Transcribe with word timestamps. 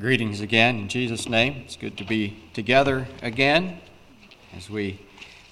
Greetings 0.00 0.40
again 0.40 0.78
in 0.78 0.88
Jesus' 0.88 1.28
name. 1.28 1.60
It's 1.66 1.76
good 1.76 1.98
to 1.98 2.04
be 2.04 2.42
together 2.54 3.06
again 3.20 3.80
as 4.56 4.70
we 4.70 4.98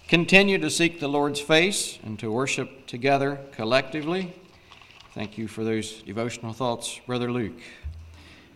continue 0.09 0.57
to 0.57 0.71
seek 0.71 1.01
the 1.01 1.09
Lord's 1.09 1.39
face 1.39 1.99
and 2.03 2.19
to 2.19 2.33
worship 2.33 2.87
together 2.87 3.41
collectively. 3.53 4.35
Thank 5.13 5.37
you 5.37 5.49
for 5.49 5.65
those 5.65 6.01
devotional 6.01 6.55
thoughts, 6.55 6.99
Brother 7.07 7.31
Luke. 7.31 7.61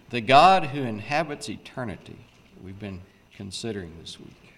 The 0.09 0.23
God 0.23 0.69
who 0.69 0.81
inhabits 0.81 1.51
eternity, 1.51 2.17
we've 2.65 2.81
been 2.81 3.03
considering 3.37 3.93
this 4.01 4.19
week, 4.19 4.55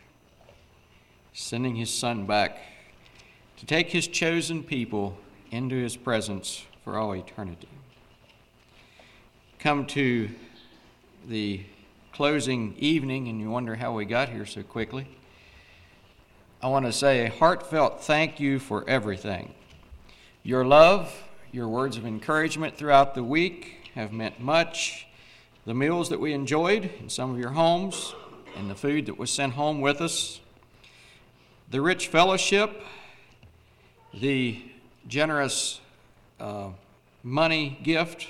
sending 1.33 1.75
his 1.75 1.93
Son 1.93 2.27
back 2.27 2.59
to 3.57 3.67
take 3.67 3.91
his 3.91 4.07
chosen 4.07 4.63
people 4.63 5.19
into 5.51 5.75
his 5.75 5.97
presence 5.97 6.65
for 6.85 6.97
all 6.97 7.13
eternity. 7.13 7.67
Come 9.59 9.85
to 9.87 10.31
the 11.29 11.63
closing 12.13 12.75
evening 12.79 13.29
and 13.29 13.41
you 13.41 13.49
wonder 13.49 13.75
how 13.75 13.93
we 13.93 14.05
got 14.05 14.29
here 14.29 14.45
so 14.45 14.63
quickly, 14.63 15.07
I 16.63 16.69
want 16.69 16.85
to 16.87 16.93
say 16.93 17.27
a 17.27 17.31
heartfelt 17.31 18.03
thank 18.03 18.41
you 18.41 18.59
for 18.59 18.89
everything. 18.89 19.55
Your 20.43 20.65
love, 20.65 21.13
your 21.51 21.69
words 21.69 21.97
of 21.97 22.05
encouragement 22.05 22.77
throughout 22.77 23.15
the 23.15 23.25
week 23.25 23.91
have 23.95 24.13
meant 24.13 24.39
much. 24.39 25.07
The 25.65 25.75
meals 25.75 26.11
that 26.11 26.21
we 26.21 26.35
enjoyed 26.35 26.91
in 27.01 27.09
some 27.09 27.31
of 27.31 27.39
your 27.39 27.51
homes 27.51 28.15
and 28.57 28.71
the 28.71 28.75
food 28.75 29.07
that 29.07 29.17
was 29.17 29.31
sent 29.31 29.55
home 29.55 29.81
with 29.81 30.01
us, 30.01 30.41
the 31.71 31.81
rich 31.81 32.09
fellowship, 32.09 32.83
the 34.13 34.63
generous 35.09 35.81
uh, 36.39 36.69
money 37.23 37.79
gift 37.83 38.27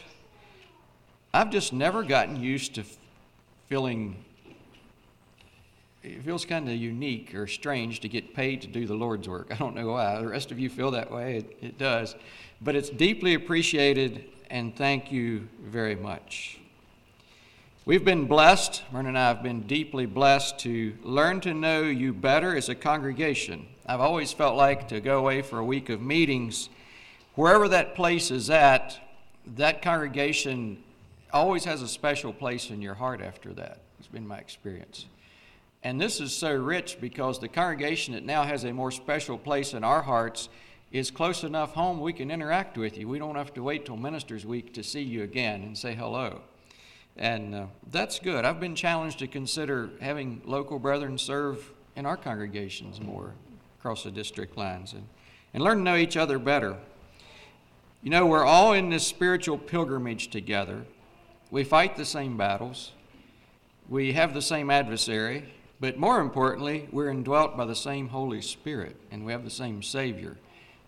I've 1.34 1.50
just 1.50 1.72
never 1.72 2.04
gotten 2.04 2.40
used 2.40 2.77
to 2.77 2.84
feeling, 3.68 4.24
it 6.04 6.22
feels 6.22 6.44
kind 6.44 6.68
of 6.68 6.77
unique 6.77 7.34
or 7.34 7.48
strange 7.48 7.98
to 8.02 8.08
get 8.08 8.36
paid 8.36 8.62
to 8.62 8.68
do 8.68 8.86
the 8.86 8.94
Lord's 8.94 9.28
work. 9.28 9.48
I 9.50 9.56
don't 9.56 9.74
know 9.74 9.88
why. 9.88 10.20
The 10.20 10.28
rest 10.28 10.52
of 10.52 10.60
you 10.60 10.70
feel 10.70 10.92
that 10.92 11.10
way. 11.10 11.38
It, 11.38 11.56
it 11.60 11.77
does. 11.77 12.14
But 12.60 12.77
it's 12.77 12.88
deeply 12.88 13.34
appreciated, 13.34 14.27
and 14.48 14.77
thank 14.77 15.10
you 15.10 15.48
very 15.60 15.96
much. 15.96 16.60
We've 17.84 18.05
been 18.05 18.27
blessed, 18.27 18.84
Myrna 18.92 19.08
and 19.08 19.18
I 19.18 19.27
have 19.27 19.42
been 19.42 19.62
deeply 19.62 20.06
blessed 20.06 20.60
to 20.60 20.94
learn 21.02 21.40
to 21.40 21.52
know 21.52 21.82
you 21.82 22.12
better 22.12 22.56
as 22.56 22.68
a 22.68 22.77
congregation. 22.77 23.66
I've 23.86 24.00
always 24.00 24.32
felt 24.32 24.56
like 24.56 24.86
to 24.86 25.00
go 25.00 25.18
away 25.18 25.42
for 25.42 25.58
a 25.58 25.64
week 25.64 25.88
of 25.88 26.00
meetings, 26.00 26.68
wherever 27.34 27.66
that 27.70 27.96
place 27.96 28.30
is 28.30 28.50
at, 28.50 29.00
that 29.56 29.82
congregation 29.82 30.78
always 31.34 31.64
has 31.64 31.82
a 31.82 31.88
special 31.88 32.32
place 32.32 32.70
in 32.70 32.80
your 32.80 32.94
heart 32.94 33.20
after 33.20 33.52
that. 33.54 33.80
It's 33.98 34.08
been 34.08 34.27
my 34.27 34.38
experience. 34.38 35.06
And 35.82 36.00
this 36.00 36.20
is 36.20 36.34
so 36.34 36.54
rich 36.54 36.98
because 37.00 37.38
the 37.38 37.48
congregation 37.48 38.14
that 38.14 38.24
now 38.24 38.44
has 38.44 38.64
a 38.64 38.72
more 38.72 38.90
special 38.90 39.36
place 39.36 39.74
in 39.74 39.84
our 39.84 40.00
hearts 40.00 40.48
is 40.92 41.10
close 41.10 41.42
enough 41.42 41.74
home 41.74 42.00
we 42.00 42.12
can 42.12 42.30
interact 42.30 42.78
with 42.78 42.96
you. 42.96 43.08
We 43.08 43.18
don't 43.18 43.34
have 43.34 43.52
to 43.55 43.62
wait 43.62 43.84
till 43.84 43.96
Ministers 43.96 44.46
Week 44.46 44.72
to 44.74 44.82
see 44.82 45.02
you 45.02 45.24
again 45.24 45.62
and 45.62 45.77
say 45.77 45.94
hello. 45.94 46.40
And 47.16 47.55
uh, 47.55 47.66
that's 47.90 48.18
good. 48.18 48.44
I've 48.44 48.60
been 48.60 48.77
challenged 48.77 49.18
to 49.18 49.27
consider 49.27 49.90
having 50.00 50.40
local 50.44 50.78
brethren 50.78 51.18
serve 51.18 51.72
in 51.96 52.06
our 52.06 52.16
congregations 52.16 53.00
more 53.00 53.34
across 53.78 54.05
the 54.05 54.10
district 54.10 54.56
lines 54.56 54.92
and, 54.92 55.06
and 55.52 55.62
learn 55.62 55.78
to 55.78 55.82
know 55.82 55.96
each 55.96 56.16
other 56.16 56.38
better. 56.38 56.77
You 58.02 58.10
know, 58.10 58.24
we're 58.27 58.44
all 58.44 58.72
in 58.72 58.88
this 58.88 59.06
spiritual 59.06 59.58
pilgrimage 59.58 60.28
together. 60.28 60.84
We 61.50 61.64
fight 61.64 61.97
the 61.97 62.05
same 62.05 62.37
battles. 62.37 62.92
We 63.89 64.13
have 64.13 64.35
the 64.35 64.42
same 64.42 64.70
adversary. 64.70 65.45
But 65.80 65.98
more 65.98 66.20
importantly, 66.20 66.89
we're 66.92 67.11
indwelt 67.11 67.57
by 67.57 67.64
the 67.64 67.74
same 67.74 68.08
Holy 68.08 68.41
Spirit 68.41 68.96
and 69.11 69.27
we 69.27 69.33
have 69.33 69.45
the 69.45 69.51
same 69.51 69.83
Savior. 69.83 70.36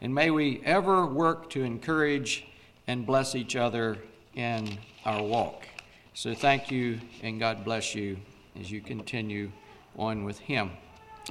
And 0.01 0.15
may 0.15 0.31
we 0.31 0.63
ever 0.65 1.07
work 1.07 1.51
to 1.51 1.63
encourage 1.63 2.47
and 2.87 3.05
bless 3.05 3.35
each 3.35 3.57
other 3.57 3.99
in 4.35 4.79
our 5.05 5.23
walk. 5.23 5.67
So 6.15 6.35
thank 6.35 6.71
you 6.71 7.01
and 7.23 7.41
God 7.41 7.65
bless 7.65 7.95
you 7.95 8.17
as 8.59 8.71
you 8.71 8.81
continue 8.81 9.51
on 9.99 10.25
with 10.25 10.39
Him. 10.39 10.71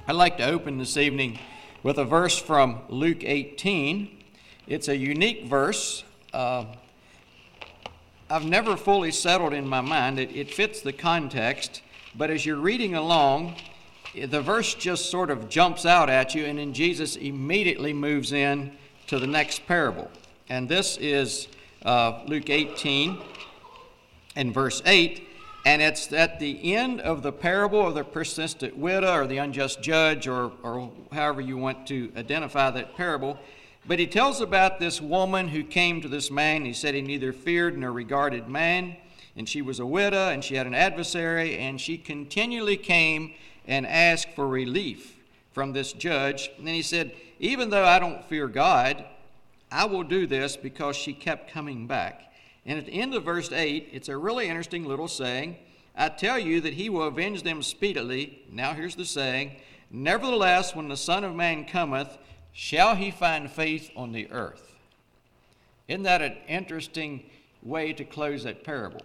I'd 0.08 0.14
like 0.14 0.38
to 0.38 0.46
open 0.46 0.78
this 0.78 0.98
evening 0.98 1.40
with 1.82 1.98
a 1.98 2.06
verse 2.06 2.38
from 2.38 2.82
Luke 2.90 3.24
18. 3.24 4.24
It's 4.68 4.90
a 4.90 4.98
unique 4.98 5.48
verse. 5.48 6.04
Uh, 6.34 6.66
I've 8.28 8.46
never 8.46 8.76
fully 8.76 9.12
settled 9.12 9.54
in 9.54 9.68
my 9.68 9.82
mind. 9.82 10.18
It, 10.18 10.36
it 10.36 10.52
fits 10.52 10.82
the 10.82 10.92
context, 10.92 11.84
but 12.16 12.32
as 12.32 12.44
you're 12.44 12.56
reading 12.58 12.96
along, 12.96 13.56
the 14.16 14.42
verse 14.42 14.74
just 14.74 15.12
sort 15.12 15.30
of 15.30 15.48
jumps 15.48 15.86
out 15.86 16.10
at 16.10 16.34
you, 16.34 16.46
and 16.46 16.58
then 16.58 16.74
Jesus 16.74 17.18
immediately 17.18 17.94
moves 17.94 18.32
in 18.32 18.72
to 19.08 19.20
the 19.20 19.28
next 19.28 19.68
parable. 19.68 20.10
And 20.50 20.68
this 20.68 20.98
is 20.98 21.48
uh, 21.84 22.24
Luke 22.26 22.50
18 22.50 23.20
and 24.36 24.52
verse 24.52 24.82
8. 24.88 25.28
And 25.64 25.82
it's 25.82 26.12
at 26.12 26.40
the 26.40 26.76
end 26.76 27.02
of 27.02 27.22
the 27.22 27.32
parable 27.32 27.88
of 27.88 27.94
the 27.94 28.04
persistent 28.04 28.76
widow 28.76 29.14
or 29.14 29.28
the 29.28 29.38
unjust 29.38 29.84
judge, 29.84 30.28
or, 30.28 30.52
or 30.64 30.92
however 31.12 31.42
you 31.42 31.58
want 31.58 31.86
to 31.88 32.12
identify 32.16 32.72
that 32.72 32.96
parable. 32.96 33.38
But 33.88 34.00
he 34.00 34.08
tells 34.08 34.42
about 34.42 34.80
this 34.80 35.00
woman 35.00 35.50
who 35.50 35.64
came 35.64 36.02
to 36.02 36.08
this 36.08 36.32
man. 36.32 36.66
He 36.66 36.74
said 36.74 36.96
he 36.96 37.02
neither 37.02 37.32
feared 37.32 37.78
nor 37.78 37.92
regarded 37.92 38.48
man, 38.48 38.98
and 39.36 39.48
she 39.48 39.62
was 39.62 39.80
a 39.80 39.86
widow, 39.86 40.30
and 40.30 40.44
she 40.44 40.56
had 40.56 40.66
an 40.66 40.74
adversary, 40.74 41.58
and 41.58 41.80
she 41.80 41.98
continually 41.98 42.78
came 42.78 43.34
and 43.68 43.86
asked 43.86 44.30
for 44.32 44.48
relief 44.48 45.16
from 45.52 45.74
this 45.74 45.94
judge. 45.94 46.50
And 46.58 46.66
then 46.66 46.74
he 46.74 46.82
said, 46.82 47.12
Even 47.40 47.70
though 47.70 47.86
I 47.86 48.00
don't 48.00 48.26
fear 48.26 48.48
God, 48.48 49.06
I 49.72 49.86
will 49.86 50.04
do 50.04 50.26
this 50.26 50.58
because 50.58 50.96
she 50.96 51.14
kept 51.14 51.52
coming 51.52 51.86
back. 51.86 52.34
And 52.66 52.80
at 52.80 52.88
the 52.88 53.00
end 53.00 53.14
of 53.14 53.24
verse 53.24 53.52
8, 53.52 53.90
it's 53.92 54.10
a 54.10 54.18
really 54.18 54.48
interesting 54.48 54.86
little 54.86 55.08
saying. 55.08 55.58
I 55.96 56.10
tell 56.10 56.40
you 56.40 56.60
that 56.62 56.74
he 56.74 56.90
will 56.90 57.04
avenge 57.04 57.44
them 57.44 57.62
speedily. 57.62 58.42
Now 58.52 58.74
here's 58.74 58.96
the 58.96 59.06
saying 59.06 59.58
Nevertheless, 59.92 60.76
when 60.76 60.88
the 60.88 60.98
Son 60.98 61.24
of 61.24 61.36
Man 61.36 61.66
cometh, 61.66 62.18
Shall 62.58 62.96
he 62.96 63.12
find 63.12 63.52
faith 63.52 63.92
on 63.98 64.14
the 64.14 64.32
earth? 64.32 64.72
Isn't 65.90 66.04
that 66.04 66.22
an 66.22 66.38
interesting 66.48 67.26
way 67.62 67.92
to 67.92 68.06
close 68.06 68.46
that 68.46 68.64
parable? 68.64 69.02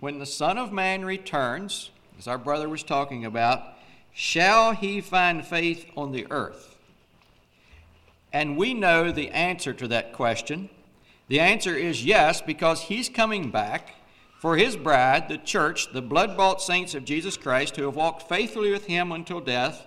When 0.00 0.18
the 0.18 0.24
Son 0.24 0.56
of 0.56 0.72
Man 0.72 1.04
returns, 1.04 1.90
as 2.18 2.26
our 2.26 2.38
brother 2.38 2.66
was 2.66 2.82
talking 2.82 3.26
about, 3.26 3.62
shall 4.14 4.72
he 4.72 5.02
find 5.02 5.46
faith 5.46 5.84
on 5.98 6.12
the 6.12 6.26
earth? 6.30 6.76
And 8.32 8.56
we 8.56 8.72
know 8.72 9.12
the 9.12 9.30
answer 9.32 9.74
to 9.74 9.88
that 9.88 10.14
question. 10.14 10.70
The 11.28 11.40
answer 11.40 11.76
is 11.76 12.06
yes, 12.06 12.40
because 12.40 12.84
he's 12.84 13.10
coming 13.10 13.50
back 13.50 13.96
for 14.38 14.56
his 14.56 14.76
bride, 14.76 15.28
the 15.28 15.36
church, 15.36 15.92
the 15.92 16.00
blood 16.00 16.38
bought 16.38 16.62
saints 16.62 16.94
of 16.94 17.04
Jesus 17.04 17.36
Christ 17.36 17.76
who 17.76 17.84
have 17.84 17.96
walked 17.96 18.30
faithfully 18.30 18.70
with 18.70 18.86
him 18.86 19.12
until 19.12 19.40
death 19.40 19.84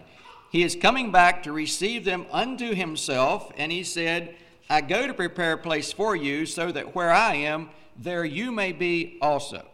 he 0.51 0.63
is 0.63 0.75
coming 0.75 1.11
back 1.11 1.43
to 1.43 1.51
receive 1.53 2.03
them 2.03 2.25
unto 2.29 2.73
himself, 2.75 3.51
and 3.57 3.71
he 3.71 3.83
said, 3.83 4.35
I 4.69 4.81
go 4.81 5.07
to 5.07 5.13
prepare 5.13 5.53
a 5.53 5.57
place 5.57 5.93
for 5.93 6.13
you, 6.15 6.45
so 6.45 6.71
that 6.71 6.93
where 6.93 7.11
I 7.11 7.35
am, 7.35 7.69
there 7.97 8.25
you 8.25 8.51
may 8.51 8.73
be 8.73 9.17
also. 9.21 9.65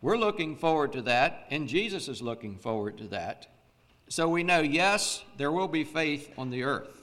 We're 0.00 0.16
looking 0.16 0.54
forward 0.54 0.92
to 0.92 1.02
that, 1.02 1.46
and 1.50 1.68
Jesus 1.68 2.06
is 2.06 2.22
looking 2.22 2.56
forward 2.56 2.98
to 2.98 3.08
that. 3.08 3.48
So 4.08 4.28
we 4.28 4.44
know, 4.44 4.60
yes, 4.60 5.24
there 5.36 5.50
will 5.50 5.66
be 5.66 5.82
faith 5.82 6.32
on 6.38 6.50
the 6.50 6.62
earth. 6.62 7.02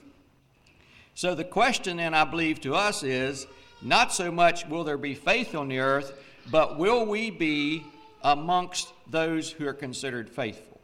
So 1.13 1.35
the 1.35 1.43
question 1.43 1.97
then, 1.97 2.13
I 2.13 2.23
believe, 2.23 2.61
to 2.61 2.73
us 2.73 3.03
is 3.03 3.47
not 3.81 4.13
so 4.13 4.31
much 4.31 4.65
will 4.67 4.85
there 4.85 4.97
be 4.97 5.13
faith 5.13 5.55
on 5.55 5.67
the 5.67 5.79
earth, 5.79 6.13
but 6.49 6.77
will 6.77 7.05
we 7.05 7.31
be 7.31 7.83
amongst 8.23 8.93
those 9.09 9.51
who 9.51 9.67
are 9.67 9.73
considered 9.73 10.29
faithful? 10.29 10.74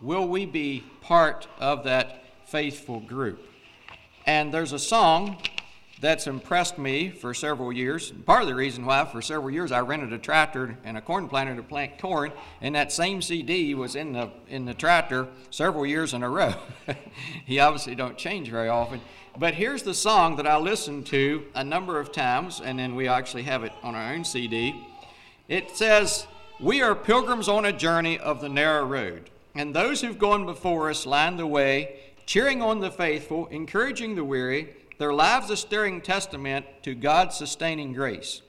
Will 0.00 0.26
we 0.26 0.46
be 0.46 0.84
part 1.00 1.46
of 1.58 1.84
that 1.84 2.24
faithful 2.46 3.00
group? 3.00 3.40
And 4.26 4.52
there's 4.52 4.72
a 4.72 4.78
song 4.78 5.38
that's 6.00 6.26
impressed 6.26 6.78
me 6.78 7.10
for 7.10 7.34
several 7.34 7.72
years. 7.72 8.10
Part 8.10 8.42
of 8.42 8.48
the 8.48 8.54
reason 8.54 8.86
why, 8.86 9.04
for 9.04 9.20
several 9.20 9.50
years, 9.50 9.70
I 9.70 9.80
rented 9.80 10.12
a 10.12 10.18
tractor 10.18 10.78
and 10.82 10.96
a 10.96 11.00
corn 11.00 11.28
planter 11.28 11.54
to 11.56 11.62
plant 11.62 11.98
corn, 11.98 12.32
and 12.62 12.74
that 12.74 12.90
same 12.90 13.20
CD 13.20 13.74
was 13.74 13.96
in 13.96 14.12
the 14.12 14.30
in 14.48 14.64
the 14.64 14.72
tractor 14.74 15.28
several 15.50 15.84
years 15.84 16.14
in 16.14 16.22
a 16.22 16.30
row. 16.30 16.54
he 17.44 17.58
obviously 17.60 17.94
don't 17.94 18.16
change 18.16 18.48
very 18.48 18.68
often. 18.68 19.00
But 19.38 19.54
here's 19.54 19.82
the 19.82 19.94
song 19.94 20.36
that 20.36 20.46
I 20.46 20.56
listened 20.56 21.06
to 21.06 21.44
a 21.54 21.62
number 21.62 22.00
of 22.00 22.12
times, 22.12 22.60
and 22.60 22.78
then 22.78 22.96
we 22.96 23.06
actually 23.06 23.42
have 23.44 23.62
it 23.62 23.72
on 23.82 23.94
our 23.94 24.12
own 24.12 24.24
CD. 24.24 24.74
It 25.48 25.76
says, 25.76 26.26
"We 26.58 26.80
are 26.80 26.94
pilgrims 26.94 27.48
on 27.48 27.66
a 27.66 27.72
journey 27.72 28.18
of 28.18 28.40
the 28.40 28.48
narrow 28.48 28.86
road." 28.86 29.30
And 29.54 29.74
those 29.74 30.00
who've 30.00 30.18
gone 30.18 30.46
before 30.46 30.90
us 30.90 31.06
line 31.06 31.36
the 31.36 31.46
way, 31.46 32.00
cheering 32.26 32.62
on 32.62 32.80
the 32.80 32.90
faithful, 32.90 33.46
encouraging 33.48 34.14
the 34.14 34.24
weary, 34.24 34.74
their 34.98 35.12
lives 35.12 35.50
a 35.50 35.56
stirring 35.56 36.00
testament 36.00 36.66
to 36.82 36.94
God's 36.94 37.36
sustaining 37.36 37.92
grace. 37.92 38.42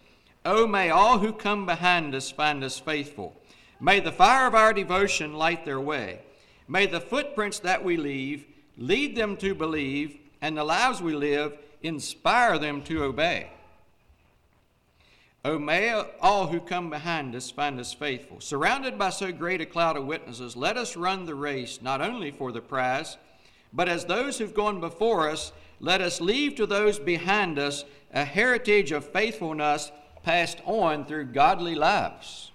Oh, 0.45 0.67
may 0.67 0.89
all 0.89 1.19
who 1.19 1.33
come 1.33 1.65
behind 1.65 2.13
us 2.13 2.31
find 2.31 2.63
us 2.63 2.79
faithful. 2.79 3.35
May 3.79 3.99
the 3.99 4.11
fire 4.11 4.47
of 4.47 4.55
our 4.55 4.73
devotion 4.73 5.33
light 5.33 5.65
their 5.65 5.79
way. 5.79 6.19
May 6.67 6.85
the 6.85 7.01
footprints 7.01 7.59
that 7.59 7.83
we 7.83 7.97
leave 7.97 8.45
lead 8.77 9.15
them 9.15 9.37
to 9.37 9.55
believe, 9.55 10.17
and 10.41 10.57
the 10.57 10.63
lives 10.63 11.01
we 11.01 11.13
live 11.13 11.57
inspire 11.83 12.57
them 12.57 12.81
to 12.83 13.03
obey. 13.03 13.49
O 15.43 15.57
may 15.57 15.91
all 16.21 16.47
who 16.47 16.59
come 16.59 16.91
behind 16.91 17.35
us 17.35 17.49
find 17.49 17.79
us 17.79 17.93
faithful. 17.93 18.39
Surrounded 18.39 18.99
by 18.99 19.09
so 19.09 19.31
great 19.31 19.59
a 19.59 19.65
cloud 19.65 19.97
of 19.97 20.05
witnesses, 20.05 20.55
let 20.55 20.77
us 20.77 20.95
run 20.95 21.25
the 21.25 21.33
race 21.33 21.79
not 21.81 21.99
only 21.99 22.29
for 22.29 22.51
the 22.51 22.61
prize, 22.61 23.17
but 23.73 23.89
as 23.89 24.05
those 24.05 24.37
who've 24.37 24.53
gone 24.53 24.79
before 24.79 25.29
us, 25.29 25.51
let 25.79 25.99
us 25.99 26.21
leave 26.21 26.53
to 26.55 26.67
those 26.67 26.99
behind 26.99 27.57
us 27.57 27.85
a 28.13 28.23
heritage 28.23 28.91
of 28.91 29.03
faithfulness 29.11 29.91
passed 30.21 30.59
on 30.65 31.05
through 31.05 31.25
godly 31.25 31.73
lives. 31.73 32.51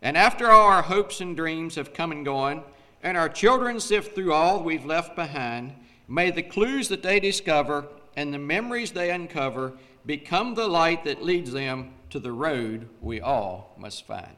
And 0.00 0.16
after 0.16 0.50
all 0.50 0.66
our 0.66 0.82
hopes 0.82 1.20
and 1.20 1.36
dreams 1.36 1.74
have 1.74 1.92
come 1.92 2.10
and 2.10 2.24
gone, 2.24 2.62
and 3.02 3.18
our 3.18 3.28
children 3.28 3.80
sift 3.80 4.14
through 4.14 4.32
all 4.32 4.62
we've 4.62 4.86
left 4.86 5.14
behind, 5.14 5.74
may 6.08 6.30
the 6.30 6.42
clues 6.42 6.88
that 6.88 7.02
they 7.02 7.20
discover 7.20 7.86
and 8.16 8.32
the 8.32 8.38
memories 8.38 8.92
they 8.92 9.10
uncover 9.10 9.74
become 10.06 10.54
the 10.54 10.68
light 10.68 11.04
that 11.04 11.22
leads 11.22 11.52
them 11.52 11.94
to 12.10 12.18
the 12.18 12.32
road 12.32 12.88
we 13.00 13.20
all 13.20 13.74
must 13.78 14.06
find. 14.06 14.36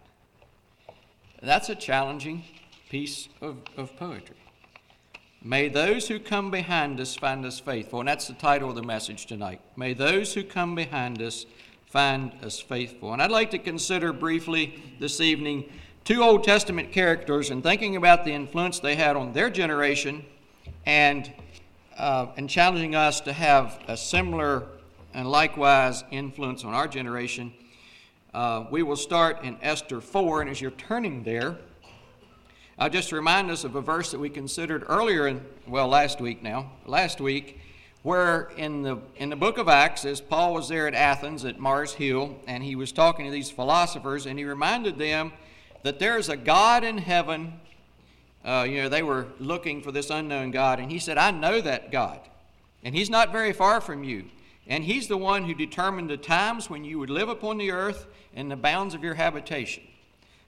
That's 1.43 1.69
a 1.69 1.75
challenging 1.75 2.45
piece 2.89 3.29
of, 3.41 3.59
of 3.77 3.97
poetry. 3.97 4.37
May 5.45 5.69
those 5.69 6.07
who 6.07 6.21
come 6.21 6.53
behind 6.53 7.01
us 7.01 7.17
find 7.17 7.45
us 7.45 7.59
faithful. 7.59 7.99
And 7.99 8.09
that's 8.09 8.29
the 8.29 8.35
title 8.35 8.71
of 8.71 8.77
the 8.77 8.83
message 8.83 9.27
tonight. 9.27 9.61
May 9.77 9.93
those 9.93 10.35
who 10.35 10.45
come 10.45 10.77
behind 10.77 11.21
us 11.21 11.47
find 11.87 12.33
us 12.45 12.61
faithful. 12.61 13.13
And 13.13 13.21
I'd 13.21 13.33
like 13.33 13.51
to 13.51 13.59
consider 13.59 14.13
briefly 14.13 14.97
this 15.01 15.21
evening 15.21 15.69
two 16.05 16.23
Old 16.23 16.45
Testament 16.45 16.93
characters 16.93 17.51
and 17.51 17.63
thinking 17.63 17.97
about 17.97 18.25
the 18.25 18.33
influence 18.33 18.79
they 18.79 18.95
had 18.95 19.17
on 19.17 19.33
their 19.33 19.51
generation 19.51 20.25
and, 20.87 21.33
uh, 21.99 22.27
and 22.37 22.49
challenging 22.49 22.95
us 22.95 23.21
to 23.23 23.33
have 23.33 23.81
a 23.89 23.97
similar 23.97 24.67
and 25.15 25.31
likewise 25.31 26.05
influence 26.11 26.65
on 26.65 26.75
our 26.75 26.89
generation. 26.89 27.53
Uh, 28.35 28.65
we 28.71 28.83
will 28.83 28.97
start 28.97 29.45
in 29.45 29.59
Esther 29.61 30.01
4, 30.01 30.41
and 30.41 30.51
as 30.51 30.61
you're 30.61 30.71
turning 30.73 31.23
there, 31.23 31.59
I'll 32.79 32.89
just 32.89 33.13
remind 33.13 33.51
us 33.51 33.65
of 33.65 33.77
a 33.77 33.81
verse 33.83 34.11
that 34.13 34.19
we 34.19 34.31
considered 34.31 34.85
earlier 34.89 35.29
in, 35.29 35.45
well, 35.67 35.89
last 35.89 36.21
week 36.21 36.43
now, 36.43 36.73
last 36.87 37.21
week, 37.21 37.61
where 38.03 38.51
in 38.57 38.83
the, 38.83 38.99
in 39.17 39.29
the 39.29 39.37
book 39.37 39.59
of 39.59 39.69
Acts, 39.69 40.05
as 40.05 40.21
Paul 40.21 40.55
was 40.55 40.69
there 40.69 40.89
at 40.89 40.95
Athens 40.95 41.45
at 41.45 41.59
Mars 41.61 41.93
Hill, 41.93 42.37
and 42.47 42.65
he 42.65 42.75
was 42.75 42.91
talking 42.91 43.27
to 43.27 43.31
these 43.31 43.51
philosophers, 43.51 44.27
and 44.27 44.39
he 44.39 44.45
reminded 44.45 44.99
them 44.99 45.33
that 45.83 45.99
there's 45.99 46.29
a 46.29 46.37
God 46.37 46.85
in 46.85 46.99
heaven. 46.99 47.61
Uh, 48.45 48.67
you 48.69 48.83
know, 48.83 48.89
they 48.89 49.03
were 49.03 49.27
looking 49.39 49.83
for 49.83 49.93
this 49.93 50.11
unknown 50.11 50.51
God, 50.51 50.81
and 50.81 50.91
he 50.91 50.99
said, 50.99 51.19
I 51.19 51.31
know 51.31 51.61
that 51.61 51.93
God, 51.93 52.21
and 52.83 52.95
he's 52.97 53.11
not 53.11 53.31
very 53.31 53.53
far 53.53 53.81
from 53.81 54.03
you. 54.03 54.25
And 54.67 54.85
he's 54.85 55.09
the 55.09 55.17
one 55.17 55.45
who 55.45 55.55
determined 55.55 56.11
the 56.11 56.17
times 56.17 56.71
when 56.71 56.85
you 56.85 56.99
would 56.99 57.11
live 57.11 57.29
upon 57.29 57.59
the 57.59 57.73
earth 57.73 58.07
and 58.35 58.51
the 58.51 58.57
bounds 58.57 58.95
of 58.95 59.03
your 59.03 59.15
habitation. 59.15 59.83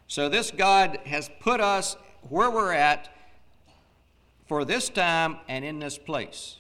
So 0.06 0.28
this 0.28 0.50
God 0.50 1.00
has 1.04 1.30
put 1.40 1.60
us 1.60 1.96
where 2.28 2.50
we're 2.50 2.72
at 2.72 3.14
for 4.46 4.64
this 4.64 4.88
time 4.88 5.38
and 5.48 5.64
in 5.64 5.78
this 5.78 5.98
place. 5.98 6.56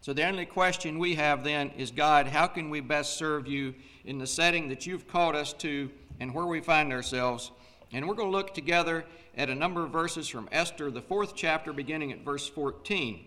So 0.00 0.12
the 0.12 0.26
only 0.26 0.46
question 0.46 0.98
we 0.98 1.16
have 1.16 1.44
then 1.44 1.70
is 1.76 1.90
God, 1.90 2.28
how 2.28 2.46
can 2.46 2.70
we 2.70 2.80
best 2.80 3.18
serve 3.18 3.46
you 3.46 3.74
in 4.04 4.18
the 4.18 4.26
setting 4.26 4.68
that 4.68 4.86
you've 4.86 5.08
called 5.08 5.34
us 5.34 5.52
to 5.54 5.90
and 6.20 6.32
where 6.32 6.46
we 6.46 6.60
find 6.60 6.92
ourselves? 6.92 7.50
And 7.92 8.06
we're 8.06 8.14
going 8.14 8.30
to 8.30 8.36
look 8.36 8.54
together 8.54 9.04
at 9.36 9.50
a 9.50 9.54
number 9.54 9.84
of 9.84 9.90
verses 9.90 10.28
from 10.28 10.48
Esther, 10.52 10.90
the 10.90 11.02
fourth 11.02 11.34
chapter, 11.34 11.72
beginning 11.72 12.12
at 12.12 12.24
verse 12.24 12.48
14. 12.48 13.24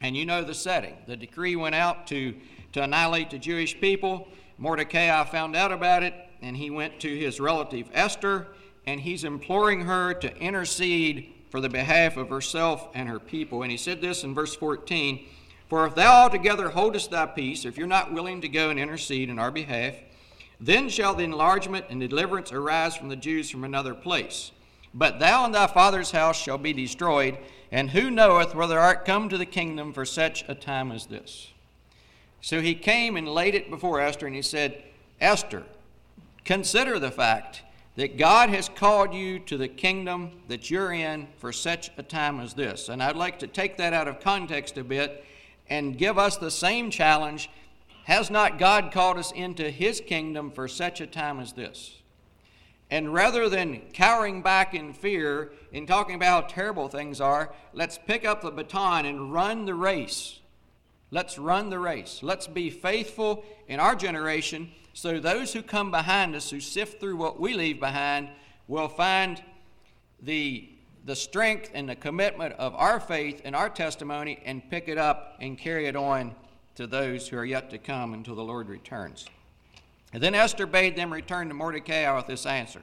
And 0.00 0.16
you 0.16 0.26
know 0.26 0.42
the 0.42 0.54
setting. 0.54 0.96
The 1.06 1.16
decree 1.16 1.56
went 1.56 1.74
out 1.74 2.06
to 2.08 2.34
to 2.76 2.82
annihilate 2.82 3.30
the 3.30 3.38
Jewish 3.38 3.80
people. 3.80 4.28
Mordecai 4.58 5.24
found 5.24 5.56
out 5.56 5.72
about 5.72 6.02
it, 6.02 6.12
and 6.42 6.54
he 6.54 6.68
went 6.68 7.00
to 7.00 7.08
his 7.08 7.40
relative 7.40 7.88
Esther, 7.94 8.48
and 8.86 9.00
he's 9.00 9.24
imploring 9.24 9.80
her 9.80 10.12
to 10.12 10.36
intercede 10.36 11.32
for 11.48 11.62
the 11.62 11.70
behalf 11.70 12.18
of 12.18 12.28
herself 12.28 12.88
and 12.92 13.08
her 13.08 13.18
people. 13.18 13.62
And 13.62 13.70
he 13.70 13.78
said 13.78 14.02
this 14.02 14.24
in 14.24 14.34
verse 14.34 14.54
14 14.54 15.26
For 15.68 15.86
if 15.86 15.94
thou 15.94 16.24
altogether 16.24 16.68
holdest 16.68 17.10
thy 17.10 17.24
peace, 17.24 17.64
if 17.64 17.78
you're 17.78 17.86
not 17.86 18.12
willing 18.12 18.42
to 18.42 18.48
go 18.48 18.68
and 18.68 18.78
intercede 18.78 19.30
in 19.30 19.38
our 19.38 19.50
behalf, 19.50 19.94
then 20.60 20.90
shall 20.90 21.14
the 21.14 21.24
enlargement 21.24 21.86
and 21.88 21.98
deliverance 21.98 22.52
arise 22.52 22.94
from 22.94 23.08
the 23.08 23.16
Jews 23.16 23.48
from 23.48 23.64
another 23.64 23.94
place. 23.94 24.52
But 24.92 25.18
thou 25.18 25.46
and 25.46 25.54
thy 25.54 25.66
father's 25.66 26.10
house 26.10 26.36
shall 26.38 26.58
be 26.58 26.74
destroyed, 26.74 27.38
and 27.72 27.88
who 27.88 28.10
knoweth 28.10 28.54
whether 28.54 28.78
art 28.78 29.06
come 29.06 29.30
to 29.30 29.38
the 29.38 29.46
kingdom 29.46 29.94
for 29.94 30.04
such 30.04 30.44
a 30.46 30.54
time 30.54 30.92
as 30.92 31.06
this? 31.06 31.52
So 32.46 32.60
he 32.60 32.76
came 32.76 33.16
and 33.16 33.26
laid 33.26 33.56
it 33.56 33.70
before 33.70 34.00
Esther, 34.00 34.28
and 34.28 34.36
he 34.36 34.40
said, 34.40 34.80
Esther, 35.20 35.64
consider 36.44 37.00
the 37.00 37.10
fact 37.10 37.62
that 37.96 38.16
God 38.16 38.50
has 38.50 38.68
called 38.68 39.12
you 39.12 39.40
to 39.40 39.56
the 39.56 39.66
kingdom 39.66 40.30
that 40.46 40.70
you're 40.70 40.92
in 40.92 41.26
for 41.38 41.52
such 41.52 41.90
a 41.96 42.04
time 42.04 42.38
as 42.38 42.54
this. 42.54 42.88
And 42.88 43.02
I'd 43.02 43.16
like 43.16 43.40
to 43.40 43.48
take 43.48 43.78
that 43.78 43.92
out 43.92 44.06
of 44.06 44.20
context 44.20 44.78
a 44.78 44.84
bit 44.84 45.24
and 45.68 45.98
give 45.98 46.18
us 46.18 46.36
the 46.36 46.52
same 46.52 46.88
challenge. 46.88 47.50
Has 48.04 48.30
not 48.30 48.60
God 48.60 48.92
called 48.92 49.16
us 49.16 49.32
into 49.32 49.68
his 49.68 50.00
kingdom 50.00 50.52
for 50.52 50.68
such 50.68 51.00
a 51.00 51.06
time 51.08 51.40
as 51.40 51.52
this? 51.52 51.96
And 52.92 53.12
rather 53.12 53.48
than 53.48 53.80
cowering 53.92 54.40
back 54.40 54.72
in 54.72 54.92
fear 54.92 55.50
and 55.72 55.88
talking 55.88 56.14
about 56.14 56.44
how 56.44 56.48
terrible 56.48 56.86
things 56.86 57.20
are, 57.20 57.52
let's 57.72 57.98
pick 57.98 58.24
up 58.24 58.42
the 58.42 58.52
baton 58.52 59.04
and 59.04 59.32
run 59.32 59.64
the 59.64 59.74
race 59.74 60.38
Let's 61.10 61.38
run 61.38 61.70
the 61.70 61.78
race. 61.78 62.20
Let's 62.22 62.46
be 62.46 62.70
faithful 62.70 63.44
in 63.68 63.80
our 63.80 63.94
generation 63.94 64.70
so 64.96 65.20
those 65.20 65.52
who 65.52 65.62
come 65.62 65.90
behind 65.90 66.34
us, 66.34 66.48
who 66.48 66.58
sift 66.58 67.00
through 67.00 67.16
what 67.16 67.38
we 67.38 67.52
leave 67.52 67.78
behind, 67.78 68.30
will 68.66 68.88
find 68.88 69.42
the, 70.22 70.70
the 71.04 71.14
strength 71.14 71.70
and 71.74 71.86
the 71.86 71.94
commitment 71.94 72.54
of 72.54 72.74
our 72.74 72.98
faith 72.98 73.42
and 73.44 73.54
our 73.54 73.68
testimony 73.68 74.40
and 74.46 74.68
pick 74.70 74.88
it 74.88 74.96
up 74.96 75.36
and 75.38 75.58
carry 75.58 75.86
it 75.86 75.96
on 75.96 76.34
to 76.76 76.86
those 76.86 77.28
who 77.28 77.36
are 77.36 77.44
yet 77.44 77.68
to 77.70 77.78
come 77.78 78.14
until 78.14 78.34
the 78.34 78.42
Lord 78.42 78.70
returns. 78.70 79.26
And 80.14 80.22
then 80.22 80.34
Esther 80.34 80.64
bade 80.64 80.96
them 80.96 81.12
return 81.12 81.48
to 81.48 81.54
Mordecai 81.54 82.10
with 82.16 82.26
this 82.26 82.46
answer. 82.46 82.80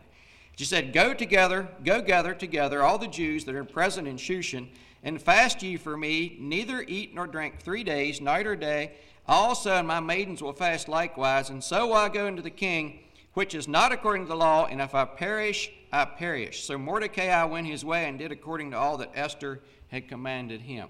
She 0.56 0.65
said, 0.65 0.94
Go 0.94 1.15
together, 1.15 1.68
go 1.84 2.00
gather 2.00 2.36
together 2.36 2.84
all 2.84 3.00
the 3.00 3.08
Jews 3.08 3.44
that 3.46 3.56
are 3.56 3.63
present 3.63 4.08
in 4.08 4.18
Shushan 4.18 4.68
and 5.03 5.22
fast 5.22 5.62
ye 5.62 5.75
for 5.75 5.98
me, 5.98 6.38
neither 6.39 6.83
eat 6.88 7.13
nor 7.13 7.27
drink 7.27 7.60
three 7.60 7.83
days, 7.83 8.22
night 8.22 8.48
or 8.48 8.55
day. 8.55 8.93
Also, 9.27 9.72
and 9.72 9.88
my 9.88 10.00
maidens 10.00 10.41
will 10.41 10.53
fast 10.53 10.88
likewise, 10.88 11.50
and 11.50 11.63
so 11.63 11.88
will 11.88 11.93
I 11.93 12.10
go 12.10 12.27
into 12.27 12.41
the 12.41 12.50
king, 12.50 13.00
which 13.33 13.53
is 13.53 13.67
not 13.67 13.91
according 13.91 14.24
to 14.24 14.29
the 14.29 14.36
law, 14.36 14.65
and 14.65 14.81
if 14.81 14.95
I 14.95 15.05
perish, 15.05 15.72
I 15.91 16.05
perish. 16.05 16.63
So 16.63 16.77
Mordecai 16.77 17.43
went 17.45 17.67
his 17.67 17.86
way 17.86 18.05
and 18.05 18.17
did 18.17 18.31
according 18.31 18.72
to 18.72 18.77
all 18.77 18.98
that 18.98 19.12
Esther 19.13 19.60
had 19.89 20.07
commanded 20.07 20.62
him. 20.62 20.89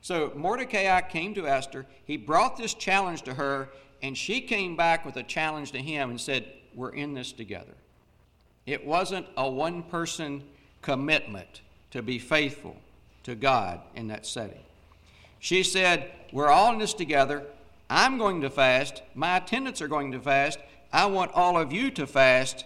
So 0.00 0.32
Mordecai 0.34 1.00
came 1.02 1.34
to 1.34 1.46
Esther. 1.46 1.86
He 2.04 2.16
brought 2.16 2.56
this 2.56 2.74
challenge 2.74 3.22
to 3.22 3.34
her, 3.34 3.68
and 4.02 4.16
she 4.16 4.40
came 4.40 4.76
back 4.76 5.04
with 5.04 5.16
a 5.16 5.22
challenge 5.22 5.72
to 5.72 5.78
him 5.78 6.10
and 6.10 6.20
said, 6.20 6.46
We're 6.74 6.90
in 6.90 7.14
this 7.14 7.32
together. 7.32 7.74
It 8.66 8.86
wasn't 8.86 9.26
a 9.36 9.48
one 9.48 9.82
person 9.82 10.42
commitment 10.82 11.60
to 11.90 12.02
be 12.02 12.18
faithful 12.18 12.76
to 13.24 13.34
God 13.34 13.80
in 13.94 14.08
that 14.08 14.26
setting. 14.26 14.60
She 15.38 15.62
said, 15.62 16.10
We're 16.32 16.48
all 16.48 16.72
in 16.72 16.78
this 16.78 16.94
together. 16.94 17.44
I'm 17.88 18.18
going 18.18 18.40
to 18.42 18.50
fast. 18.50 19.02
My 19.14 19.38
attendants 19.38 19.82
are 19.82 19.88
going 19.88 20.12
to 20.12 20.20
fast. 20.20 20.58
I 20.92 21.06
want 21.06 21.32
all 21.32 21.58
of 21.58 21.72
you 21.72 21.90
to 21.92 22.06
fast. 22.06 22.64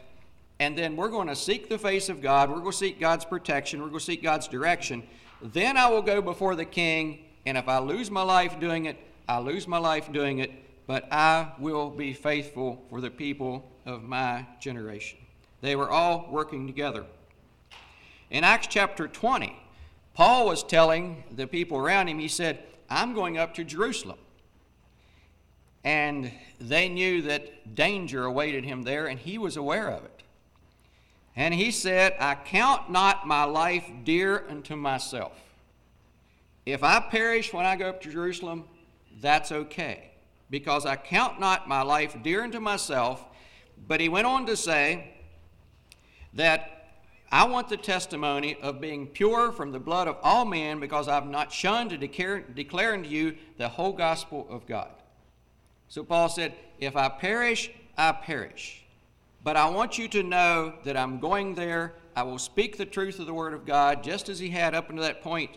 And 0.60 0.76
then 0.78 0.96
we're 0.96 1.08
going 1.08 1.28
to 1.28 1.36
seek 1.36 1.68
the 1.68 1.78
face 1.78 2.08
of 2.08 2.20
God. 2.20 2.48
We're 2.48 2.60
going 2.60 2.72
to 2.72 2.76
seek 2.76 3.00
God's 3.00 3.24
protection. 3.24 3.80
We're 3.80 3.88
going 3.88 3.98
to 3.98 4.04
seek 4.04 4.22
God's 4.22 4.48
direction. 4.48 5.02
Then 5.42 5.76
I 5.76 5.88
will 5.88 6.02
go 6.02 6.22
before 6.22 6.54
the 6.54 6.64
king. 6.64 7.24
And 7.46 7.58
if 7.58 7.68
I 7.68 7.78
lose 7.78 8.10
my 8.10 8.22
life 8.22 8.60
doing 8.60 8.84
it, 8.86 8.96
I 9.28 9.38
lose 9.38 9.66
my 9.66 9.78
life 9.78 10.12
doing 10.12 10.38
it. 10.38 10.52
But 10.86 11.10
I 11.12 11.52
will 11.58 11.90
be 11.90 12.12
faithful 12.12 12.84
for 12.90 13.00
the 13.00 13.10
people 13.10 13.70
of 13.86 14.02
my 14.02 14.46
generation. 14.60 15.18
They 15.60 15.76
were 15.76 15.90
all 15.90 16.28
working 16.30 16.66
together. 16.66 17.04
In 18.30 18.44
Acts 18.44 18.66
chapter 18.66 19.08
20, 19.08 19.56
Paul 20.14 20.46
was 20.46 20.62
telling 20.62 21.24
the 21.30 21.46
people 21.46 21.76
around 21.76 22.08
him, 22.08 22.18
he 22.18 22.28
said, 22.28 22.62
I'm 22.88 23.14
going 23.14 23.36
up 23.36 23.54
to 23.54 23.64
Jerusalem. 23.64 24.18
And 25.82 26.32
they 26.60 26.88
knew 26.88 27.22
that 27.22 27.74
danger 27.74 28.24
awaited 28.24 28.64
him 28.64 28.84
there, 28.84 29.06
and 29.06 29.18
he 29.18 29.36
was 29.38 29.56
aware 29.56 29.88
of 29.88 30.04
it. 30.04 30.22
And 31.36 31.52
he 31.52 31.72
said, 31.72 32.14
I 32.20 32.36
count 32.36 32.90
not 32.90 33.26
my 33.26 33.44
life 33.44 33.90
dear 34.04 34.44
unto 34.48 34.76
myself. 34.76 35.32
If 36.64 36.84
I 36.84 37.00
perish 37.00 37.52
when 37.52 37.66
I 37.66 37.76
go 37.76 37.88
up 37.88 38.00
to 38.02 38.10
Jerusalem, 38.10 38.64
that's 39.20 39.50
okay. 39.50 40.12
because 40.50 40.86
I 40.86 40.96
count 40.96 41.40
not 41.40 41.68
my 41.68 41.82
life 41.82 42.16
dear 42.22 42.44
unto 42.44 42.60
myself. 42.60 43.24
But 43.88 44.00
he 44.00 44.08
went 44.08 44.26
on 44.26 44.46
to 44.46 44.56
say 44.56 45.14
that 46.34 46.73
I 47.32 47.44
want 47.44 47.68
the 47.68 47.76
testimony 47.76 48.56
of 48.62 48.80
being 48.80 49.06
pure 49.06 49.50
from 49.50 49.72
the 49.72 49.80
blood 49.80 50.08
of 50.08 50.16
all 50.22 50.44
men 50.44 50.78
because 50.80 51.08
I've 51.08 51.26
not 51.26 51.52
shunned 51.52 51.90
to 51.90 51.98
declare, 51.98 52.40
declare 52.40 52.94
unto 52.94 53.08
you 53.08 53.36
the 53.58 53.68
whole 53.68 53.92
gospel 53.92 54.46
of 54.48 54.66
God. 54.66 54.90
So 55.88 56.04
Paul 56.04 56.28
said, 56.28 56.54
If 56.78 56.96
I 56.96 57.08
perish, 57.08 57.70
I 57.96 58.12
perish. 58.12 58.84
But 59.42 59.56
I 59.56 59.68
want 59.68 59.98
you 59.98 60.08
to 60.08 60.22
know 60.22 60.74
that 60.84 60.96
I'm 60.96 61.18
going 61.18 61.54
there. 61.54 61.94
I 62.16 62.22
will 62.22 62.38
speak 62.38 62.76
the 62.76 62.86
truth 62.86 63.18
of 63.18 63.26
the 63.26 63.34
Word 63.34 63.52
of 63.52 63.66
God, 63.66 64.02
just 64.02 64.28
as 64.28 64.38
he 64.38 64.48
had 64.48 64.74
up 64.74 64.88
until 64.88 65.04
that 65.04 65.22
point. 65.22 65.50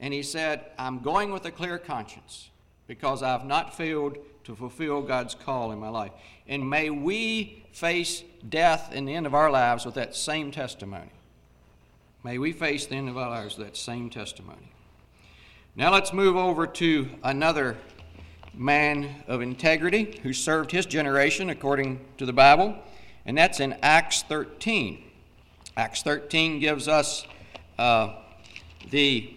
And 0.00 0.14
he 0.14 0.22
said, 0.22 0.64
I'm 0.78 1.00
going 1.00 1.30
with 1.30 1.44
a 1.44 1.50
clear 1.50 1.78
conscience 1.78 2.50
because 2.88 3.22
I've 3.22 3.44
not 3.44 3.76
failed 3.76 4.18
to 4.44 4.56
fulfill 4.56 5.02
God's 5.02 5.34
call 5.36 5.70
in 5.70 5.78
my 5.78 5.90
life. 5.90 6.10
And 6.48 6.68
may 6.68 6.90
we 6.90 7.62
face 7.70 8.24
death 8.48 8.92
in 8.92 9.04
the 9.04 9.14
end 9.14 9.26
of 9.26 9.34
our 9.34 9.50
lives 9.50 9.84
with 9.84 9.94
that 9.94 10.16
same 10.16 10.50
testimony. 10.50 11.12
May 12.24 12.38
we 12.38 12.52
face 12.52 12.86
the 12.86 12.96
end 12.96 13.08
of 13.08 13.16
our 13.16 13.30
lives 13.30 13.56
with 13.56 13.66
that 13.66 13.76
same 13.76 14.10
testimony. 14.10 14.72
Now 15.76 15.92
let's 15.92 16.12
move 16.12 16.34
over 16.34 16.66
to 16.66 17.08
another 17.22 17.76
man 18.54 19.22
of 19.28 19.42
integrity 19.42 20.18
who 20.22 20.32
served 20.32 20.72
his 20.72 20.86
generation 20.86 21.50
according 21.50 22.00
to 22.16 22.26
the 22.26 22.32
Bible, 22.32 22.74
and 23.26 23.38
that's 23.38 23.60
in 23.60 23.74
Acts 23.82 24.22
13. 24.22 25.04
Acts 25.76 26.02
13 26.02 26.58
gives 26.58 26.88
us 26.88 27.24
uh, 27.78 28.14
the 28.90 29.32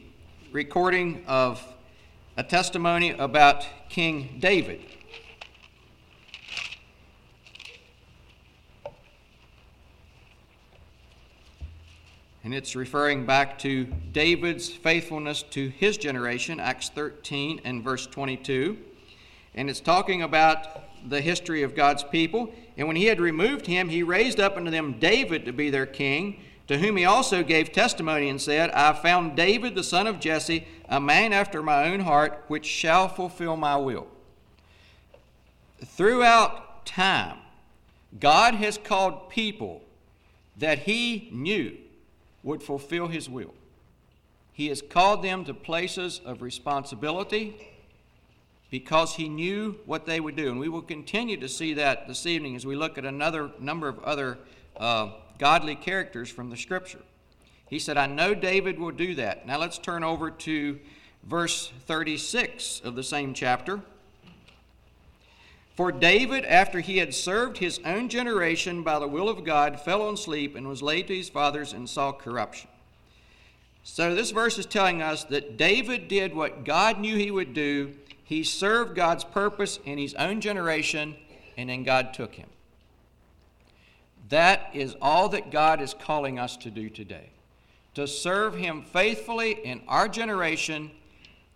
recording 0.52 1.24
of 1.28 1.64
a 2.38 2.44
testimony 2.44 3.12
about 3.12 3.66
King 3.90 4.38
David. 4.40 4.82
And 12.44 12.56
it's 12.56 12.76
referring 12.76 13.26
back 13.26 13.60
to 13.60 13.86
David's 14.12 14.70
faithfulness 14.70 15.44
to 15.52 15.70
his 15.70 15.98
generation, 15.98 16.60
Acts 16.60 16.90
13 16.90 17.62
and 17.64 17.84
verse 17.84 18.08
22. 18.08 18.78
And 19.54 19.70
it's 19.70 19.80
talking 19.80 20.24
about 20.24 21.10
the 21.10 21.22
history 21.22 21.64
of 21.64 21.76
God's 21.76 22.04
people. 22.04 22.54
And 22.78 22.88
when 22.88 22.96
he 22.96 23.06
had 23.06 23.20
removed 23.20 23.68
him, 23.68 23.90
he 23.90 24.04
raised 24.04 24.40
up 24.40 24.58
unto 24.58 24.72
them 24.72 24.94
David 25.00 25.46
to 25.46 25.54
be 25.54 25.70
their 25.70 25.86
king, 25.86 26.42
to 26.72 26.78
whom 26.78 26.96
he 26.96 27.04
also 27.04 27.44
gave 27.44 27.74
testimony 27.74 28.30
and 28.30 28.42
said, 28.42 28.72
I 28.72 28.94
found 28.94 29.36
David 29.36 29.76
the 29.76 29.84
son 29.84 30.08
of 30.08 30.22
Jesse, 30.22 30.66
a 30.88 31.02
man 31.02 31.34
after 31.34 31.62
my 31.62 31.90
own 31.92 32.00
heart, 32.00 32.46
which 32.48 32.66
shall 32.66 33.10
fulfill 33.10 33.58
my 33.58 33.76
will. 33.76 34.08
Throughout 35.84 36.86
time, 36.86 37.40
God 38.18 38.56
has 38.56 38.78
called 38.78 39.30
people 39.30 39.82
that 40.56 40.80
he 40.80 41.28
knew 41.34 41.76
would 42.42 42.64
fulfill 42.64 43.10
his 43.10 43.30
will. 43.30 43.54
He 44.54 44.68
has 44.68 44.82
called 44.82 45.24
them 45.24 45.44
to 45.44 45.54
places 45.54 46.22
of 46.24 46.42
responsibility 46.42 47.68
because 48.70 49.16
he 49.16 49.28
knew 49.28 49.78
what 49.86 50.06
they 50.06 50.22
would 50.22 50.38
do. 50.38 50.50
And 50.50 50.58
we 50.58 50.70
will 50.70 50.82
continue 50.82 51.36
to 51.36 51.50
see 51.50 51.74
that 51.74 52.08
this 52.08 52.26
evening 52.26 52.56
as 52.56 52.66
we 52.66 52.78
look 52.78 52.98
at 52.98 53.04
another 53.04 53.52
number 53.60 53.90
of 53.90 54.00
other 54.06 54.38
uh, 54.78 55.10
godly 55.42 55.76
characters 55.76 56.30
from 56.30 56.52
the 56.52 56.56
scripture. 56.56 57.02
He 57.68 57.80
said, 57.80 57.98
I 57.98 58.06
know 58.06 58.36
David 58.36 58.78
will 58.78 58.92
do 58.92 59.16
that. 59.16 59.48
Now 59.48 59.58
let's 59.58 59.80
turn 59.80 60.04
over 60.04 60.30
to 60.30 60.80
verse 61.24 61.74
36 61.88 62.82
of 62.86 62.94
the 62.96 63.02
same 63.02 63.34
chapter. 63.34 63.82
For 65.76 65.92
David, 65.92 66.46
after 66.46 66.80
he 66.80 67.00
had 67.00 67.16
served 67.16 67.58
his 67.58 67.80
own 67.84 68.08
generation 68.08 68.84
by 68.84 69.00
the 69.00 69.08
will 69.08 69.28
of 69.28 69.44
God, 69.44 69.82
fell 69.82 70.04
on 70.04 70.16
sleep 70.16 70.56
and 70.56 70.68
was 70.68 70.84
laid 70.84 71.08
to 71.08 71.16
his 71.16 71.30
fathers 71.30 71.74
and 71.74 71.90
saw 71.90 72.12
corruption. 72.12 72.70
So, 73.84 74.14
this 74.14 74.30
verse 74.30 74.60
is 74.60 74.68
telling 74.68 75.02
us 75.02 75.24
that 75.24 75.58
David 75.58 76.08
did 76.08 76.36
what 76.36 76.66
God 76.66 77.00
knew 77.00 77.18
he 77.18 77.32
would 77.32 77.56
do. 77.56 77.96
He 78.24 78.44
served 78.44 78.96
God's 78.96 79.24
purpose 79.24 79.80
in 79.86 79.98
his 79.98 80.14
own 80.14 80.40
generation, 80.40 81.16
and 81.58 81.68
then 81.68 81.82
God 81.82 82.14
took 82.14 82.36
him. 82.36 82.50
That 84.32 84.70
is 84.74 84.96
all 85.02 85.30
that 85.30 85.52
God 85.52 85.82
is 85.82 85.94
calling 85.94 86.40
us 86.40 86.58
to 86.58 86.72
do 86.72 86.90
today 86.90 87.30
to 87.94 88.08
serve 88.08 88.56
him 88.56 88.82
faithfully 88.82 89.52
in 89.52 89.82
our 89.90 90.08
generation 90.08 90.90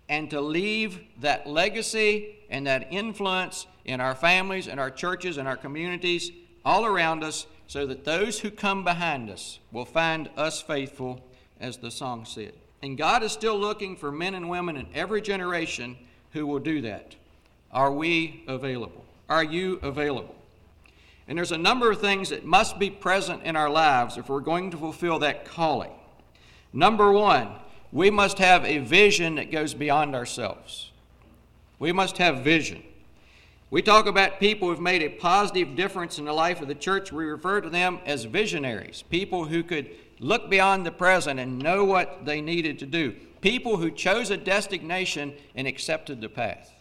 and 0.10 0.30
to 0.30 0.42
leave 0.42 1.00
that 1.22 1.48
legacy 1.48 2.36
and 2.50 2.68
that 2.68 2.88
influence 2.92 3.66
in 3.86 4.02
our 4.02 4.14
families 4.14 4.68
and 4.68 4.78
our 4.78 4.92
churches 4.92 5.38
and 5.38 5.48
our 5.48 5.56
communities 5.56 6.32
all 6.66 6.86
around 6.86 7.24
us 7.24 7.48
so 7.68 7.88
that 7.88 8.04
those 8.04 8.40
who 8.40 8.52
come 8.52 8.84
behind 8.84 9.30
us 9.30 9.60
will 9.72 9.86
find 9.86 10.30
us 10.36 10.62
faithful, 10.62 11.24
as 11.62 11.78
the 11.78 11.90
song 11.90 12.26
said. 12.26 12.52
And 12.82 12.98
God 12.98 13.24
is 13.24 13.32
still 13.32 13.58
looking 13.58 13.96
for 13.96 14.12
men 14.12 14.36
and 14.36 14.50
women 14.50 14.76
in 14.76 14.88
every 14.94 15.22
generation 15.22 15.98
who 16.34 16.46
will 16.46 16.60
do 16.60 16.82
that. 16.82 17.16
Are 17.72 17.92
we 17.92 18.44
available? 18.48 19.06
Are 19.30 19.44
you 19.44 19.80
available? 19.82 20.35
And 21.28 21.38
there's 21.38 21.52
a 21.52 21.58
number 21.58 21.90
of 21.90 22.00
things 22.00 22.30
that 22.30 22.46
must 22.46 22.78
be 22.78 22.90
present 22.90 23.44
in 23.44 23.56
our 23.56 23.70
lives 23.70 24.18
if 24.18 24.30
we're 24.30 24.42
going 24.42 24.72
to 24.72 24.78
fulfill 24.78 25.20
that 25.20 25.46
calling. 25.46 25.92
Number 26.72 27.12
one, 27.12 27.50
we 27.92 28.12
must 28.12 28.38
have 28.38 28.64
a 28.66 28.80
vision 28.80 29.36
that 29.36 29.52
goes 29.52 29.74
beyond 29.74 30.16
ourselves. 30.16 30.92
We 31.80 31.92
must 31.92 32.18
have 32.20 32.44
vision. 32.44 32.84
We 33.72 33.82
talk 33.82 34.06
about 34.06 34.40
people 34.40 34.70
who've 34.70 34.80
made 34.80 35.02
a 35.02 35.10
positive 35.10 35.76
difference 35.76 36.20
in 36.20 36.26
the 36.26 36.34
life 36.34 36.62
of 36.62 36.68
the 36.68 36.76
church. 36.76 37.12
We 37.12 37.26
refer 37.26 37.62
to 37.62 37.70
them 37.70 38.00
as 38.06 38.26
visionaries, 38.26 39.04
people 39.10 39.46
who 39.46 39.64
could 39.64 39.90
look 40.20 40.50
beyond 40.50 40.86
the 40.86 40.92
present 40.92 41.40
and 41.40 41.60
know 41.60 41.84
what 41.84 42.26
they 42.26 42.42
needed 42.42 42.80
to 42.80 42.86
do, 42.86 43.16
people 43.42 43.78
who 43.78 43.90
chose 43.90 44.30
a 44.30 44.38
destination 44.38 45.34
and 45.56 45.68
accepted 45.68 46.22
the 46.22 46.30
path. 46.30 46.75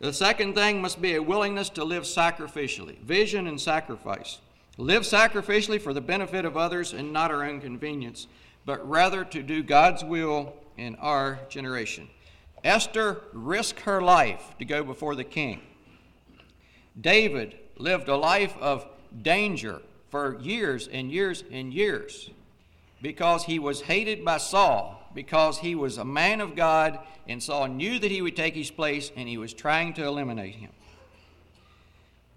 The 0.00 0.12
second 0.12 0.54
thing 0.54 0.80
must 0.80 1.02
be 1.02 1.14
a 1.14 1.22
willingness 1.22 1.70
to 1.70 1.84
live 1.84 2.04
sacrificially, 2.04 2.98
vision 3.00 3.48
and 3.48 3.60
sacrifice. 3.60 4.38
Live 4.76 5.02
sacrificially 5.02 5.80
for 5.80 5.92
the 5.92 6.00
benefit 6.00 6.44
of 6.44 6.56
others 6.56 6.92
and 6.92 7.12
not 7.12 7.32
our 7.32 7.44
own 7.44 7.60
convenience, 7.60 8.28
but 8.64 8.88
rather 8.88 9.24
to 9.24 9.42
do 9.42 9.62
God's 9.62 10.04
will 10.04 10.54
in 10.76 10.94
our 10.96 11.40
generation. 11.48 12.08
Esther 12.62 13.22
risked 13.32 13.80
her 13.80 14.00
life 14.00 14.54
to 14.60 14.64
go 14.64 14.84
before 14.84 15.16
the 15.16 15.24
king. 15.24 15.62
David 17.00 17.56
lived 17.76 18.08
a 18.08 18.16
life 18.16 18.56
of 18.60 18.86
danger 19.22 19.82
for 20.10 20.38
years 20.40 20.88
and 20.88 21.10
years 21.10 21.42
and 21.50 21.72
years 21.72 22.30
because 23.02 23.44
he 23.44 23.58
was 23.58 23.82
hated 23.82 24.24
by 24.24 24.38
Saul, 24.38 24.97
because 25.14 25.58
he 25.58 25.74
was 25.74 25.98
a 25.98 26.04
man 26.04 26.40
of 26.40 26.56
God, 26.56 26.98
and 27.26 27.42
Saul 27.42 27.68
knew 27.68 27.98
that 27.98 28.10
he 28.10 28.22
would 28.22 28.36
take 28.36 28.54
his 28.54 28.70
place, 28.70 29.10
and 29.16 29.28
he 29.28 29.38
was 29.38 29.52
trying 29.52 29.94
to 29.94 30.04
eliminate 30.04 30.54
him. 30.54 30.70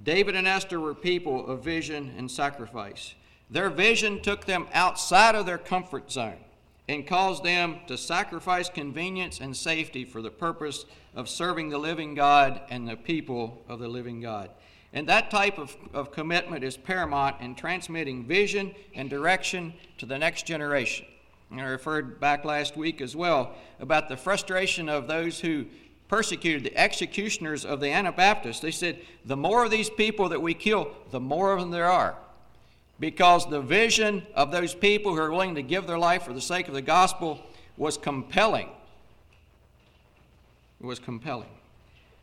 David 0.04 0.36
and 0.36 0.48
Esther 0.48 0.80
were 0.80 0.96
people 0.96 1.48
of 1.48 1.63
vision 1.63 2.13
and 2.18 2.30
sacrifice. 2.30 3.13
Their 3.50 3.70
vision 3.70 4.22
took 4.22 4.46
them 4.46 4.68
outside 4.74 5.36
of 5.36 5.46
their 5.46 5.58
comfort 5.58 6.12
zone 6.12 6.40
and 6.88 7.06
caused 7.06 7.44
them 7.44 7.80
to 7.88 7.98
sacrifice 7.98 8.70
convenience 8.70 9.40
and 9.40 9.56
safety 9.56 10.04
for 10.04 10.22
the 10.22 10.32
purpose 10.32 10.86
of 11.16 11.30
serving 11.30 11.70
the 11.70 11.78
living 11.78 12.16
God 12.16 12.62
and 12.70 12.88
the 12.88 12.96
people 12.96 13.63
of 13.70 13.80
the 13.80 13.88
living 13.88 14.22
God. 14.22 14.50
And 14.94 15.08
that 15.08 15.32
type 15.32 15.58
of, 15.58 15.75
of 15.94 16.12
commitment 16.12 16.63
is 16.63 16.75
paramount 16.75 17.40
in 17.42 17.56
transmitting 17.56 18.25
vision 18.25 18.74
and 18.94 19.10
direction 19.10 19.74
to 20.00 20.06
the 20.06 20.18
next 20.18 20.46
generation. 20.46 21.06
I 21.53 21.63
referred 21.63 22.20
back 22.20 22.46
last 22.46 22.77
week 22.77 23.01
as 23.01 23.15
well 23.15 23.53
about 23.79 24.08
the 24.08 24.17
frustration 24.17 24.88
of 24.88 25.08
those 25.08 25.39
who 25.39 25.65
persecuted 26.08 26.63
the 26.63 26.77
executioners 26.77 27.65
of 27.65 27.79
the 27.79 27.89
Anabaptists. 27.89 28.62
They 28.62 28.72
said, 28.72 29.00
the 29.25 29.38
more 29.38 29.65
of 29.65 29.72
these 29.72 29.89
people 29.89 30.29
that 30.29 30.41
we 30.41 30.53
kill, 30.53 30.91
the 31.12 31.20
more 31.20 31.53
of 31.53 31.60
them 31.60 31.72
there 31.72 31.89
are 31.89 32.15
because 33.01 33.50
the 33.50 33.60
vision 33.60 34.25
of 34.36 34.51
those 34.51 34.75
people 34.75 35.13
who 35.13 35.20
are 35.20 35.31
willing 35.31 35.55
to 35.55 35.63
give 35.63 35.88
their 35.88 35.98
life 35.98 36.24
for 36.24 36.34
the 36.34 36.39
sake 36.39 36.67
of 36.67 36.75
the 36.75 36.84
gospel 36.84 37.41
was 37.75 37.98
compelling. 37.98 38.70
It 40.79 40.86
was 40.86 41.00
compelling. 41.00 41.50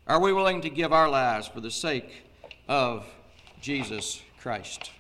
Are 0.07 0.21
we 0.21 0.33
willing 0.33 0.61
to 0.63 0.71
give 0.71 0.93
our 0.93 1.09
lives 1.09 1.49
for 1.49 1.61
the 1.61 1.71
sake 1.71 2.23
of 2.69 3.05
Jesus 3.61 4.23
Christ? 4.41 4.93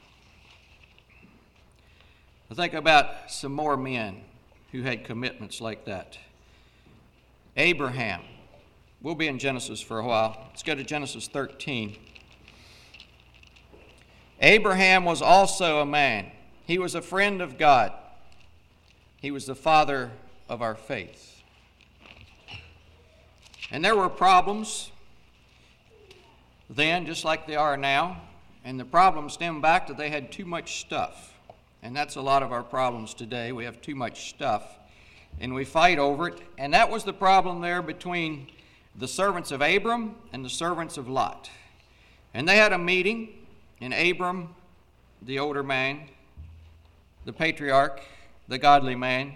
I 2.50 2.54
think 2.54 2.72
about 2.72 3.30
some 3.30 3.52
more 3.52 3.76
men 3.76 4.22
who 4.72 4.82
had 4.82 5.04
commitments 5.04 5.60
like 5.60 5.84
that. 5.84 6.18
Abraham. 7.56 8.22
We'll 9.02 9.14
be 9.14 9.28
in 9.28 9.38
Genesis 9.38 9.80
for 9.80 9.98
a 9.98 10.04
while. 10.04 10.46
Let's 10.48 10.62
go 10.62 10.74
to 10.74 10.82
Genesis 10.82 11.28
13. 11.28 11.96
Abraham 14.40 15.04
was 15.04 15.20
also 15.20 15.80
a 15.80 15.86
man. 15.86 16.30
He 16.64 16.78
was 16.78 16.94
a 16.94 17.02
friend 17.02 17.42
of 17.42 17.58
God. 17.58 17.92
He 19.18 19.30
was 19.30 19.46
the 19.46 19.54
father 19.54 20.10
of 20.48 20.62
our 20.62 20.74
faith. 20.74 21.42
And 23.70 23.84
there 23.84 23.96
were 23.96 24.08
problems 24.08 24.90
then, 26.70 27.04
just 27.06 27.24
like 27.24 27.46
they 27.46 27.56
are 27.56 27.76
now. 27.76 28.22
And 28.64 28.80
the 28.80 28.84
problem 28.84 29.28
stemmed 29.28 29.62
back 29.62 29.86
that 29.88 29.96
they 29.96 30.08
had 30.08 30.32
too 30.32 30.44
much 30.44 30.80
stuff. 30.80 31.34
And 31.82 31.96
that's 31.96 32.16
a 32.16 32.20
lot 32.20 32.42
of 32.42 32.52
our 32.52 32.62
problems 32.62 33.14
today. 33.14 33.52
We 33.52 33.64
have 33.64 33.80
too 33.80 33.94
much 33.94 34.30
stuff. 34.30 34.78
And 35.40 35.54
we 35.54 35.64
fight 35.64 35.98
over 35.98 36.28
it. 36.28 36.40
And 36.58 36.74
that 36.74 36.90
was 36.90 37.04
the 37.04 37.12
problem 37.12 37.60
there 37.60 37.82
between 37.82 38.48
the 38.96 39.08
servants 39.08 39.52
of 39.52 39.60
Abram 39.60 40.16
and 40.32 40.44
the 40.44 40.50
servants 40.50 40.96
of 40.96 41.08
Lot. 41.08 41.50
And 42.34 42.48
they 42.48 42.56
had 42.56 42.72
a 42.72 42.78
meeting, 42.78 43.46
and 43.80 43.94
Abram, 43.94 44.54
the 45.22 45.38
older 45.38 45.62
man, 45.62 46.08
the 47.24 47.32
patriarch, 47.32 48.02
the 48.48 48.58
godly 48.58 48.96
man, 48.96 49.34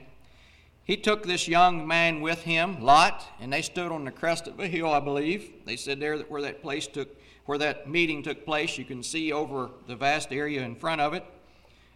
he 0.84 0.96
took 0.96 1.24
this 1.24 1.46
young 1.46 1.86
man 1.86 2.20
with 2.20 2.42
him, 2.42 2.82
Lot, 2.82 3.24
and 3.40 3.52
they 3.52 3.62
stood 3.62 3.92
on 3.92 4.04
the 4.04 4.10
crest 4.10 4.48
of 4.48 4.58
a 4.58 4.66
hill, 4.66 4.92
I 4.92 4.98
believe. 4.98 5.52
They 5.64 5.76
said 5.76 6.00
there 6.00 6.18
that 6.18 6.30
where 6.30 6.42
that 6.42 6.60
place 6.60 6.88
took, 6.88 7.08
where 7.46 7.58
that 7.58 7.88
meeting 7.88 8.22
took 8.22 8.44
place, 8.44 8.76
you 8.76 8.84
can 8.84 9.02
see 9.02 9.32
over 9.32 9.70
the 9.86 9.94
vast 9.94 10.32
area 10.32 10.62
in 10.62 10.74
front 10.74 11.00
of 11.00 11.14
it. 11.14 11.24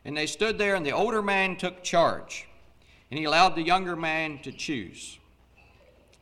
And 0.06 0.16
they 0.16 0.26
stood 0.26 0.56
there, 0.56 0.76
and 0.76 0.86
the 0.86 0.92
older 0.92 1.20
man 1.20 1.56
took 1.56 1.82
charge, 1.82 2.46
and 3.10 3.18
he 3.18 3.24
allowed 3.24 3.56
the 3.56 3.62
younger 3.62 3.96
man 3.96 4.38
to 4.44 4.52
choose. 4.52 5.18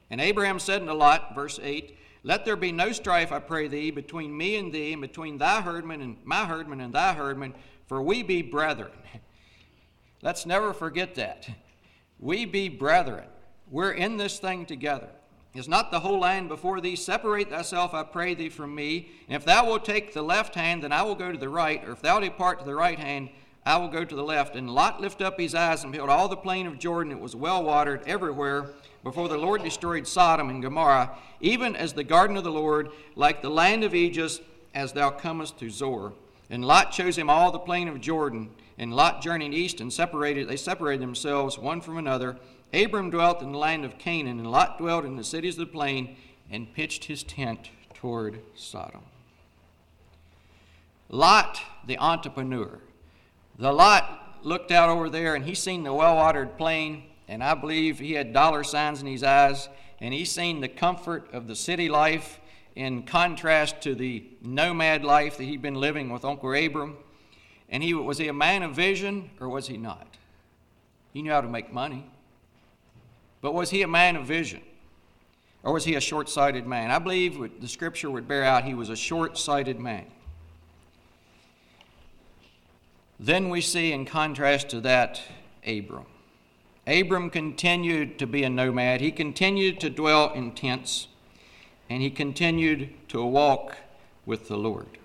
And 0.09 0.23
Abraham 0.23 0.59
said 0.59 0.81
unto 0.81 0.95
Lot, 0.95 1.35
verse 1.35 1.61
8, 1.63 1.95
Let 2.23 2.47
there 2.47 2.57
be 2.57 2.73
no 2.73 2.93
strife, 2.93 3.31
I 3.31 3.41
pray 3.41 3.69
thee, 3.69 3.91
between 3.91 4.35
me 4.35 4.57
and 4.57 4.73
thee, 4.73 4.95
and 4.95 5.03
between 5.03 5.37
thy 5.37 5.61
herdmen 5.61 6.01
and 6.01 6.17
my 6.25 6.47
herdmen 6.47 6.81
and 6.81 6.95
thy 6.95 7.13
herdmen, 7.13 7.53
for 7.87 8.01
we 8.01 8.23
be 8.23 8.41
brethren. 8.41 8.91
Let's 10.23 10.47
never 10.47 10.73
forget 10.73 11.15
that. 11.17 11.47
We 12.19 12.47
be 12.47 12.71
brethren. 12.71 13.27
We're 13.71 13.93
in 13.93 14.17
this 14.17 14.39
thing 14.39 14.65
together. 14.65 15.11
Is 15.53 15.69
not 15.69 15.91
the 15.91 16.01
whole 16.01 16.21
land 16.21 16.49
before 16.49 16.81
thee? 16.81 16.97
Separate 16.97 17.51
thyself, 17.51 17.93
I 17.93 18.03
pray 18.03 18.33
thee, 18.33 18.49
from 18.49 18.75
me. 18.75 19.11
And 19.29 19.37
if 19.37 19.45
thou 19.45 19.67
wilt 19.67 19.85
take 19.85 20.15
the 20.15 20.23
left 20.23 20.55
hand, 20.55 20.83
then 20.83 20.91
I 20.91 21.03
will 21.03 21.15
go 21.15 21.31
to 21.31 21.37
the 21.37 21.51
right. 21.51 21.87
Or 21.87 21.93
if 21.93 22.01
thou 22.01 22.19
depart 22.19 22.61
to 22.61 22.65
the 22.65 22.75
right 22.75 22.99
hand, 22.99 23.29
I 23.67 23.77
will 23.79 23.89
go 23.89 24.05
to 24.05 24.15
the 24.15 24.23
left. 24.23 24.57
And 24.57 24.71
Lot 24.71 25.01
lifted 25.01 25.27
up 25.27 25.39
his 25.39 25.55
eyes 25.55 25.83
and 25.83 25.93
beheld 25.93 26.11
all 26.11 26.29
the 26.29 26.37
plain 26.37 26.67
of 26.67 26.79
Jordan. 26.79 27.13
It 27.13 27.21
was 27.21 27.35
well 27.35 27.63
watered 27.63 28.03
everywhere 28.07 28.71
before 29.03 29.29
the 29.29 29.39
Lord 29.39 29.63
destroyed 29.63 30.07
Sodom 30.07 30.51
and 30.51 30.63
Gomorrah, 30.63 31.17
even 31.41 31.77
as 31.77 31.93
the 31.93 32.05
garden 32.05 32.37
of 32.37 32.45
the 32.45 32.51
Lord, 32.51 32.91
like 33.17 33.43
the 33.43 33.51
land 33.51 33.85
of 33.85 33.95
Egypt, 33.95 34.41
as 34.75 34.93
thou 34.93 35.11
comest 35.11 35.59
to 35.59 35.71
Zoar. 35.71 36.13
And 36.51 36.65
Lot 36.65 36.93
chose 36.93 37.17
him 37.17 37.31
all 37.31 37.51
the 37.51 37.59
plain 37.59 37.89
of 37.89 38.01
Jordan. 38.01 38.51
And 38.79 38.95
Lot 38.95 39.23
journeyed 39.23 39.55
east 39.55 39.81
and 39.81 39.93
separated. 39.93 40.49
They 40.49 40.57
separated 40.57 41.01
themselves 41.01 41.59
one 41.59 41.81
from 41.81 41.97
another. 41.97 42.37
Abram 42.73 43.11
dwelt 43.11 43.41
in 43.41 43.53
the 43.53 43.59
land 43.59 43.85
of 43.85 43.99
Canaan, 43.99 44.39
and 44.41 44.51
Lot 44.51 44.79
dwelt 44.79 45.05
in 45.05 45.17
the 45.17 45.25
cities 45.25 45.55
of 45.55 45.67
the 45.67 45.73
plain, 45.73 46.17
and 46.51 46.73
pitched 46.75 47.05
his 47.05 47.23
tent 47.23 47.71
toward 47.95 48.41
Sodom. 48.57 49.03
Lot, 51.09 51.61
the 51.87 51.99
entrepreneur, 51.99 52.81
the 53.59 53.73
Lot 53.73 54.39
looked 54.43 54.71
out 54.71 54.89
over 54.89 55.09
there 55.09 55.35
and 55.35 55.45
he 55.45 55.55
seen 55.55 55.83
the 55.83 55.93
well 55.93 56.17
watered 56.17 56.59
plain, 56.59 57.05
and 57.29 57.43
I 57.43 57.55
believe 57.55 57.99
he 57.99 58.13
had 58.13 58.33
dollar 58.33 58.65
signs 58.65 59.01
in 59.01 59.07
his 59.07 59.23
eyes, 59.23 59.69
and 60.01 60.13
he 60.13 60.25
seen 60.25 60.61
the 60.61 60.69
comfort 60.69 61.33
of 61.33 61.47
the 61.47 61.57
city 61.57 61.89
life 61.89 62.41
in 62.77 63.05
contrast 63.05 63.81
to 63.83 63.95
the 63.95 64.25
nomad 64.43 65.05
life 65.05 65.37
that 65.37 65.45
he'd 65.45 65.63
been 65.63 65.77
living 65.77 66.11
with 66.11 66.25
Uncle 66.25 66.53
Abram. 66.53 66.97
And 67.69 67.83
he 67.83 67.95
was 67.95 68.19
he 68.19 68.29
a 68.29 68.33
man 68.33 68.63
of 68.63 68.75
vision 68.75 69.31
or 69.41 69.49
was 69.49 69.69
he 69.69 69.77
not? 69.77 70.07
He 71.13 71.23
knew 71.23 71.31
how 71.31 71.41
to 71.41 71.49
make 71.49 71.73
money. 71.73 72.07
But 73.41 73.55
was 73.55 73.71
he 73.71 73.83
a 73.83 73.89
man 73.89 74.17
of 74.17 74.27
vision? 74.27 74.63
Or 75.63 75.73
was 75.73 75.85
he 75.85 75.95
a 75.95 76.01
short 76.01 76.29
sighted 76.29 76.67
man? 76.67 76.91
I 76.91 76.99
believe 76.99 77.61
the 77.61 77.69
scripture 77.69 78.11
would 78.11 78.29
bear 78.29 78.45
out 78.45 78.65
he 78.65 78.75
was 78.75 78.91
a 78.91 78.97
short 78.97 79.39
sighted 79.39 79.81
man. 79.81 80.07
Then 83.19 83.49
we 83.49 83.61
see, 83.61 83.93
in 83.93 84.05
contrast 84.05 84.69
to 84.71 84.81
that, 84.81 85.21
Abram. 85.67 86.07
Abram 86.87 87.31
continued 87.31 88.19
to 88.19 88.27
be 88.27 88.43
a 88.43 88.51
nomad. 88.51 89.01
He 89.01 89.11
continued 89.11 89.81
to 89.81 89.91
dwell 89.91 90.33
in 90.33 90.53
tents, 90.53 91.09
and 91.89 92.03
he 92.03 92.11
continued 92.11 92.91
to 93.09 93.25
walk 93.25 93.79
with 94.27 94.49
the 94.49 94.57
Lord. 94.57 94.99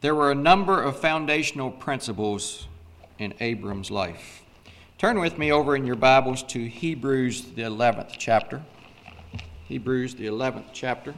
There 0.00 0.14
were 0.14 0.30
a 0.30 0.36
number 0.36 0.80
of 0.80 0.98
foundational 0.98 1.70
principles 1.70 2.68
in 3.18 3.34
Abram's 3.40 3.90
life. 3.90 4.42
Turn 4.96 5.18
with 5.18 5.38
me 5.38 5.52
over 5.52 5.76
in 5.76 5.84
your 5.84 5.96
Bibles 5.96 6.42
to 6.44 6.66
Hebrews, 6.66 7.42
the 7.56 7.62
11th 7.62 8.14
chapter. 8.16 8.62
Hebrews, 9.66 10.14
the 10.14 10.26
11th 10.26 10.66
chapter. 10.72 11.14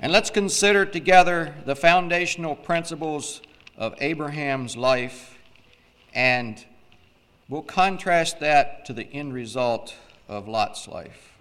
And 0.00 0.12
let's 0.12 0.30
consider 0.30 0.86
together 0.86 1.56
the 1.64 1.74
foundational 1.74 2.54
principles 2.54 3.42
of 3.76 3.96
Abraham's 3.98 4.76
life, 4.76 5.36
and 6.14 6.64
we'll 7.48 7.62
contrast 7.62 8.38
that 8.38 8.84
to 8.84 8.92
the 8.92 9.12
end 9.12 9.34
result 9.34 9.96
of 10.28 10.46
Lot's 10.46 10.86
life. 10.86 11.32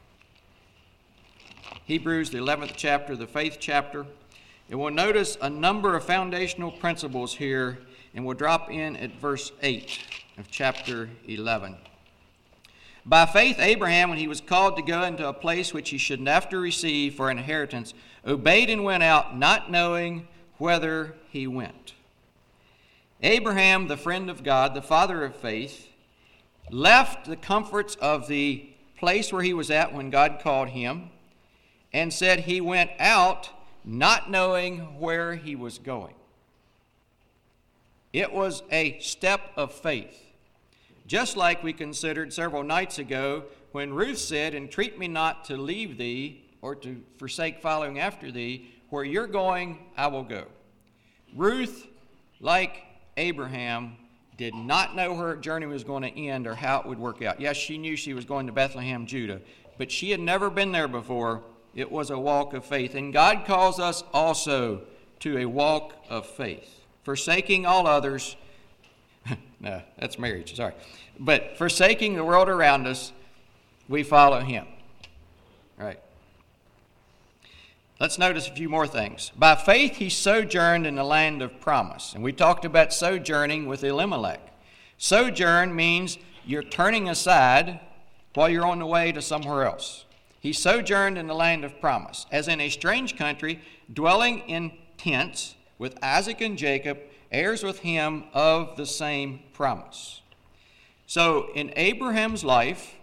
Hebrews, 1.86 2.32
the 2.32 2.40
11th 2.40 2.74
chapter, 2.76 3.16
the 3.16 3.28
faith 3.28 3.58
chapter. 3.60 4.08
And 4.72 4.80
we'll 4.80 4.92
notice 4.92 5.38
a 5.40 5.50
number 5.52 5.96
of 5.96 6.04
foundational 6.04 6.72
principles 6.72 7.36
here, 7.36 7.78
and 8.16 8.26
we'll 8.26 8.36
drop 8.36 8.72
in 8.72 8.96
at 8.96 9.12
verse 9.22 9.52
8 9.62 10.00
of 10.40 10.50
chapter 10.50 11.12
11. 11.28 11.78
By 13.08 13.26
faith, 13.26 13.58
Abraham, 13.58 14.10
when 14.10 14.18
he 14.18 14.28
was 14.28 14.42
called 14.42 14.76
to 14.76 14.82
go 14.82 15.04
into 15.04 15.26
a 15.26 15.34
place 15.34 15.74
which 15.74 15.92
he 15.92 15.98
should 15.98 16.28
after 16.28 16.60
receive 16.60 17.16
for 17.16 17.30
an 17.30 17.38
inheritance, 17.38 17.94
obeyed 18.26 18.70
and 18.70 18.84
went 18.84 19.02
out, 19.02 19.38
not 19.38 19.72
knowing 19.72 20.28
whither 20.58 21.16
he 21.30 21.48
went. 21.48 21.94
Abraham, 23.24 23.88
the 23.88 23.96
friend 23.96 24.30
of 24.30 24.44
God, 24.44 24.74
the 24.74 24.82
father 24.82 25.24
of 25.24 25.38
faith, 25.38 25.88
left 26.70 27.28
the 27.28 27.38
comforts 27.38 27.96
of 27.96 28.28
the 28.28 28.68
place 28.98 29.32
where 29.32 29.42
he 29.42 29.54
was 29.54 29.72
at 29.72 29.94
when 29.94 30.10
God 30.10 30.40
called 30.44 30.70
him 30.70 31.10
and 31.94 32.12
said 32.12 32.42
he 32.42 32.60
went 32.60 32.92
out 33.00 33.50
not 33.86 34.30
knowing 34.30 35.00
where 35.00 35.36
he 35.36 35.56
was 35.56 35.78
going. 35.78 36.14
It 38.12 38.34
was 38.34 38.64
a 38.70 39.00
step 39.00 39.52
of 39.56 39.72
faith. 39.72 40.27
Just 41.08 41.38
like 41.38 41.64
we 41.64 41.72
considered 41.72 42.34
several 42.34 42.64
nights 42.64 43.00
ago 43.00 43.46
when 43.72 43.94
Ruth 43.94 44.18
said, 44.18 44.54
Entreat 44.54 45.00
me 45.00 45.08
not 45.08 45.46
to 45.46 45.56
leave 45.56 45.98
thee 45.98 46.44
or 46.62 46.76
to 46.76 47.02
forsake 47.18 47.62
following 47.62 47.98
after 47.98 48.30
thee. 48.30 48.74
Where 48.90 49.06
you're 49.06 49.28
going, 49.28 49.80
I 49.96 50.08
will 50.08 50.24
go. 50.24 50.46
Ruth, 51.34 51.88
like 52.42 52.84
Abraham, 53.16 53.96
did 54.38 54.54
not 54.54 54.96
know 54.96 55.16
her 55.16 55.36
journey 55.36 55.66
was 55.66 55.84
going 55.84 56.04
to 56.04 56.10
end 56.10 56.46
or 56.46 56.56
how 56.56 56.82
it 56.82 56.86
would 56.86 57.00
work 57.00 57.22
out. 57.22 57.40
Yes, 57.40 57.58
she 57.58 57.78
knew 57.78 57.96
she 57.96 58.14
was 58.14 58.26
going 58.26 58.48
to 58.48 58.54
Bethlehem, 58.54 59.06
Judah, 59.06 59.42
but 59.78 59.92
she 59.92 60.12
had 60.12 60.20
never 60.20 60.50
been 60.50 60.72
there 60.72 60.88
before. 60.88 61.42
It 61.74 61.92
was 61.92 62.10
a 62.10 62.20
walk 62.20 62.54
of 62.54 62.66
faith. 62.66 62.96
And 62.96 63.14
God 63.14 63.46
calls 63.46 63.80
us 63.80 64.04
also 64.14 64.82
to 65.20 65.38
a 65.38 65.46
walk 65.46 65.94
of 66.10 66.26
faith, 66.26 66.82
forsaking 67.04 67.66
all 67.66 67.88
others 67.88 68.36
no, 69.60 69.82
that's 69.98 70.20
marriage, 70.20 70.56
sorry. 70.56 70.74
But 71.20 71.58
forsaking 71.58 72.16
the 72.16 72.24
world 72.24 72.50
around 72.50 72.88
us, 72.88 73.12
we 73.88 74.04
follow 74.04 74.40
him. 74.42 74.68
Right. 75.78 76.00
Let's 78.00 78.20
notice 78.20 78.48
a 78.48 78.54
few 78.54 78.70
more 78.70 78.86
things. 78.86 79.32
By 79.36 79.56
faith, 79.56 79.96
he 79.96 80.10
sojourned 80.10 80.86
in 80.86 80.96
the 80.96 81.04
land 81.04 81.42
of 81.42 81.60
promise. 81.60 82.14
And 82.14 82.24
we 82.24 82.32
talked 82.32 82.66
about 82.66 82.94
sojourning 82.94 83.66
with 83.66 83.84
Elimelech. 83.84 84.42
Sojourn 85.00 85.76
means 85.76 86.20
you're 86.46 86.64
turning 86.64 87.10
aside 87.10 87.80
while 88.36 88.50
you're 88.50 88.66
on 88.66 88.80
the 88.80 88.86
way 88.86 89.12
to 89.12 89.22
somewhere 89.22 89.66
else. 89.66 90.06
He 90.40 90.54
sojourned 90.54 91.18
in 91.18 91.26
the 91.26 91.34
land 91.34 91.66
of 91.66 91.82
promise, 91.82 92.28
as 92.32 92.48
in 92.48 92.62
a 92.62 92.70
strange 92.70 93.18
country, 93.18 93.62
dwelling 93.92 94.40
in 94.48 94.72
tents 94.98 95.56
with 95.80 95.98
Isaac 96.04 96.42
and 96.42 96.58
Jacob 96.58 97.00
heirs 97.32 97.64
with 97.64 97.80
him 97.80 98.26
of 98.34 98.78
the 98.78 98.86
same 98.86 99.42
promise. 99.54 100.22
So, 101.06 101.50
in 101.56 101.72
Abraham's 101.76 102.44
life, 102.44 102.96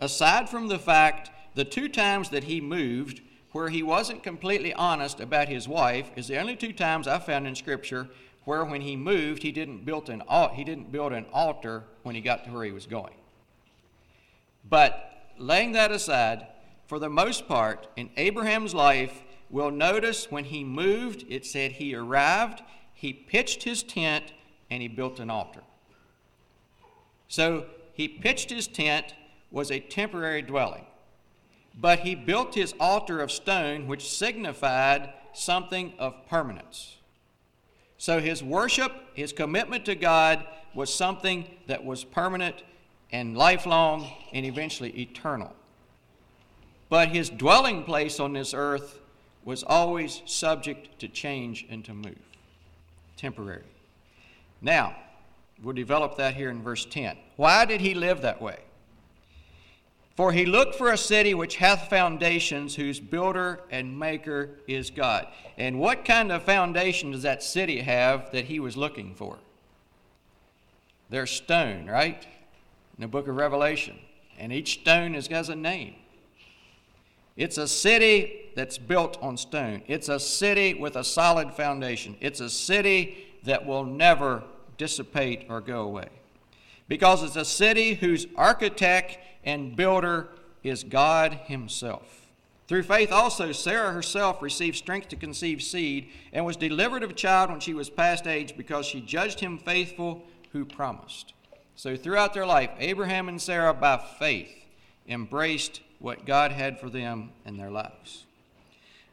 aside 0.00 0.48
from 0.48 0.68
the 0.68 0.78
fact 0.78 1.30
the 1.54 1.64
two 1.64 1.88
times 1.88 2.30
that 2.30 2.44
he 2.44 2.60
moved 2.60 3.20
where 3.52 3.68
he 3.68 3.82
wasn't 3.82 4.22
completely 4.22 4.72
honest 4.74 5.20
about 5.20 5.48
his 5.48 5.66
wife 5.66 6.10
is 6.16 6.28
the 6.28 6.38
only 6.38 6.56
two 6.56 6.72
times 6.72 7.08
I 7.08 7.18
found 7.18 7.46
in 7.46 7.54
Scripture 7.54 8.08
where 8.44 8.64
when 8.64 8.80
he 8.80 8.96
moved 8.96 9.42
he 9.42 9.52
didn't 9.52 9.84
build 9.84 10.08
an 10.08 10.22
he 10.54 10.64
didn't 10.64 10.92
build 10.92 11.12
an 11.12 11.26
altar 11.32 11.84
when 12.02 12.14
he 12.14 12.20
got 12.20 12.44
to 12.44 12.50
where 12.50 12.64
he 12.64 12.72
was 12.72 12.86
going. 12.86 13.14
But 14.68 15.32
laying 15.38 15.72
that 15.72 15.90
aside, 15.90 16.46
for 16.86 16.98
the 16.98 17.08
most 17.08 17.48
part, 17.48 17.86
in 17.96 18.10
Abraham's 18.16 18.74
life, 18.74 19.22
we'll 19.50 19.70
notice 19.70 20.30
when 20.30 20.44
he 20.44 20.64
moved, 20.64 21.24
it 21.28 21.44
said 21.44 21.72
he 21.72 21.94
arrived, 21.94 22.62
he 22.98 23.12
pitched 23.12 23.62
his 23.62 23.84
tent 23.84 24.32
and 24.70 24.82
he 24.82 24.88
built 24.88 25.20
an 25.20 25.30
altar. 25.30 25.62
So 27.28 27.66
he 27.92 28.08
pitched 28.08 28.50
his 28.50 28.66
tent, 28.66 29.14
was 29.52 29.70
a 29.70 29.78
temporary 29.78 30.42
dwelling. 30.42 30.84
But 31.80 32.00
he 32.00 32.16
built 32.16 32.56
his 32.56 32.74
altar 32.80 33.20
of 33.20 33.30
stone, 33.30 33.86
which 33.86 34.10
signified 34.10 35.12
something 35.32 35.92
of 36.00 36.26
permanence. 36.28 36.96
So 37.98 38.20
his 38.20 38.42
worship, 38.42 38.92
his 39.14 39.32
commitment 39.32 39.84
to 39.84 39.94
God, 39.94 40.44
was 40.74 40.92
something 40.92 41.48
that 41.68 41.84
was 41.84 42.02
permanent 42.02 42.64
and 43.12 43.36
lifelong 43.36 44.10
and 44.32 44.44
eventually 44.44 44.90
eternal. 44.98 45.54
But 46.88 47.10
his 47.10 47.30
dwelling 47.30 47.84
place 47.84 48.18
on 48.18 48.32
this 48.32 48.54
earth 48.54 48.98
was 49.44 49.62
always 49.62 50.20
subject 50.26 50.98
to 50.98 51.06
change 51.06 51.64
and 51.70 51.84
to 51.84 51.94
move, 51.94 52.18
temporary. 53.18 53.64
Now, 54.62 54.96
we'll 55.62 55.74
develop 55.74 56.16
that 56.16 56.34
here 56.34 56.48
in 56.48 56.62
verse 56.62 56.86
10. 56.86 57.18
Why 57.36 57.66
did 57.66 57.82
he 57.82 57.92
live 57.92 58.22
that 58.22 58.40
way? 58.40 58.60
For 60.16 60.32
he 60.32 60.46
looked 60.46 60.74
for 60.74 60.90
a 60.90 60.98
city 60.98 61.32
which 61.32 61.56
hath 61.56 61.88
foundations, 61.88 62.74
whose 62.74 62.98
builder 62.98 63.60
and 63.70 63.96
maker 63.96 64.50
is 64.66 64.90
God. 64.90 65.28
And 65.56 65.78
what 65.78 66.04
kind 66.04 66.32
of 66.32 66.42
foundation 66.42 67.12
does 67.12 67.22
that 67.22 67.42
city 67.42 67.82
have 67.82 68.32
that 68.32 68.46
he 68.46 68.58
was 68.58 68.76
looking 68.76 69.14
for? 69.14 69.38
There's 71.08 71.30
stone, 71.30 71.86
right? 71.86 72.26
In 72.96 73.02
the 73.02 73.06
book 73.06 73.28
of 73.28 73.36
Revelation. 73.36 73.96
And 74.38 74.52
each 74.52 74.80
stone 74.80 75.14
has 75.14 75.48
a 75.48 75.54
name. 75.54 75.94
It's 77.36 77.56
a 77.56 77.68
city 77.68 78.47
that's 78.58 78.76
built 78.76 79.16
on 79.22 79.36
stone. 79.36 79.82
It's 79.86 80.08
a 80.08 80.18
city 80.18 80.74
with 80.74 80.96
a 80.96 81.04
solid 81.04 81.52
foundation. 81.52 82.16
It's 82.20 82.40
a 82.40 82.50
city 82.50 83.24
that 83.44 83.64
will 83.64 83.84
never 83.84 84.42
dissipate 84.76 85.46
or 85.48 85.60
go 85.60 85.82
away. 85.82 86.08
Because 86.88 87.22
it's 87.22 87.36
a 87.36 87.44
city 87.44 87.94
whose 87.94 88.26
architect 88.34 89.18
and 89.44 89.76
builder 89.76 90.30
is 90.64 90.82
God 90.82 91.34
Himself. 91.44 92.26
Through 92.66 92.82
faith 92.82 93.12
also, 93.12 93.52
Sarah 93.52 93.92
herself 93.92 94.42
received 94.42 94.76
strength 94.76 95.06
to 95.10 95.16
conceive 95.16 95.62
seed 95.62 96.08
and 96.32 96.44
was 96.44 96.56
delivered 96.56 97.04
of 97.04 97.10
a 97.10 97.14
child 97.14 97.50
when 97.50 97.60
she 97.60 97.74
was 97.74 97.88
past 97.88 98.26
age 98.26 98.56
because 98.56 98.86
she 98.86 99.00
judged 99.00 99.38
him 99.38 99.58
faithful 99.58 100.24
who 100.50 100.64
promised. 100.64 101.32
So, 101.76 101.94
throughout 101.94 102.34
their 102.34 102.44
life, 102.44 102.70
Abraham 102.80 103.28
and 103.28 103.40
Sarah, 103.40 103.72
by 103.72 103.98
faith, 104.18 104.50
embraced 105.06 105.80
what 106.00 106.26
God 106.26 106.50
had 106.50 106.80
for 106.80 106.90
them 106.90 107.30
in 107.46 107.56
their 107.56 107.70
lives. 107.70 108.24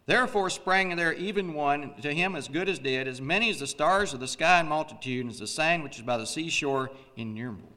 Therefore 0.08 0.50
sprang 0.50 0.96
there 0.96 1.14
even 1.14 1.54
one 1.54 1.94
to 2.02 2.14
him 2.14 2.36
as 2.36 2.48
good 2.48 2.70
as 2.70 2.78
dead, 2.78 3.08
as 3.08 3.20
many 3.20 3.50
as 3.50 3.60
the 3.60 3.68
stars 3.68 4.14
of 4.14 4.20
the 4.20 4.28
sky 4.28 4.60
in 4.60 4.68
multitude, 4.68 5.28
as 5.28 5.40
the 5.40 5.48
sand 5.48 5.84
which 5.84 5.98
is 5.98 6.04
by 6.04 6.18
the 6.18 6.28
seashore 6.28 6.92
innumerable. 7.16 7.74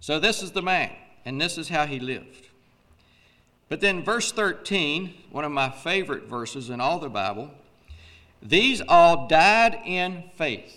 So 0.00 0.18
this 0.18 0.42
is 0.42 0.52
the 0.52 0.62
man, 0.62 0.92
and 1.24 1.40
this 1.40 1.58
is 1.58 1.68
how 1.68 1.86
he 1.86 2.00
lived. 2.00 2.48
But 3.68 3.80
then, 3.80 4.02
verse 4.02 4.32
13, 4.32 5.12
one 5.30 5.44
of 5.44 5.52
my 5.52 5.68
favorite 5.68 6.24
verses 6.24 6.70
in 6.70 6.80
all 6.80 6.98
the 6.98 7.10
Bible, 7.10 7.50
these 8.40 8.80
all 8.88 9.26
died 9.26 9.78
in 9.84 10.24
faith. 10.36 10.74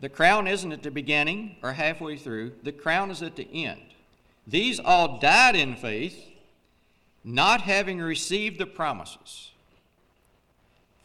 The 0.00 0.08
crown 0.10 0.46
isn't 0.46 0.72
at 0.72 0.82
the 0.82 0.90
beginning 0.90 1.56
or 1.62 1.72
halfway 1.72 2.16
through, 2.16 2.52
the 2.62 2.72
crown 2.72 3.10
is 3.10 3.22
at 3.22 3.36
the 3.36 3.48
end. 3.64 3.80
These 4.46 4.80
all 4.80 5.18
died 5.18 5.56
in 5.56 5.76
faith, 5.76 6.26
not 7.24 7.62
having 7.62 7.98
received 7.98 8.58
the 8.58 8.66
promises. 8.66 9.50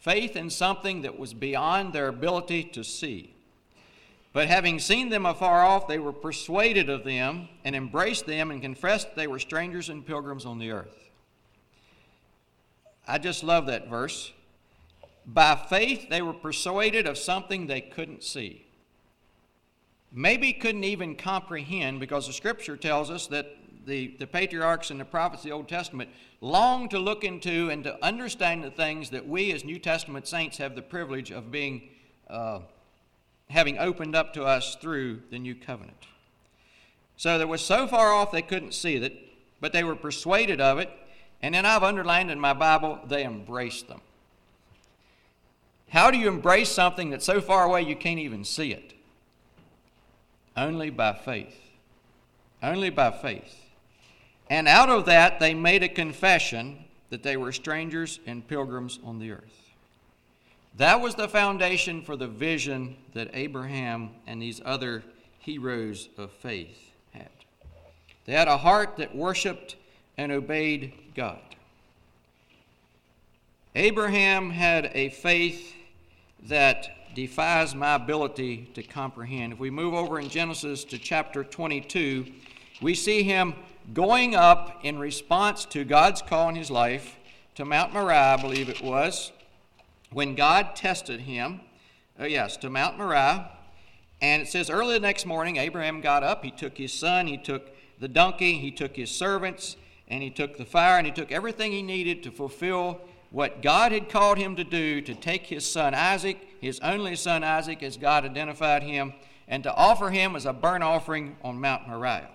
Faith 0.00 0.36
in 0.36 0.50
something 0.50 1.02
that 1.02 1.18
was 1.18 1.34
beyond 1.34 1.92
their 1.92 2.08
ability 2.08 2.64
to 2.64 2.84
see. 2.84 3.34
But 4.32 4.48
having 4.48 4.78
seen 4.78 5.08
them 5.08 5.26
afar 5.26 5.64
off, 5.64 5.88
they 5.88 5.98
were 5.98 6.12
persuaded 6.12 6.90
of 6.90 7.04
them 7.04 7.48
and 7.64 7.74
embraced 7.74 8.26
them 8.26 8.50
and 8.50 8.60
confessed 8.60 9.16
they 9.16 9.26
were 9.26 9.38
strangers 9.38 9.88
and 9.88 10.06
pilgrims 10.06 10.44
on 10.44 10.58
the 10.58 10.70
earth. 10.70 11.08
I 13.08 13.18
just 13.18 13.42
love 13.42 13.66
that 13.66 13.88
verse. 13.88 14.32
By 15.26 15.56
faith, 15.56 16.08
they 16.08 16.22
were 16.22 16.32
persuaded 16.32 17.06
of 17.06 17.18
something 17.18 17.66
they 17.66 17.80
couldn't 17.80 18.22
see. 18.22 18.66
Maybe 20.12 20.52
couldn't 20.52 20.84
even 20.84 21.16
comprehend 21.16 21.98
because 21.98 22.26
the 22.26 22.32
scripture 22.32 22.76
tells 22.76 23.10
us 23.10 23.26
that 23.28 23.56
the, 23.86 24.16
the 24.18 24.26
patriarchs 24.26 24.90
and 24.90 25.00
the 25.00 25.04
prophets 25.04 25.42
of 25.42 25.48
the 25.48 25.54
Old 25.54 25.68
Testament 25.68 26.10
long 26.40 26.88
to 26.90 26.98
look 26.98 27.24
into 27.24 27.70
and 27.70 27.84
to 27.84 28.04
understand 28.04 28.62
the 28.62 28.70
things 28.70 29.10
that 29.10 29.26
we 29.26 29.52
as 29.52 29.64
New 29.64 29.78
Testament 29.78 30.26
saints 30.26 30.58
have 30.58 30.74
the 30.74 30.82
privilege 30.82 31.30
of 31.30 31.50
being. 31.50 31.88
Uh, 32.28 32.60
having 33.48 33.78
opened 33.78 34.16
up 34.16 34.34
to 34.34 34.44
us 34.44 34.76
through 34.76 35.22
the 35.30 35.38
new 35.38 35.54
covenant. 35.54 36.06
So 37.16 37.38
they 37.38 37.44
were 37.44 37.58
so 37.58 37.86
far 37.86 38.12
off 38.12 38.32
they 38.32 38.42
couldn't 38.42 38.74
see 38.74 38.96
it, 38.96 39.16
but 39.60 39.72
they 39.72 39.84
were 39.84 39.96
persuaded 39.96 40.60
of 40.60 40.78
it. 40.78 40.90
And 41.42 41.54
then 41.54 41.64
I've 41.64 41.82
underlined 41.82 42.30
in 42.30 42.40
my 42.40 42.52
Bible, 42.52 42.98
they 43.06 43.24
embraced 43.24 43.88
them. 43.88 44.00
How 45.90 46.10
do 46.10 46.18
you 46.18 46.28
embrace 46.28 46.68
something 46.70 47.10
that's 47.10 47.24
so 47.24 47.40
far 47.40 47.64
away 47.64 47.82
you 47.82 47.94
can't 47.94 48.18
even 48.18 48.44
see 48.44 48.72
it? 48.72 48.92
Only 50.56 50.90
by 50.90 51.12
faith. 51.12 51.56
Only 52.62 52.90
by 52.90 53.12
faith. 53.12 53.54
And 54.48 54.68
out 54.68 54.88
of 54.88 55.06
that, 55.06 55.40
they 55.40 55.54
made 55.54 55.82
a 55.82 55.88
confession 55.88 56.84
that 57.10 57.22
they 57.22 57.36
were 57.36 57.52
strangers 57.52 58.20
and 58.26 58.46
pilgrims 58.46 58.98
on 59.04 59.18
the 59.18 59.32
earth. 59.32 59.72
That 60.76 61.00
was 61.00 61.14
the 61.14 61.28
foundation 61.28 62.02
for 62.02 62.16
the 62.16 62.28
vision 62.28 62.96
that 63.14 63.30
Abraham 63.32 64.10
and 64.26 64.42
these 64.42 64.60
other 64.64 65.02
heroes 65.38 66.08
of 66.18 66.30
faith 66.30 66.90
had. 67.12 67.30
They 68.26 68.34
had 68.34 68.48
a 68.48 68.58
heart 68.58 68.98
that 68.98 69.14
worshiped 69.16 69.76
and 70.18 70.30
obeyed 70.30 70.92
God. 71.14 71.40
Abraham 73.74 74.50
had 74.50 74.90
a 74.94 75.10
faith 75.10 75.74
that 76.44 77.14
defies 77.14 77.74
my 77.74 77.94
ability 77.94 78.70
to 78.74 78.82
comprehend. 78.82 79.54
If 79.54 79.58
we 79.58 79.70
move 79.70 79.94
over 79.94 80.18
in 80.20 80.28
Genesis 80.28 80.84
to 80.84 80.98
chapter 80.98 81.44
22, 81.44 82.26
we 82.82 82.94
see 82.94 83.22
him 83.22 83.54
going 83.92 84.34
up 84.34 84.80
in 84.82 84.98
response 84.98 85.64
to 85.66 85.84
God's 85.84 86.22
call 86.22 86.48
in 86.48 86.56
his 86.56 86.70
life 86.70 87.16
to 87.54 87.64
Mount 87.64 87.92
Moriah, 87.92 88.34
I 88.34 88.40
believe 88.40 88.68
it 88.68 88.82
was 88.82 89.32
when 90.12 90.34
God 90.34 90.76
tested 90.76 91.20
him, 91.20 91.60
uh, 92.20 92.24
yes, 92.24 92.56
to 92.58 92.70
Mount 92.70 92.98
Moriah. 92.98 93.50
And 94.20 94.42
it 94.42 94.48
says, 94.48 94.70
early 94.70 94.94
the 94.94 95.00
next 95.00 95.26
morning, 95.26 95.56
Abraham 95.56 96.00
got 96.00 96.22
up. 96.22 96.42
He 96.42 96.50
took 96.50 96.78
his 96.78 96.92
son, 96.92 97.26
he 97.26 97.36
took 97.36 97.70
the 98.00 98.08
donkey, 98.08 98.54
he 98.54 98.70
took 98.70 98.96
his 98.96 99.10
servants, 99.10 99.76
and 100.08 100.22
he 100.22 100.30
took 100.30 100.56
the 100.56 100.64
fire, 100.64 100.96
and 100.96 101.06
he 101.06 101.12
took 101.12 101.30
everything 101.30 101.72
he 101.72 101.82
needed 101.82 102.22
to 102.22 102.30
fulfill 102.30 103.00
what 103.30 103.60
God 103.60 103.92
had 103.92 104.08
called 104.08 104.38
him 104.38 104.56
to 104.56 104.64
do 104.64 105.00
to 105.02 105.14
take 105.14 105.46
his 105.46 105.70
son 105.70 105.94
Isaac, 105.94 106.38
his 106.60 106.80
only 106.80 107.16
son 107.16 107.44
Isaac, 107.44 107.82
as 107.82 107.96
God 107.96 108.24
identified 108.24 108.82
him, 108.82 109.12
and 109.48 109.62
to 109.64 109.74
offer 109.74 110.10
him 110.10 110.34
as 110.34 110.46
a 110.46 110.52
burnt 110.52 110.84
offering 110.84 111.36
on 111.42 111.60
Mount 111.60 111.88
Moriah. 111.88 112.28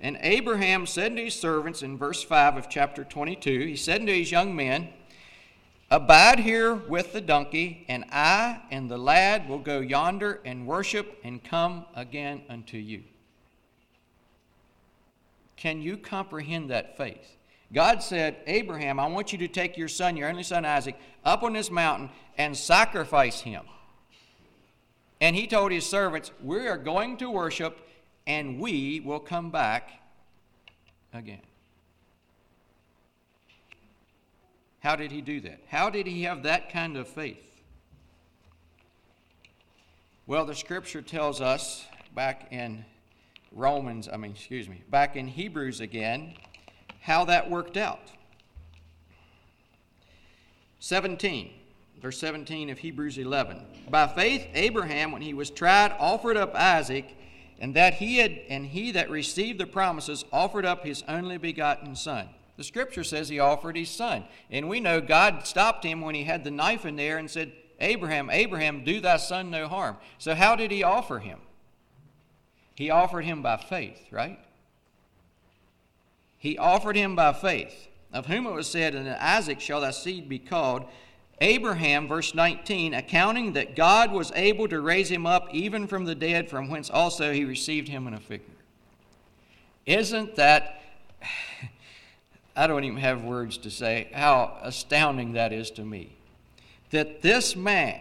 And 0.00 0.18
Abraham 0.22 0.86
said 0.86 1.16
to 1.16 1.24
his 1.24 1.34
servants 1.34 1.82
in 1.82 1.98
verse 1.98 2.22
5 2.22 2.56
of 2.56 2.68
chapter 2.68 3.04
22, 3.04 3.66
he 3.66 3.76
said 3.76 4.06
to 4.06 4.18
his 4.18 4.32
young 4.32 4.56
men, 4.56 4.88
Abide 5.90 6.38
here 6.38 6.74
with 6.74 7.12
the 7.12 7.20
donkey, 7.20 7.84
and 7.88 8.04
I 8.10 8.60
and 8.70 8.88
the 8.88 8.96
lad 8.96 9.48
will 9.48 9.58
go 9.58 9.80
yonder 9.80 10.40
and 10.44 10.66
worship 10.66 11.18
and 11.24 11.42
come 11.42 11.84
again 11.94 12.42
unto 12.48 12.78
you. 12.78 13.02
Can 15.56 15.82
you 15.82 15.98
comprehend 15.98 16.70
that 16.70 16.96
faith? 16.96 17.36
God 17.72 18.02
said, 18.02 18.36
Abraham, 18.46 18.98
I 18.98 19.06
want 19.08 19.32
you 19.32 19.38
to 19.38 19.48
take 19.48 19.76
your 19.76 19.88
son, 19.88 20.16
your 20.16 20.28
only 20.28 20.42
son 20.42 20.64
Isaac, 20.64 20.96
up 21.24 21.42
on 21.42 21.52
this 21.52 21.70
mountain 21.70 22.10
and 22.38 22.56
sacrifice 22.56 23.40
him. 23.40 23.64
And 25.20 25.36
he 25.36 25.46
told 25.46 25.70
his 25.70 25.84
servants, 25.84 26.30
We 26.42 26.66
are 26.66 26.78
going 26.78 27.16
to 27.18 27.30
worship, 27.30 27.86
and 28.30 28.60
we 28.60 29.00
will 29.00 29.18
come 29.18 29.50
back 29.50 29.90
again. 31.12 31.42
How 34.78 34.94
did 34.94 35.10
he 35.10 35.20
do 35.20 35.40
that? 35.40 35.60
How 35.66 35.90
did 35.90 36.06
he 36.06 36.22
have 36.22 36.44
that 36.44 36.70
kind 36.70 36.96
of 36.96 37.08
faith? 37.08 37.60
Well, 40.28 40.44
the 40.44 40.54
scripture 40.54 41.02
tells 41.02 41.40
us 41.40 41.84
back 42.14 42.46
in 42.52 42.84
Romans, 43.50 44.08
I 44.10 44.16
mean, 44.16 44.30
excuse 44.30 44.68
me, 44.68 44.84
back 44.88 45.16
in 45.16 45.26
Hebrews 45.26 45.80
again, 45.80 46.34
how 47.00 47.24
that 47.24 47.50
worked 47.50 47.76
out. 47.76 48.12
17, 50.78 51.50
verse 52.00 52.18
17 52.18 52.70
of 52.70 52.78
Hebrews 52.78 53.18
11. 53.18 53.60
By 53.90 54.06
faith, 54.06 54.46
Abraham, 54.54 55.10
when 55.10 55.20
he 55.20 55.34
was 55.34 55.50
tried, 55.50 55.92
offered 55.98 56.36
up 56.36 56.54
Isaac, 56.54 57.16
and 57.60 57.74
that 57.74 57.94
he 57.94 58.16
had, 58.16 58.40
and 58.48 58.66
he 58.66 58.92
that 58.92 59.10
received 59.10 59.60
the 59.60 59.66
promises 59.66 60.24
offered 60.32 60.64
up 60.64 60.84
his 60.84 61.04
only 61.06 61.36
begotten 61.36 61.94
son. 61.94 62.28
The 62.56 62.64
scripture 62.64 63.04
says 63.04 63.28
he 63.28 63.38
offered 63.38 63.76
his 63.76 63.90
son. 63.90 64.24
And 64.50 64.68
we 64.68 64.80
know 64.80 65.00
God 65.00 65.46
stopped 65.46 65.84
him 65.84 66.00
when 66.00 66.14
he 66.14 66.24
had 66.24 66.44
the 66.44 66.50
knife 66.50 66.84
in 66.84 66.96
there 66.96 67.18
and 67.18 67.30
said, 67.30 67.52
Abraham, 67.80 68.28
Abraham, 68.30 68.84
do 68.84 69.00
thy 69.00 69.16
son 69.16 69.50
no 69.50 69.68
harm. 69.68 69.96
So, 70.18 70.34
how 70.34 70.56
did 70.56 70.70
he 70.70 70.82
offer 70.82 71.18
him? 71.18 71.38
He 72.74 72.90
offered 72.90 73.24
him 73.24 73.42
by 73.42 73.56
faith, 73.56 74.06
right? 74.10 74.38
He 76.36 76.56
offered 76.56 76.96
him 76.96 77.14
by 77.14 77.32
faith, 77.32 77.88
of 78.12 78.26
whom 78.26 78.46
it 78.46 78.52
was 78.52 78.68
said, 78.68 78.94
And 78.94 79.06
in 79.06 79.14
Isaac 79.14 79.60
shall 79.60 79.82
thy 79.82 79.90
seed 79.90 80.28
be 80.28 80.38
called. 80.38 80.84
Abraham, 81.40 82.06
verse 82.06 82.34
19, 82.34 82.92
accounting 82.92 83.54
that 83.54 83.74
God 83.74 84.12
was 84.12 84.30
able 84.34 84.68
to 84.68 84.80
raise 84.80 85.10
him 85.10 85.26
up 85.26 85.48
even 85.54 85.86
from 85.86 86.04
the 86.04 86.14
dead, 86.14 86.50
from 86.50 86.68
whence 86.68 86.90
also 86.90 87.32
he 87.32 87.44
received 87.44 87.88
him 87.88 88.06
in 88.06 88.14
a 88.14 88.20
figure. 88.20 88.46
Isn't 89.86 90.36
that, 90.36 90.82
I 92.56 92.66
don't 92.66 92.84
even 92.84 92.98
have 92.98 93.22
words 93.22 93.56
to 93.58 93.70
say 93.70 94.08
how 94.12 94.58
astounding 94.62 95.32
that 95.32 95.52
is 95.52 95.70
to 95.72 95.82
me. 95.82 96.12
That 96.90 97.22
this 97.22 97.56
man, 97.56 98.00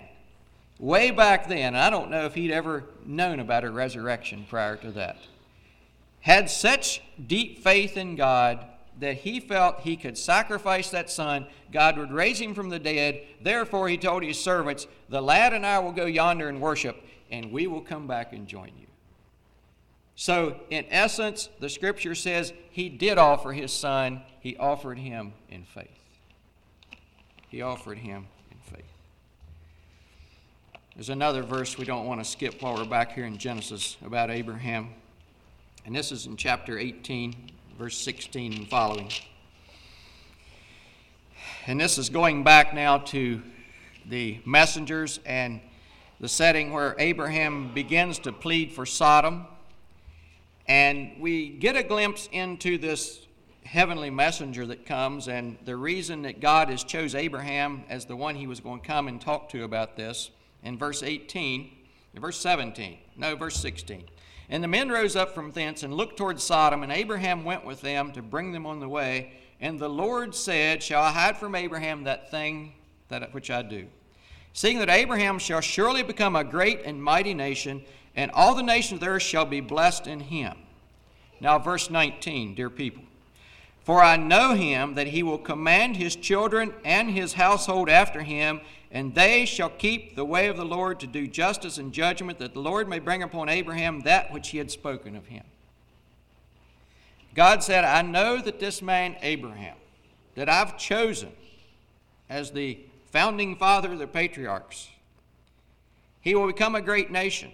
way 0.77 1.11
back 1.11 1.47
then, 1.47 1.75
I 1.75 1.89
don't 1.89 2.09
know 2.09 2.25
if 2.25 2.33
he'd 2.33 2.51
ever 2.51 2.83
known 3.05 3.39
about 3.39 3.63
a 3.63 3.71
resurrection 3.71 4.45
prior 4.49 4.75
to 4.77 4.91
that, 4.91 5.17
had 6.21 6.49
such 6.49 7.01
deep 7.27 7.63
faith 7.63 7.95
in 7.95 8.17
God 8.17 8.65
that 8.99 9.17
he 9.17 9.39
felt 9.39 9.81
he 9.81 9.95
could 9.95 10.17
sacrifice 10.17 10.89
that 10.89 11.09
son. 11.09 11.47
God 11.71 11.97
would 11.97 12.11
raise 12.11 12.39
him 12.39 12.53
from 12.53 12.69
the 12.69 12.79
dead. 12.79 13.21
Therefore, 13.41 13.87
he 13.87 13.97
told 13.97 14.23
his 14.23 14.39
servants, 14.39 14.87
The 15.09 15.21
lad 15.21 15.53
and 15.53 15.65
I 15.65 15.79
will 15.79 15.91
go 15.91 16.05
yonder 16.05 16.49
and 16.49 16.61
worship, 16.61 17.01
and 17.31 17.51
we 17.51 17.67
will 17.67 17.81
come 17.81 18.07
back 18.07 18.33
and 18.33 18.47
join 18.47 18.71
you. 18.79 18.87
So, 20.15 20.59
in 20.69 20.85
essence, 20.89 21.47
the 21.61 21.69
scripture 21.69 22.13
says 22.13 22.51
he 22.71 22.89
did 22.89 23.17
offer 23.17 23.53
his 23.53 23.71
son, 23.71 24.21
he 24.41 24.57
offered 24.57 24.97
him 24.97 25.33
in 25.49 25.63
faith. 25.63 25.87
He 27.47 27.61
offered 27.61 27.99
him 27.99 28.27
in 28.51 28.57
faith. 28.75 28.83
There's 30.93 31.09
another 31.09 31.41
verse 31.41 31.77
we 31.77 31.85
don't 31.85 32.05
want 32.05 32.19
to 32.19 32.29
skip 32.29 32.61
while 32.61 32.75
we're 32.75 32.83
back 32.83 33.13
here 33.13 33.23
in 33.23 33.37
Genesis 33.37 33.95
about 34.05 34.29
Abraham. 34.29 34.89
And 35.85 35.95
this 35.95 36.11
is 36.11 36.25
in 36.25 36.35
chapter 36.35 36.77
18, 36.77 37.51
verse 37.79 37.97
16 37.97 38.51
and 38.51 38.69
following. 38.69 39.09
And 41.65 41.79
this 41.79 41.97
is 41.97 42.09
going 42.09 42.43
back 42.43 42.73
now 42.73 42.97
to 42.97 43.41
the 44.05 44.41
messengers 44.43 45.21
and 45.25 45.61
the 46.19 46.27
setting 46.27 46.73
where 46.73 46.93
Abraham 46.99 47.73
begins 47.73 48.19
to 48.19 48.33
plead 48.33 48.73
for 48.73 48.85
Sodom. 48.85 49.45
And 50.67 51.21
we 51.21 51.47
get 51.47 51.77
a 51.77 51.83
glimpse 51.83 52.27
into 52.33 52.77
this 52.77 53.25
heavenly 53.63 54.09
messenger 54.09 54.65
that 54.65 54.85
comes 54.85 55.29
and 55.29 55.57
the 55.63 55.77
reason 55.77 56.23
that 56.23 56.41
God 56.41 56.67
has 56.67 56.83
chose 56.83 57.15
Abraham 57.15 57.85
as 57.87 58.03
the 58.03 58.15
one 58.17 58.35
he 58.35 58.45
was 58.45 58.59
going 58.59 58.81
to 58.81 58.85
come 58.85 59.07
and 59.07 59.21
talk 59.21 59.47
to 59.51 59.63
about 59.63 59.95
this 59.95 60.31
in 60.63 60.77
verse 60.77 61.01
18, 61.01 61.71
verse 62.15 62.41
17, 62.41 62.97
no, 63.15 63.37
verse 63.37 63.55
16. 63.55 64.03
And 64.49 64.63
the 64.63 64.67
men 64.67 64.89
rose 64.89 65.15
up 65.15 65.35
from 65.35 65.51
thence 65.51 65.83
and 65.83 65.93
looked 65.93 66.17
toward 66.17 66.41
Sodom, 66.41 66.81
and 66.81 66.91
Abraham 66.91 67.43
went 67.43 67.65
with 67.65 67.81
them 67.81 68.11
to 68.13 68.21
bring 68.21 68.51
them 68.51 68.65
on 68.65 68.79
the 68.79 68.89
way. 68.89 69.33
And 69.61 69.79
the 69.79 69.89
Lord 69.89 70.33
said, 70.33 70.81
Shall 70.81 71.03
I 71.03 71.11
hide 71.11 71.37
from 71.37 71.53
Abraham 71.53 72.05
that 72.05 72.31
thing 72.31 72.73
that 73.09 73.33
which 73.33 73.51
I 73.51 73.61
do? 73.61 73.87
Seeing 74.53 74.79
that 74.79 74.89
Abraham 74.89 75.37
shall 75.37 75.61
surely 75.61 76.01
become 76.01 76.35
a 76.35 76.43
great 76.43 76.81
and 76.83 77.01
mighty 77.01 77.35
nation, 77.35 77.83
and 78.15 78.31
all 78.31 78.55
the 78.55 78.63
nations 78.63 78.93
of 78.93 78.99
the 79.01 79.07
earth 79.07 79.21
shall 79.21 79.45
be 79.45 79.61
blessed 79.61 80.07
in 80.07 80.19
him. 80.19 80.57
Now, 81.39 81.59
verse 81.59 81.89
19, 81.89 82.55
dear 82.55 82.69
people. 82.69 83.03
For 83.83 84.03
I 84.03 84.17
know 84.17 84.55
him 84.55 84.95
that 84.95 85.07
he 85.07 85.23
will 85.23 85.37
command 85.37 85.97
his 85.97 86.15
children 86.15 86.73
and 86.83 87.09
his 87.11 87.33
household 87.33 87.89
after 87.89 88.21
him, 88.21 88.61
and 88.91 89.13
they 89.13 89.45
shall 89.45 89.69
keep 89.69 90.15
the 90.15 90.25
way 90.25 90.47
of 90.47 90.57
the 90.57 90.65
Lord 90.65 90.99
to 91.01 91.07
do 91.07 91.27
justice 91.27 91.77
and 91.77 91.93
judgment, 91.93 92.39
that 92.39 92.53
the 92.53 92.59
Lord 92.59 92.89
may 92.89 92.99
bring 92.99 93.21
upon 93.21 93.47
Abraham 93.47 94.01
that 94.01 94.33
which 94.33 94.49
he 94.49 94.57
had 94.57 94.71
spoken 94.71 95.15
of 95.15 95.27
him. 95.27 95.43
God 97.35 97.63
said, 97.63 97.83
I 97.83 98.01
know 98.01 98.41
that 98.41 98.59
this 98.59 98.81
man, 98.81 99.15
Abraham, 99.21 99.77
that 100.35 100.49
I've 100.49 100.77
chosen 100.77 101.31
as 102.29 102.51
the 102.51 102.79
founding 103.11 103.55
father 103.55 103.93
of 103.93 103.99
the 103.99 104.07
patriarchs, 104.07 104.89
he 106.21 106.33
will 106.33 106.47
become 106.47 106.75
a 106.75 106.81
great 106.81 107.11
nation. 107.11 107.51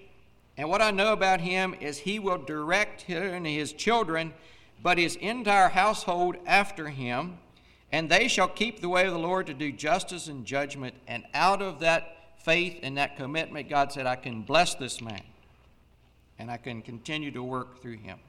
And 0.58 0.70
what 0.70 0.82
I 0.82 0.92
know 0.92 1.12
about 1.12 1.42
him 1.42 1.76
is 1.82 1.98
he 1.98 2.18
will 2.18 2.38
direct 2.38 3.02
his 3.02 3.74
children, 3.74 4.34
but 4.82 4.98
his 4.98 5.18
entire 5.18 5.68
household 5.68 6.38
after 6.46 6.88
him 6.88 7.38
and 7.96 8.10
they 8.10 8.28
shall 8.28 8.50
keep 8.50 8.82
the 8.82 8.90
way 8.90 9.06
of 9.06 9.14
the 9.14 9.18
Lord 9.18 9.48
to 9.48 9.54
do 9.54 9.72
justice 9.72 10.28
and 10.28 10.44
judgment. 10.44 10.96
And 11.08 11.24
out 11.34 11.62
of 11.62 11.80
that 11.80 12.34
faith 12.44 12.80
and 12.84 12.98
that 12.98 13.16
commitment, 13.16 13.70
God 13.70 13.90
said, 13.90 14.06
I 14.06 14.18
can 14.18 14.42
bless 14.42 14.76
this 14.76 15.02
man 15.02 15.22
and 16.38 16.52
I 16.52 16.58
can 16.58 16.82
continue 16.82 17.32
to 17.32 17.42
work 17.42 17.82
through 17.82 18.00
him. 18.00 18.20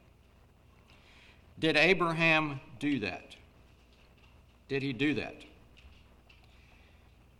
Did 1.59 1.77
Abraham 1.77 2.61
do 2.79 3.01
that? 3.01 3.35
Did 4.69 4.85
he 4.85 4.93
do 4.93 5.15
that? 5.15 5.35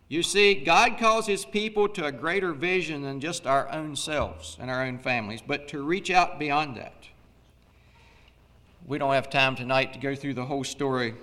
You 0.09 0.25
see, 0.25 0.57
God 0.57 0.99
calls 0.99 1.29
his 1.29 1.45
people 1.45 1.89
to 1.91 2.07
a 2.07 2.13
greater 2.13 2.53
vision 2.53 3.03
than 3.03 3.21
just 3.21 3.47
our 3.47 3.71
own 3.71 3.95
selves 3.95 4.57
and 4.61 4.69
our 4.69 4.83
own 4.83 4.99
families, 4.99 5.43
but 5.47 5.69
to 5.69 5.81
reach 5.81 6.11
out 6.11 6.41
beyond 6.41 6.77
that. 6.77 7.05
We 8.85 8.99
don't 8.99 9.15
have 9.15 9.31
time 9.31 9.55
tonight 9.55 9.93
to 9.93 10.01
go 10.01 10.17
through 10.17 10.35
the 10.35 10.47
whole 10.47 10.65
story 10.65 11.15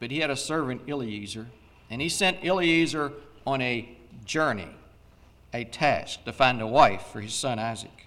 but 0.00 0.10
he 0.10 0.18
had 0.18 0.30
a 0.30 0.36
servant, 0.36 0.82
Eliezer, 0.88 1.46
and 1.90 2.00
he 2.00 2.08
sent 2.08 2.44
Eliezer 2.44 3.12
on 3.46 3.60
a 3.60 3.88
journey, 4.24 4.74
a 5.52 5.64
task 5.64 6.24
to 6.24 6.32
find 6.32 6.60
a 6.60 6.66
wife 6.66 7.02
for 7.12 7.20
his 7.20 7.34
son 7.34 7.58
Isaac. 7.58 8.06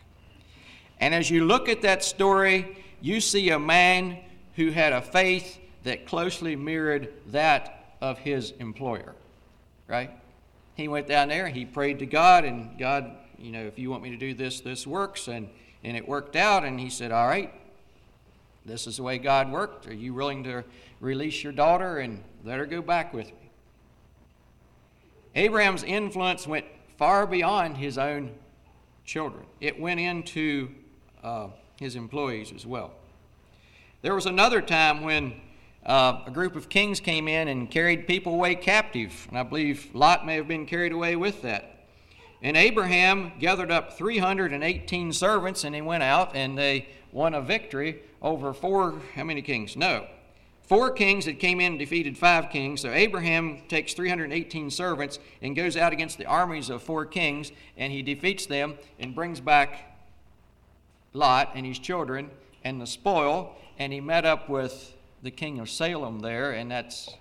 And 0.99 1.13
as 1.13 1.29
you 1.29 1.45
look 1.45 1.69
at 1.69 1.81
that 1.83 2.03
story, 2.03 2.77
you 3.01 3.21
see 3.21 3.49
a 3.51 3.59
man 3.59 4.17
who 4.55 4.71
had 4.71 4.93
a 4.93 5.01
faith 5.01 5.59
that 5.83 6.05
closely 6.05 6.55
mirrored 6.55 7.13
that 7.27 7.95
of 8.01 8.17
his 8.19 8.51
employer, 8.59 9.13
right? 9.87 10.11
He 10.75 10.87
went 10.87 11.07
down 11.07 11.29
there, 11.29 11.47
he 11.47 11.65
prayed 11.65 11.99
to 11.99 12.05
God, 12.05 12.43
and 12.45 12.77
God, 12.77 13.11
you 13.37 13.51
know, 13.51 13.65
if 13.65 13.79
you 13.79 13.89
want 13.89 14.03
me 14.03 14.09
to 14.09 14.17
do 14.17 14.33
this, 14.33 14.61
this 14.61 14.85
works. 14.85 15.27
And, 15.27 15.49
and 15.83 15.95
it 15.95 16.07
worked 16.07 16.35
out, 16.35 16.63
and 16.63 16.79
he 16.79 16.89
said, 16.89 17.11
All 17.11 17.27
right, 17.27 17.53
this 18.65 18.85
is 18.85 18.97
the 18.97 19.03
way 19.03 19.17
God 19.17 19.51
worked. 19.51 19.87
Are 19.87 19.93
you 19.93 20.13
willing 20.13 20.43
to 20.43 20.63
release 20.99 21.43
your 21.43 21.53
daughter 21.53 21.99
and 21.99 22.23
let 22.43 22.59
her 22.59 22.65
go 22.65 22.81
back 22.81 23.13
with 23.13 23.27
me? 23.27 23.51
Abraham's 25.35 25.83
influence 25.83 26.47
went 26.47 26.65
far 26.97 27.27
beyond 27.27 27.77
his 27.77 27.97
own 27.97 28.31
children, 29.05 29.45
it 29.61 29.79
went 29.79 29.99
into 29.99 30.69
uh, 31.23 31.47
his 31.79 31.95
employees 31.95 32.51
as 32.51 32.65
well. 32.65 32.91
There 34.01 34.13
was 34.13 34.25
another 34.25 34.61
time 34.61 35.01
when 35.01 35.39
uh, 35.85 36.21
a 36.25 36.31
group 36.31 36.55
of 36.55 36.69
kings 36.69 36.99
came 36.99 37.27
in 37.27 37.47
and 37.47 37.71
carried 37.71 38.07
people 38.07 38.33
away 38.33 38.55
captive, 38.55 39.25
and 39.29 39.37
I 39.37 39.43
believe 39.43 39.89
Lot 39.93 40.25
may 40.25 40.35
have 40.35 40.47
been 40.47 40.65
carried 40.65 40.91
away 40.91 41.15
with 41.15 41.41
that. 41.43 41.85
And 42.41 42.55
Abraham 42.55 43.31
gathered 43.39 43.71
up 43.71 43.97
318 43.97 45.13
servants, 45.13 45.63
and 45.63 45.73
he 45.73 45.81
went 45.81 46.03
out 46.03 46.35
and 46.35 46.57
they 46.57 46.89
won 47.11 47.33
a 47.33 47.41
victory 47.41 48.01
over 48.21 48.53
four, 48.53 49.01
how 49.15 49.23
many 49.23 49.41
kings? 49.41 49.75
No. 49.75 50.05
Four 50.67 50.91
kings 50.91 51.23
that 51.25 51.39
came 51.39 51.61
in 51.61 51.73
and 51.73 51.79
defeated 51.79 52.17
five 52.17 52.49
kings. 52.49 52.81
So 52.81 52.91
Abraham 52.91 53.61
takes 53.69 53.93
318 53.93 54.69
servants 54.69 55.17
and 55.41 55.55
goes 55.55 55.77
out 55.77 55.93
against 55.93 56.17
the 56.17 56.25
armies 56.25 56.69
of 56.69 56.83
four 56.83 57.05
kings, 57.05 57.53
and 57.77 57.93
he 57.93 58.01
defeats 58.01 58.45
them 58.45 58.77
and 58.99 59.15
brings 59.15 59.39
back 59.39 59.97
Lot 61.13 61.51
and 61.55 61.65
his 61.65 61.79
children 61.79 62.29
and 62.65 62.81
the 62.81 62.85
spoil. 62.85 63.55
And 63.79 63.93
he 63.93 64.01
met 64.01 64.25
up 64.25 64.49
with 64.49 64.93
the 65.23 65.31
king 65.31 65.59
of 65.59 65.69
Salem 65.69 66.19
there, 66.19 66.51
and 66.51 66.69
that's, 66.69 67.11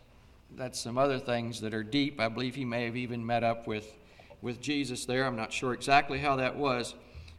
that's 0.57 0.81
some 0.81 0.99
other 0.99 1.21
things 1.21 1.61
that 1.61 1.73
are 1.73 1.85
deep. 1.85 2.21
I 2.21 2.29
believe 2.29 2.57
he 2.57 2.65
may 2.65 2.85
have 2.85 2.97
even 2.97 3.25
met 3.25 3.45
up 3.45 3.69
with, 3.69 3.97
with 4.43 4.61
Jesus 4.61 5.05
there. 5.05 5.25
I'm 5.25 5.37
not 5.37 5.53
sure 5.53 5.73
exactly 5.73 6.19
how 6.19 6.35
that 6.37 6.57
was. 6.57 6.97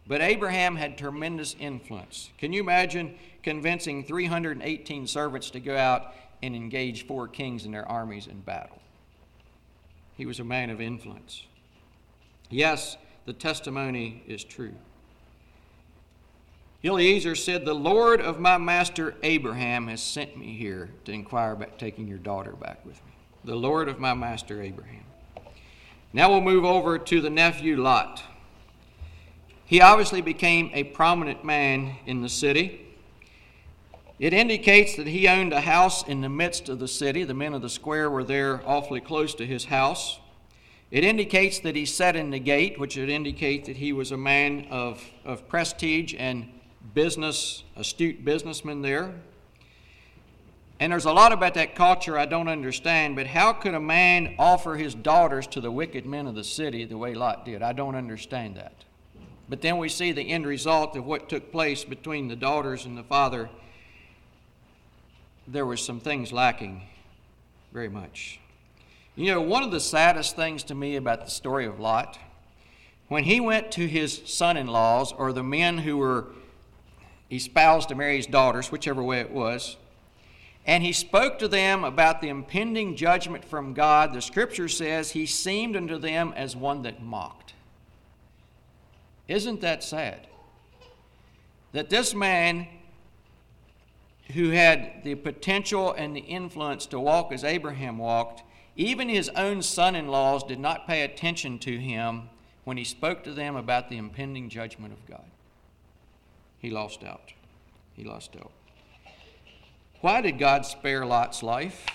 But 0.08 0.22
Abraham 0.22 0.76
had 0.76 0.98
tremendous 0.98 1.56
influence. 1.60 2.30
Can 2.38 2.54
you 2.54 2.62
imagine 2.62 3.15
convincing 3.43 4.04
318 4.04 5.08
servants 5.08 5.50
to 5.52 5.60
go 5.60 5.76
out 5.76 6.13
and 6.41 6.56
engage 6.56 7.06
four 7.06 7.28
kings 7.28 7.65
and 7.65 7.74
their 7.74 7.88
armies 7.88 8.28
in 8.28 8.39
battle? 8.39 8.80
He 10.15 10.26
was 10.26 10.39
a 10.39 10.43
man 10.43 10.70
of 10.70 10.80
influence. 10.80 11.43
Yes, 12.50 12.98
the 13.26 13.34
testimony 13.34 14.24
is 14.28 14.43
true. 14.43 14.74
Eliezer 16.84 17.36
said, 17.36 17.65
The 17.65 17.74
Lord 17.74 18.22
of 18.22 18.39
my 18.39 18.58
master 18.58 19.15
Abraham 19.24 19.88
has 19.88 20.02
sent 20.02 20.38
me 20.38 20.56
here 20.56 20.89
to 21.06 21.12
inquire 21.12 21.52
about 21.52 21.78
taking 21.78 22.08
your 22.08 22.20
daughter 22.20 22.54
back 22.54 22.86
with 22.86 22.96
me. 23.06 23.12
The 23.43 23.56
Lord 23.56 23.89
of 23.89 24.00
my 24.00 24.13
master 24.13 24.62
Abraham. 24.62 25.04
Now 26.13 26.30
we'll 26.30 26.41
move 26.41 26.63
over 26.63 26.98
to 26.98 27.22
the 27.22 27.30
nephew 27.30 27.82
Lot. 27.82 28.24
He 29.67 29.82
obviously 29.82 30.21
became 30.21 30.71
a 30.73 30.86
prominent 30.86 31.43
man 31.43 31.97
in 32.06 32.21
the 32.21 32.30
city. 32.30 32.88
It 34.17 34.32
indicates 34.32 34.95
that 34.95 35.08
he 35.08 35.27
owned 35.27 35.51
a 35.51 35.60
house 35.60 36.08
in 36.08 36.21
the 36.21 36.30
midst 36.30 36.69
of 36.69 36.80
the 36.80 36.88
city. 36.88 37.25
The 37.25 37.34
men 37.34 37.53
of 37.53 37.62
the 37.62 37.69
square 37.69 38.10
were 38.10 38.23
there 38.23 38.62
awfully 38.65 39.01
close 39.01 39.36
to 39.36 39.45
his 39.45 39.65
house. 39.65 40.19
It 40.89 41.03
indicates 41.03 41.60
that 41.60 41.75
he 41.75 41.86
sat 41.86 42.15
in 42.15 42.30
the 42.30 42.39
gate, 42.39 42.80
which 42.80 42.95
would 42.95 43.10
indicate 43.10 43.65
that 43.65 43.75
he 43.75 43.91
was 43.91 44.13
a 44.13 44.17
man 44.17 44.67
of, 44.71 45.03
of 45.25 45.49
prestige 45.49 46.15
and 46.17 46.47
business, 46.93 47.65
astute 47.75 48.23
businessman 48.23 48.82
there. 48.82 49.15
And 50.80 50.93
there's 50.93 51.03
a 51.03 51.12
lot 51.12 51.34
about 51.34 51.56
that 51.56 51.75
culture 51.75 52.17
I 52.17 52.25
don't 52.25 52.47
understand, 52.47 53.17
but 53.17 53.27
how 53.27 53.51
could 53.51 53.73
a 53.73 53.82
man 53.82 54.36
offer 54.39 54.77
his 54.77 54.95
daughters 54.95 55.45
to 55.47 55.60
the 55.60 55.71
wicked 55.71 56.06
men 56.06 56.25
of 56.25 56.36
the 56.36 56.43
city 56.45 56.86
the 56.86 56.97
way 56.97 57.13
Lot 57.13 57.43
did? 57.43 57.62
I 57.62 57.73
don't 57.73 57.95
understand 57.95 58.56
that. 58.56 58.86
But 59.49 59.62
then 59.62 59.77
we 59.77 59.89
see 59.89 60.12
the 60.12 60.29
end 60.29 60.45
result 60.45 60.95
of 60.95 61.05
what 61.05 61.29
took 61.29 61.51
place 61.51 61.83
between 61.83 62.27
the 62.27 62.36
daughters 62.36 62.86
and 62.86 62.97
the 62.97 63.03
father. 63.03 63.49
There 65.47 65.65
was 65.65 65.83
some 65.83 65.99
things 65.99 66.33
lacking 66.33 66.83
very 67.71 67.89
much. 67.89 68.39
You 69.15 69.33
know, 69.33 69.41
one 69.41 69.63
of 69.63 69.71
the 69.71 69.79
saddest 69.79 70.36
things 70.36 70.63
to 70.63 70.75
me 70.75 70.95
about 70.95 71.23
the 71.23 71.31
story 71.31 71.65
of 71.65 71.79
Lot, 71.79 72.19
when 73.07 73.23
he 73.23 73.39
went 73.39 73.71
to 73.71 73.88
his 73.88 74.21
son 74.25 74.57
in 74.57 74.67
laws 74.67 75.13
or 75.13 75.31
the 75.31 75.43
men 75.43 75.79
who 75.79 75.97
were 75.97 76.27
espoused 77.31 77.89
to 77.89 77.95
Mary's 77.95 78.27
daughters, 78.27 78.71
whichever 78.71 79.01
way 79.01 79.19
it 79.21 79.31
was, 79.31 79.77
and 80.65 80.83
he 80.83 80.91
spoke 80.91 81.39
to 81.39 81.47
them 81.47 81.86
about 81.86 82.19
the 82.19 82.27
impending 82.27 82.97
judgment 82.97 83.45
from 83.45 83.73
God, 83.73 84.13
the 84.13 84.21
scripture 84.21 84.67
says 84.67 85.12
he 85.12 85.25
seemed 85.25 85.77
unto 85.77 85.97
them 85.97 86.33
as 86.36 86.55
one 86.57 86.81
that 86.81 87.01
mocked. 87.01 87.53
Isn't 89.28 89.62
that 89.62 89.84
sad? 89.84 90.28
That 91.74 91.90
this 91.90 92.16
man 92.16 92.68
who 94.34 94.50
had 94.50 95.04
the 95.04 95.16
potential 95.16 95.92
and 95.94 96.16
the 96.16 96.22
influence 96.22 96.86
to 96.88 97.00
walk 97.00 97.32
as 97.32 97.44
Abraham 97.44 97.98
walked, 97.98 98.44
even 98.76 99.10
his 99.10 99.30
own 99.30 99.62
son 99.62 99.96
in 99.96 100.08
laws 100.08 100.44
did 100.44 100.60
not 100.60 100.88
pay 100.88 101.04
attention 101.04 101.60
to 101.60 101.78
him 101.78 102.30
when 102.63 102.78
he 102.78 102.84
spoke 102.84 103.24
to 103.24 103.34
them 103.34 103.56
about 103.56 103.90
the 103.90 103.98
impending 103.98 104.50
judgment 104.50 104.94
of 104.94 105.06
God. 105.08 105.24
He 106.60 106.70
lost 106.70 107.04
out. 107.04 107.34
He 107.96 108.04
lost 108.04 108.36
out. 108.36 108.52
Why 110.02 110.22
did 110.22 110.38
God 110.38 110.66
spare 110.66 111.06
Lot's 111.06 111.42
life? 111.42 111.86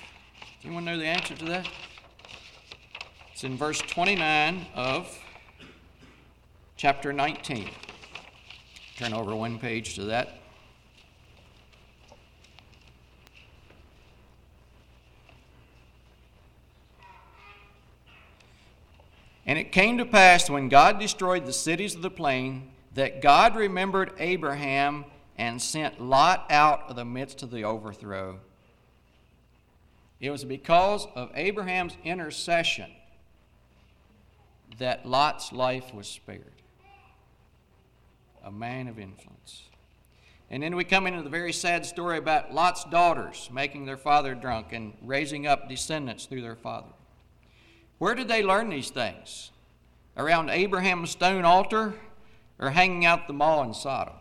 Anyone 0.65 0.85
know 0.85 0.99
the 0.99 1.07
answer 1.07 1.35
to 1.37 1.45
that? 1.47 1.69
It's 3.33 3.45
in 3.45 3.57
verse 3.57 3.81
29 3.81 4.67
of 4.75 5.22
chapter 6.77 7.13
19. 7.13 7.69
Turn 8.97 9.13
over 9.13 9.35
one 9.35 9.59
page 9.59 9.95
to 9.95 10.05
that. 10.05 10.39
And 19.45 19.59
it 19.59 19.73
came 19.73 19.99
to 19.99 20.07
pass 20.07 20.49
when 20.49 20.69
God 20.69 20.99
destroyed 20.99 21.47
the 21.47 21.53
cities 21.53 21.95
of 21.95 22.03
the 22.03 22.11
plain 22.11 22.71
that 22.95 23.21
God 23.21 23.57
remembered 23.57 24.13
Abraham 24.19 25.05
and 25.37 25.61
sent 25.61 26.01
Lot 26.01 26.47
out 26.51 26.89
of 26.89 26.97
the 26.97 27.05
midst 27.05 27.43
of 27.43 27.51
the 27.51 27.65
overthrow. 27.65 28.39
It 30.21 30.31
was 30.31 30.45
because 30.45 31.07
of 31.17 31.31
Abraham's 31.35 31.97
intercession 32.05 32.91
that 34.79 35.05
Lot's 35.05 35.53
life 35.53 35.93
was 35.93 36.07
spared. 36.07 36.62
A 38.45 38.51
man 38.51 38.89
of 38.89 38.99
influence. 38.99 39.65
And 40.51 40.63
then 40.63 40.77
we 40.77 40.85
come 40.85 41.07
into 41.07 41.23
the 41.23 41.31
very 41.31 41.53
sad 41.53 41.87
story 41.87 42.19
about 42.19 42.53
Lot's 42.53 42.85
daughters 42.85 43.49
making 43.53 43.87
their 43.87 43.97
father 43.97 44.35
drunk 44.35 44.73
and 44.73 44.93
raising 45.03 45.47
up 45.47 45.69
descendants 45.69 46.27
through 46.27 46.43
their 46.43 46.57
father. 46.57 46.93
Where 47.99 48.15
did 48.15 48.29
they 48.29 48.43
learn 48.43 48.69
these 48.69 48.91
things? 48.91 49.51
Around 50.17 50.51
Abraham's 50.51 51.11
stone 51.11 51.45
altar 51.45 51.95
or 52.59 52.71
hanging 52.71 53.07
out 53.07 53.27
the 53.27 53.33
mall 53.33 53.63
in 53.63 53.73
Sodom? 53.73 54.15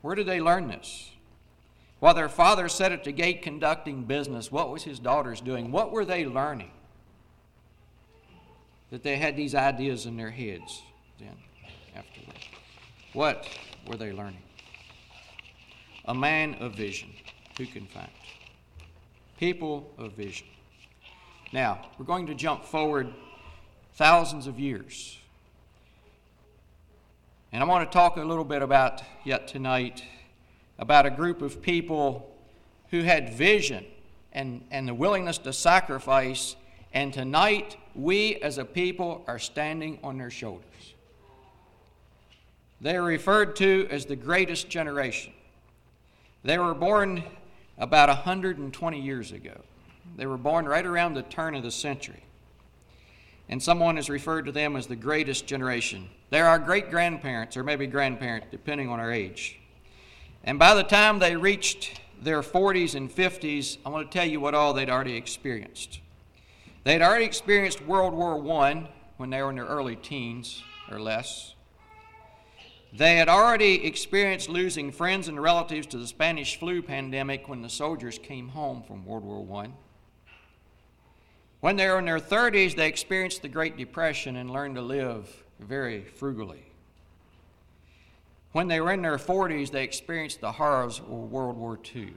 Where 0.00 0.14
did 0.14 0.26
they 0.26 0.40
learn 0.40 0.68
this? 0.68 1.10
While 1.98 2.14
their 2.14 2.30
father 2.30 2.68
sat 2.68 2.92
at 2.92 3.04
the 3.04 3.12
gate 3.12 3.42
conducting 3.42 4.04
business, 4.04 4.50
what 4.50 4.70
was 4.70 4.84
his 4.84 4.98
daughters 4.98 5.42
doing? 5.42 5.70
What 5.70 5.92
were 5.92 6.06
they 6.06 6.24
learning? 6.24 6.70
That 8.90 9.02
they 9.02 9.18
had 9.18 9.36
these 9.36 9.54
ideas 9.54 10.06
in 10.06 10.16
their 10.16 10.30
heads 10.30 10.82
then, 11.18 11.36
afterward. 11.94 12.38
What 13.12 13.46
were 13.86 13.96
they 13.96 14.12
learning? 14.12 14.42
A 16.04 16.14
man 16.14 16.54
of 16.60 16.74
vision. 16.74 17.10
Who 17.58 17.66
can 17.66 17.86
find? 17.86 18.08
People 19.38 19.92
of 19.98 20.12
vision. 20.12 20.46
Now, 21.52 21.88
we're 21.98 22.04
going 22.04 22.26
to 22.26 22.34
jump 22.34 22.64
forward 22.64 23.12
thousands 23.94 24.46
of 24.46 24.60
years. 24.60 25.18
And 27.52 27.62
I 27.62 27.66
want 27.66 27.90
to 27.90 27.92
talk 27.92 28.16
a 28.16 28.22
little 28.22 28.44
bit 28.44 28.62
about, 28.62 29.02
yet 29.24 29.48
tonight, 29.48 30.04
about 30.78 31.04
a 31.04 31.10
group 31.10 31.42
of 31.42 31.60
people 31.60 32.32
who 32.90 33.02
had 33.02 33.34
vision 33.34 33.84
and, 34.32 34.64
and 34.70 34.86
the 34.86 34.94
willingness 34.94 35.38
to 35.38 35.52
sacrifice. 35.52 36.54
And 36.92 37.12
tonight, 37.12 37.76
we 37.96 38.36
as 38.36 38.58
a 38.58 38.64
people 38.64 39.24
are 39.26 39.40
standing 39.40 39.98
on 40.04 40.18
their 40.18 40.30
shoulders. 40.30 40.94
They 42.80 42.96
are 42.96 43.02
referred 43.02 43.56
to 43.56 43.86
as 43.90 44.06
the 44.06 44.16
greatest 44.16 44.68
generation. 44.70 45.32
They 46.42 46.56
were 46.58 46.74
born 46.74 47.22
about 47.76 48.08
120 48.08 49.00
years 49.00 49.32
ago. 49.32 49.60
They 50.16 50.26
were 50.26 50.38
born 50.38 50.66
right 50.66 50.86
around 50.86 51.14
the 51.14 51.22
turn 51.22 51.54
of 51.54 51.62
the 51.62 51.70
century. 51.70 52.22
And 53.48 53.62
someone 53.62 53.96
has 53.96 54.08
referred 54.08 54.46
to 54.46 54.52
them 54.52 54.76
as 54.76 54.86
the 54.86 54.96
greatest 54.96 55.46
generation. 55.46 56.08
They're 56.30 56.46
our 56.46 56.58
great 56.58 56.90
grandparents, 56.90 57.56
or 57.56 57.64
maybe 57.64 57.86
grandparents, 57.86 58.46
depending 58.50 58.88
on 58.88 59.00
our 59.00 59.12
age. 59.12 59.58
And 60.44 60.58
by 60.58 60.74
the 60.74 60.84
time 60.84 61.18
they 61.18 61.36
reached 61.36 62.00
their 62.22 62.42
40s 62.42 62.94
and 62.94 63.10
50s, 63.10 63.78
I 63.84 63.88
want 63.88 64.10
to 64.10 64.18
tell 64.18 64.26
you 64.26 64.40
what 64.40 64.54
all 64.54 64.72
they'd 64.72 64.88
already 64.88 65.16
experienced. 65.16 66.00
They'd 66.84 67.02
already 67.02 67.24
experienced 67.24 67.84
World 67.84 68.14
War 68.14 68.38
I 68.62 68.88
when 69.16 69.30
they 69.30 69.42
were 69.42 69.50
in 69.50 69.56
their 69.56 69.66
early 69.66 69.96
teens 69.96 70.62
or 70.90 70.98
less. 70.98 71.54
They 72.92 73.16
had 73.16 73.28
already 73.28 73.86
experienced 73.86 74.48
losing 74.48 74.90
friends 74.90 75.28
and 75.28 75.40
relatives 75.40 75.86
to 75.88 75.98
the 75.98 76.06
Spanish 76.06 76.58
flu 76.58 76.82
pandemic 76.82 77.48
when 77.48 77.62
the 77.62 77.68
soldiers 77.68 78.18
came 78.18 78.48
home 78.48 78.82
from 78.82 79.04
World 79.04 79.24
War 79.24 79.62
I. 79.62 79.70
When 81.60 81.76
they 81.76 81.88
were 81.88 81.98
in 81.98 82.06
their 82.06 82.18
30s, 82.18 82.74
they 82.74 82.88
experienced 82.88 83.42
the 83.42 83.48
Great 83.48 83.76
Depression 83.76 84.36
and 84.36 84.50
learned 84.50 84.74
to 84.74 84.82
live 84.82 85.44
very 85.60 86.02
frugally. 86.02 86.64
When 88.52 88.66
they 88.66 88.80
were 88.80 88.92
in 88.92 89.02
their 89.02 89.18
40s, 89.18 89.70
they 89.70 89.84
experienced 89.84 90.40
the 90.40 90.52
horrors 90.52 90.98
of 90.98 91.08
World 91.08 91.56
War 91.56 91.78
II. 91.94 92.14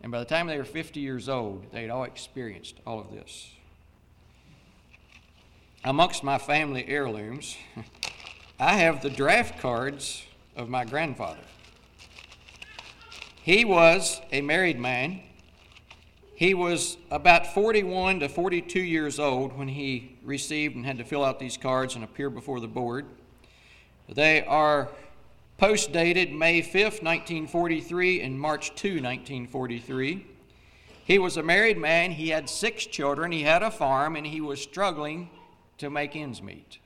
And 0.00 0.12
by 0.12 0.20
the 0.20 0.24
time 0.24 0.46
they 0.46 0.56
were 0.56 0.64
50 0.64 1.00
years 1.00 1.28
old, 1.28 1.70
they 1.72 1.82
had 1.82 1.90
all 1.90 2.04
experienced 2.04 2.76
all 2.86 3.00
of 3.00 3.12
this. 3.12 3.50
Amongst 5.84 6.24
my 6.24 6.38
family 6.38 6.86
heirlooms, 6.88 7.56
I 8.58 8.74
have 8.74 9.02
the 9.02 9.10
draft 9.10 9.58
cards 9.60 10.24
of 10.56 10.68
my 10.68 10.84
grandfather. 10.84 11.40
He 13.42 13.64
was 13.64 14.20
a 14.32 14.40
married 14.40 14.78
man 14.78 15.20
he 16.36 16.52
was 16.52 16.98
about 17.10 17.46
41 17.54 18.20
to 18.20 18.28
42 18.28 18.78
years 18.78 19.18
old 19.18 19.56
when 19.56 19.68
he 19.68 20.18
received 20.22 20.76
and 20.76 20.84
had 20.84 20.98
to 20.98 21.04
fill 21.04 21.24
out 21.24 21.40
these 21.40 21.56
cards 21.56 21.94
and 21.94 22.04
appear 22.04 22.28
before 22.28 22.60
the 22.60 22.68
board. 22.68 23.06
They 24.06 24.44
are 24.44 24.90
post 25.56 25.92
dated 25.92 26.34
May 26.34 26.60
5th, 26.60 27.02
1943, 27.02 28.20
and 28.20 28.38
March 28.38 28.74
2, 28.74 28.88
1943. 29.00 30.26
He 31.04 31.18
was 31.18 31.38
a 31.38 31.42
married 31.42 31.78
man, 31.78 32.10
he 32.10 32.28
had 32.28 32.50
six 32.50 32.84
children, 32.84 33.32
he 33.32 33.44
had 33.44 33.62
a 33.62 33.70
farm, 33.70 34.14
and 34.14 34.26
he 34.26 34.42
was 34.42 34.60
struggling 34.60 35.30
to 35.78 35.88
make 35.88 36.14
ends 36.14 36.42
meet. 36.42 36.80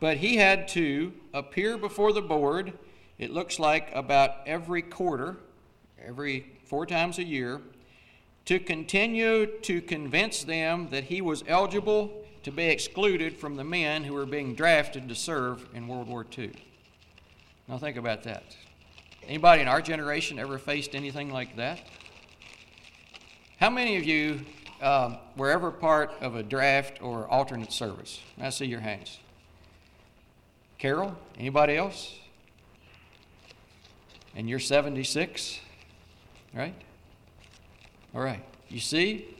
But 0.00 0.16
he 0.16 0.36
had 0.36 0.66
to 0.68 1.12
appear 1.34 1.76
before 1.76 2.12
the 2.12 2.22
board, 2.22 2.72
it 3.18 3.30
looks 3.30 3.58
like 3.58 3.90
about 3.94 4.36
every 4.46 4.80
quarter, 4.80 5.36
every 6.02 6.46
four 6.64 6.86
times 6.86 7.18
a 7.18 7.24
year, 7.24 7.60
to 8.46 8.58
continue 8.58 9.46
to 9.60 9.82
convince 9.82 10.42
them 10.42 10.88
that 10.90 11.04
he 11.04 11.20
was 11.20 11.44
eligible 11.46 12.24
to 12.42 12.50
be 12.50 12.64
excluded 12.64 13.36
from 13.36 13.56
the 13.56 13.64
men 13.64 14.04
who 14.04 14.14
were 14.14 14.24
being 14.24 14.54
drafted 14.54 15.06
to 15.08 15.14
serve 15.14 15.68
in 15.74 15.86
World 15.86 16.08
War 16.08 16.26
II. 16.36 16.50
Now 17.68 17.76
think 17.76 17.98
about 17.98 18.22
that. 18.22 18.56
Anybody 19.28 19.60
in 19.60 19.68
our 19.68 19.82
generation 19.82 20.38
ever 20.38 20.58
faced 20.58 20.94
anything 20.94 21.30
like 21.30 21.56
that? 21.56 21.82
How 23.58 23.68
many 23.68 23.98
of 23.98 24.04
you 24.04 24.40
um, 24.80 25.18
were 25.36 25.50
ever 25.50 25.70
part 25.70 26.14
of 26.22 26.34
a 26.34 26.42
draft 26.42 27.02
or 27.02 27.28
alternate 27.28 27.70
service? 27.70 28.20
I 28.40 28.48
see 28.48 28.64
your 28.64 28.80
hands. 28.80 29.20
Carol, 30.80 31.14
anybody 31.38 31.76
else? 31.76 32.18
And 34.34 34.48
you're 34.48 34.58
76, 34.58 35.60
right? 36.54 36.74
All 38.14 38.22
right. 38.22 38.42
You 38.70 38.80
see, 38.80 39.36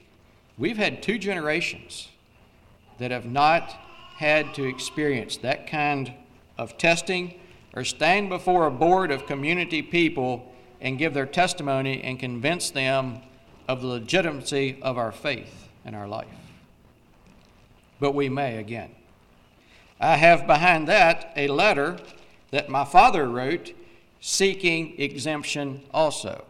we've 0.58 0.76
had 0.76 1.02
two 1.02 1.18
generations 1.18 2.10
that 2.98 3.10
have 3.10 3.24
not 3.24 3.70
had 4.16 4.52
to 4.54 4.64
experience 4.64 5.38
that 5.38 5.66
kind 5.66 6.12
of 6.58 6.76
testing 6.76 7.40
or 7.72 7.84
stand 7.84 8.28
before 8.28 8.66
a 8.66 8.70
board 8.70 9.10
of 9.10 9.24
community 9.24 9.80
people 9.80 10.52
and 10.78 10.98
give 10.98 11.14
their 11.14 11.24
testimony 11.24 12.02
and 12.02 12.20
convince 12.20 12.68
them 12.68 13.22
of 13.66 13.80
the 13.80 13.86
legitimacy 13.86 14.78
of 14.82 14.98
our 14.98 15.10
faith 15.10 15.68
and 15.86 15.96
our 15.96 16.06
life. 16.06 16.28
But 17.98 18.14
we 18.14 18.28
may 18.28 18.58
again. 18.58 18.90
I 20.00 20.16
have 20.16 20.46
behind 20.46 20.88
that 20.88 21.32
a 21.36 21.48
letter 21.48 21.98
that 22.50 22.70
my 22.70 22.84
father 22.84 23.28
wrote 23.28 23.72
seeking 24.20 24.98
exemption 24.98 25.82
also. 25.92 26.44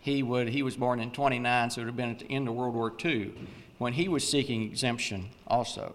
He, 0.00 0.22
would, 0.22 0.48
he 0.48 0.62
was 0.62 0.76
born 0.76 1.00
in 1.00 1.10
29, 1.10 1.70
so 1.70 1.80
it 1.80 1.84
would 1.84 1.88
have 1.88 1.96
been 1.96 2.10
at 2.10 2.20
the 2.20 2.30
end 2.30 2.48
of 2.48 2.54
World 2.54 2.74
War 2.74 2.92
II 3.04 3.32
when 3.76 3.92
he 3.92 4.08
was 4.08 4.28
seeking 4.28 4.62
exemption 4.62 5.28
also. 5.46 5.94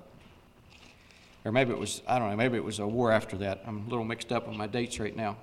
Or 1.43 1.51
maybe 1.51 1.71
it 1.71 1.79
was, 1.79 2.03
I 2.07 2.19
don't 2.19 2.29
know, 2.29 2.35
maybe 2.35 2.57
it 2.57 2.63
was 2.63 2.79
a 2.79 2.87
war 2.87 3.11
after 3.11 3.37
that. 3.37 3.63
I'm 3.65 3.87
a 3.87 3.89
little 3.89 4.05
mixed 4.05 4.31
up 4.31 4.47
on 4.47 4.55
my 4.55 4.67
dates 4.67 4.99
right 4.99 5.15
now. 5.15 5.37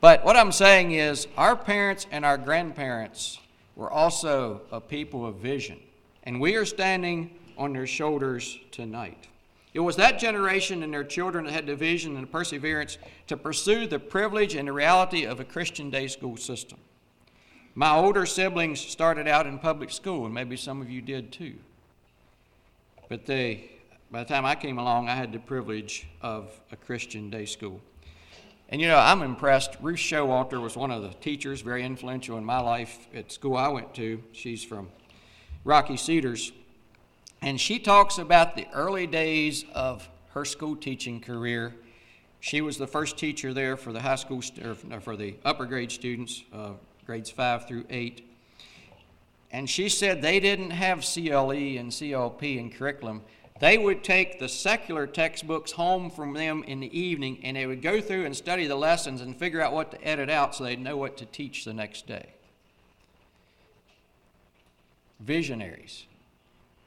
But 0.00 0.24
what 0.24 0.36
I'm 0.36 0.52
saying 0.52 0.92
is, 0.92 1.26
our 1.36 1.56
parents 1.56 2.06
and 2.10 2.24
our 2.24 2.36
grandparents 2.36 3.38
were 3.76 3.90
also 3.90 4.60
a 4.70 4.80
people 4.80 5.24
of 5.24 5.36
vision, 5.36 5.80
and 6.24 6.40
we 6.40 6.56
are 6.56 6.66
standing 6.66 7.30
on 7.56 7.72
their 7.72 7.86
shoulders 7.86 8.58
tonight. 8.72 9.28
It 9.74 9.80
was 9.80 9.96
that 9.96 10.18
generation 10.18 10.82
and 10.82 10.92
their 10.92 11.04
children 11.04 11.46
that 11.46 11.52
had 11.52 11.66
the 11.66 11.74
vision 11.74 12.14
and 12.14 12.24
the 12.24 12.30
perseverance 12.30 12.98
to 13.26 13.36
pursue 13.36 13.86
the 13.86 13.98
privilege 13.98 14.54
and 14.54 14.68
the 14.68 14.72
reality 14.72 15.24
of 15.24 15.40
a 15.40 15.44
Christian 15.44 15.88
day 15.90 16.08
school 16.08 16.36
system. 16.36 16.78
My 17.74 17.94
older 17.94 18.26
siblings 18.26 18.80
started 18.80 19.26
out 19.26 19.46
in 19.46 19.58
public 19.58 19.90
school, 19.90 20.26
and 20.26 20.34
maybe 20.34 20.56
some 20.56 20.82
of 20.82 20.90
you 20.90 21.00
did 21.00 21.32
too. 21.32 21.54
But 23.08 23.24
they, 23.24 23.70
by 24.10 24.24
the 24.24 24.28
time 24.28 24.44
I 24.44 24.54
came 24.54 24.78
along, 24.78 25.08
I 25.08 25.14
had 25.14 25.32
the 25.32 25.38
privilege 25.38 26.06
of 26.20 26.50
a 26.70 26.76
Christian 26.76 27.30
day 27.30 27.46
school. 27.46 27.80
And 28.68 28.80
you 28.80 28.88
know, 28.88 28.98
I'm 28.98 29.22
impressed. 29.22 29.76
Ruth 29.80 29.98
Showalter 29.98 30.60
was 30.60 30.76
one 30.76 30.90
of 30.90 31.02
the 31.02 31.10
teachers, 31.20 31.62
very 31.62 31.82
influential 31.82 32.36
in 32.36 32.44
my 32.44 32.60
life 32.60 33.06
at 33.14 33.32
school 33.32 33.56
I 33.56 33.68
went 33.68 33.94
to. 33.94 34.22
She's 34.32 34.62
from 34.64 34.90
Rocky 35.64 35.96
Cedars. 35.96 36.52
And 37.42 37.60
she 37.60 37.80
talks 37.80 38.18
about 38.18 38.54
the 38.54 38.68
early 38.72 39.08
days 39.08 39.64
of 39.74 40.08
her 40.30 40.44
school 40.44 40.76
teaching 40.76 41.20
career. 41.20 41.74
She 42.38 42.60
was 42.60 42.78
the 42.78 42.86
first 42.86 43.18
teacher 43.18 43.52
there 43.52 43.76
for 43.76 43.92
the 43.92 44.00
high 44.00 44.14
school, 44.14 44.42
or 44.64 45.00
for 45.00 45.16
the 45.16 45.34
upper 45.44 45.66
grade 45.66 45.90
students, 45.90 46.44
uh, 46.52 46.70
grades 47.04 47.30
five 47.30 47.66
through 47.66 47.84
eight. 47.90 48.28
And 49.50 49.68
she 49.68 49.88
said 49.88 50.22
they 50.22 50.38
didn't 50.38 50.70
have 50.70 51.00
CLE 51.00 51.50
and 51.50 51.90
CLP 51.90 52.58
in 52.58 52.70
curriculum. 52.70 53.22
They 53.58 53.76
would 53.76 54.04
take 54.04 54.38
the 54.38 54.48
secular 54.48 55.06
textbooks 55.08 55.72
home 55.72 56.10
from 56.10 56.34
them 56.34 56.64
in 56.64 56.80
the 56.80 56.96
evening 56.98 57.40
and 57.42 57.56
they 57.56 57.66
would 57.66 57.82
go 57.82 58.00
through 58.00 58.24
and 58.24 58.36
study 58.36 58.66
the 58.66 58.76
lessons 58.76 59.20
and 59.20 59.36
figure 59.36 59.60
out 59.60 59.72
what 59.72 59.90
to 59.90 60.04
edit 60.04 60.30
out 60.30 60.54
so 60.54 60.64
they'd 60.64 60.80
know 60.80 60.96
what 60.96 61.16
to 61.18 61.26
teach 61.26 61.64
the 61.64 61.74
next 61.74 62.06
day. 62.06 62.32
Visionaries 65.20 66.06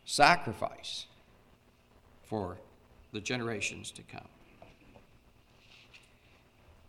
sacrifice 0.05 1.07
for 2.23 2.57
the 3.11 3.19
generations 3.19 3.91
to 3.91 4.01
come. 4.03 4.27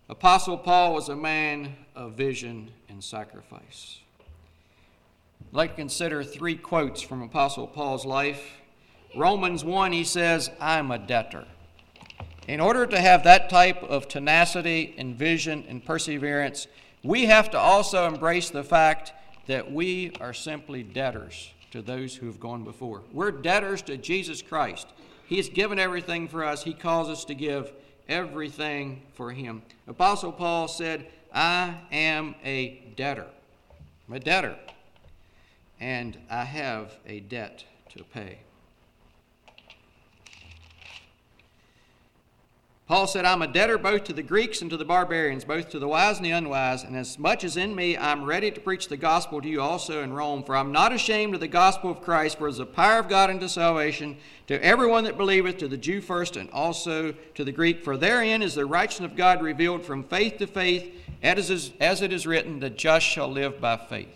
Apostle 0.09 0.59
Paul 0.59 0.95
was 0.95 1.09
a 1.09 1.17
man 1.17 1.75
of 1.97 2.13
vision 2.13 2.71
and 2.89 3.03
sacrifice. 3.03 3.99
I'd 5.41 5.57
like 5.57 5.71
to 5.71 5.77
consider 5.77 6.23
three 6.23 6.57
quotes 6.57 7.03
from 7.03 7.23
Apostle 7.23 7.67
Paul's 7.67 8.07
life. 8.07 8.43
Romans 9.17 9.65
1, 9.65 9.93
he 9.93 10.05
says, 10.05 10.51
I'm 10.61 10.91
a 10.91 10.99
debtor. 10.99 11.47
In 12.47 12.61
order 12.61 12.87
to 12.87 13.01
have 13.01 13.25
that 13.25 13.49
type 13.49 13.83
of 13.83 14.07
tenacity 14.07 14.95
and 14.97 15.17
vision 15.17 15.65
and 15.69 15.85
perseverance, 15.85 16.69
we 17.03 17.27
have 17.27 17.51
to 17.51 17.59
also 17.59 18.07
embrace 18.07 18.51
the 18.51 18.63
fact 18.63 19.13
that 19.47 19.73
we 19.73 20.13
are 20.21 20.33
simply 20.33 20.83
debtors 20.83 21.51
to 21.71 21.83
those 21.83 22.17
who 22.17 22.27
have 22.27 22.41
gone 22.41 22.65
before. 22.65 23.03
We're 23.13 23.31
debtors 23.31 23.83
to 23.83 23.97
Jesus 23.97 24.43
Christ. 24.43 24.87
He 25.27 25.37
has 25.37 25.49
given 25.49 25.79
everything 25.79 26.29
for 26.29 26.45
us, 26.45 26.63
He 26.63 26.75
calls 26.75 27.09
us 27.09 27.25
to 27.27 27.35
give 27.35 27.73
everything 28.09 29.03
for 29.15 29.33
Him. 29.33 29.63
Apostle 29.89 30.33
Paul 30.33 30.69
said, 30.69 31.07
I 31.35 31.75
am 31.91 32.35
a 32.45 32.83
debtor. 32.97 33.27
I'm 34.09 34.15
a 34.15 34.21
debtor. 34.21 34.57
And 35.81 36.17
I 36.31 36.45
have 36.45 36.97
a 37.07 37.21
debt 37.21 37.65
to 37.97 38.05
pay. 38.05 38.39
Paul 42.89 43.09
said, 43.09 43.25
I'm 43.25 43.43
a 43.43 43.49
debtor 43.49 43.79
both 43.79 44.05
to 44.05 44.13
the 44.13 44.23
Greeks 44.23 44.63
and 44.63 44.71
to 44.71 44.77
the 44.77 44.85
barbarians, 44.85 45.45
both 45.45 45.71
to 45.71 45.81
the 45.81 45.89
wise 45.89 46.19
and 46.19 46.25
the 46.25 46.31
unwise, 46.31 46.85
and 46.85 46.97
as 46.97 47.19
much 47.19 47.43
as 47.43 47.57
in 47.57 47.75
me, 47.75 47.97
I'm 47.97 48.23
ready 48.23 48.49
to 48.53 48.61
preach 48.61 48.87
the 48.87 48.97
gospel 48.97 49.41
to 49.41 49.49
you 49.49 49.61
also 49.61 50.05
in 50.05 50.13
Rome. 50.13 50.45
For 50.45 50.57
I'm 50.57 50.71
not 50.71 50.93
ashamed 50.93 51.35
of 51.35 51.41
the 51.41 51.49
gospel 51.49 51.91
of 51.91 52.01
Christ, 52.01 52.39
for 52.39 52.47
it 52.47 52.53
is 52.53 52.59
the 52.59 52.67
power 52.67 53.01
of 53.01 53.09
God 53.09 53.29
unto 53.29 53.49
salvation 53.49 54.17
to 54.47 54.65
everyone 54.65 55.03
that 55.03 55.17
believeth, 55.17 55.59
to 55.59 55.67
the 55.67 55.77
Jew 55.77 56.01
first, 56.01 56.37
and 56.37 56.49
also 56.51 57.13
to 57.35 57.43
the 57.43 57.51
Greek. 57.51 57.83
For 57.83 57.97
therein 57.97 58.41
is 58.41 58.55
the 58.55 58.67
righteousness 58.67 59.11
of 59.11 59.17
God 59.17 59.43
revealed 59.43 59.85
from 59.85 60.05
faith 60.05 60.39
to 60.39 60.47
faith, 60.47 60.95
as 61.25 61.51
it 61.51 62.13
is 62.13 62.25
written, 62.25 62.61
the 62.61 62.71
just 62.71 63.05
shall 63.05 63.29
live 63.29 63.61
by 63.61 63.79
faith. 63.79 64.15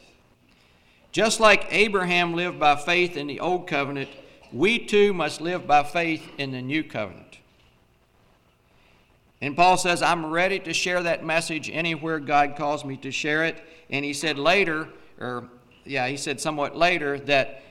Just 1.11 1.41
like 1.41 1.67
Abraham 1.71 2.35
lived 2.35 2.61
by 2.61 2.77
faith 2.77 3.17
in 3.17 3.27
the 3.27 3.41
old 3.41 3.67
covenant, 3.67 4.11
we 4.53 4.79
too 4.79 5.13
must 5.13 5.41
live 5.41 5.67
by 5.67 5.83
faith 5.83 6.23
in 6.39 6.53
the 6.53 6.63
new 6.63 6.85
covenant. 6.85 7.30
And 9.41 9.57
Paul 9.57 9.77
says, 9.77 10.03
I'm 10.03 10.27
ready 10.27 10.59
to 10.61 10.75
share 10.75 11.03
that 11.03 11.25
message 11.25 11.71
anywhere 11.73 12.19
God 12.19 12.57
calls 12.57 12.85
me 12.85 12.97
to 12.99 13.11
share 13.11 13.45
it. 13.45 13.63
And 13.89 14.05
he 14.05 14.13
said 14.13 14.39
later, 14.39 14.89
or 15.19 15.49
yeah, 15.85 16.07
he 16.09 16.17
said 16.17 16.41
somewhat 16.41 16.77
later, 16.77 17.19
that 17.21 17.63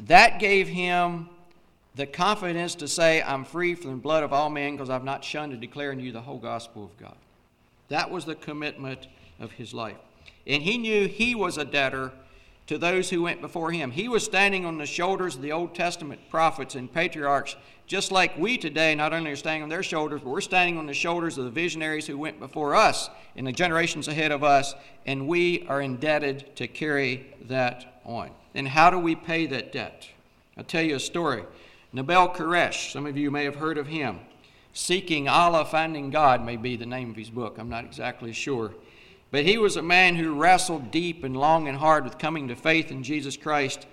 that 0.00 0.38
gave 0.38 0.68
him 0.68 1.28
the 1.94 2.06
confidence 2.06 2.74
to 2.76 2.86
say, 2.86 3.22
I'm 3.22 3.44
free 3.44 3.74
from 3.74 3.92
the 3.92 3.96
blood 3.96 4.22
of 4.22 4.32
all 4.32 4.50
men 4.50 4.72
because 4.72 4.90
I've 4.90 5.04
not 5.04 5.24
shunned 5.24 5.60
to 5.60 5.94
you 6.00 6.12
the 6.12 6.20
whole 6.20 6.38
gospel 6.38 6.84
of 6.84 6.96
God. 6.98 7.16
That 7.88 8.10
was 8.10 8.24
the 8.24 8.34
commitment 8.34 9.08
of 9.40 9.52
his 9.52 9.72
life. 9.72 9.96
And 10.46 10.62
he 10.62 10.78
knew 10.78 11.08
he 11.08 11.34
was 11.34 11.58
a 11.58 11.64
debtor 11.64 12.12
to 12.68 12.76
those 12.76 13.08
who 13.08 13.22
went 13.22 13.40
before 13.40 13.72
him. 13.72 13.90
He 13.90 14.08
was 14.08 14.22
standing 14.22 14.66
on 14.66 14.76
the 14.76 14.86
shoulders 14.86 15.36
of 15.36 15.42
the 15.42 15.52
Old 15.52 15.74
Testament 15.74 16.20
prophets 16.30 16.74
and 16.74 16.92
patriarchs, 16.92 17.56
just 17.86 18.12
like 18.12 18.36
we 18.36 18.58
today 18.58 18.94
not 18.94 19.14
only 19.14 19.30
are 19.30 19.36
standing 19.36 19.62
on 19.62 19.70
their 19.70 19.82
shoulders, 19.82 20.20
but 20.22 20.28
we're 20.28 20.42
standing 20.42 20.76
on 20.76 20.84
the 20.84 20.92
shoulders 20.92 21.38
of 21.38 21.46
the 21.46 21.50
visionaries 21.50 22.06
who 22.06 22.18
went 22.18 22.38
before 22.38 22.74
us 22.74 23.08
in 23.36 23.46
the 23.46 23.52
generations 23.52 24.06
ahead 24.06 24.30
of 24.30 24.44
us, 24.44 24.74
and 25.06 25.26
we 25.26 25.66
are 25.66 25.80
indebted 25.80 26.54
to 26.56 26.68
carry 26.68 27.34
that 27.46 28.00
on. 28.04 28.30
And 28.54 28.68
how 28.68 28.90
do 28.90 28.98
we 28.98 29.14
pay 29.14 29.46
that 29.46 29.72
debt? 29.72 30.06
I'll 30.58 30.64
tell 30.64 30.82
you 30.82 30.96
a 30.96 31.00
story. 31.00 31.44
Nabeel 31.94 32.36
Qureshi, 32.36 32.92
some 32.92 33.06
of 33.06 33.16
you 33.16 33.30
may 33.30 33.44
have 33.44 33.56
heard 33.56 33.78
of 33.78 33.86
him. 33.86 34.20
Seeking 34.74 35.26
Allah, 35.26 35.64
Finding 35.64 36.10
God 36.10 36.44
may 36.44 36.56
be 36.56 36.76
the 36.76 36.84
name 36.84 37.10
of 37.10 37.16
his 37.16 37.30
book. 37.30 37.56
I'm 37.58 37.70
not 37.70 37.84
exactly 37.84 38.34
sure. 38.34 38.74
But 39.30 39.44
he 39.44 39.58
was 39.58 39.76
a 39.76 39.82
man 39.82 40.16
who 40.16 40.34
wrestled 40.34 40.90
deep 40.90 41.22
and 41.22 41.36
long 41.36 41.68
and 41.68 41.76
hard 41.76 42.04
with 42.04 42.18
coming 42.18 42.48
to 42.48 42.56
faith 42.56 42.90
in 42.90 43.02
Jesus 43.02 43.36
Christ. 43.36 43.86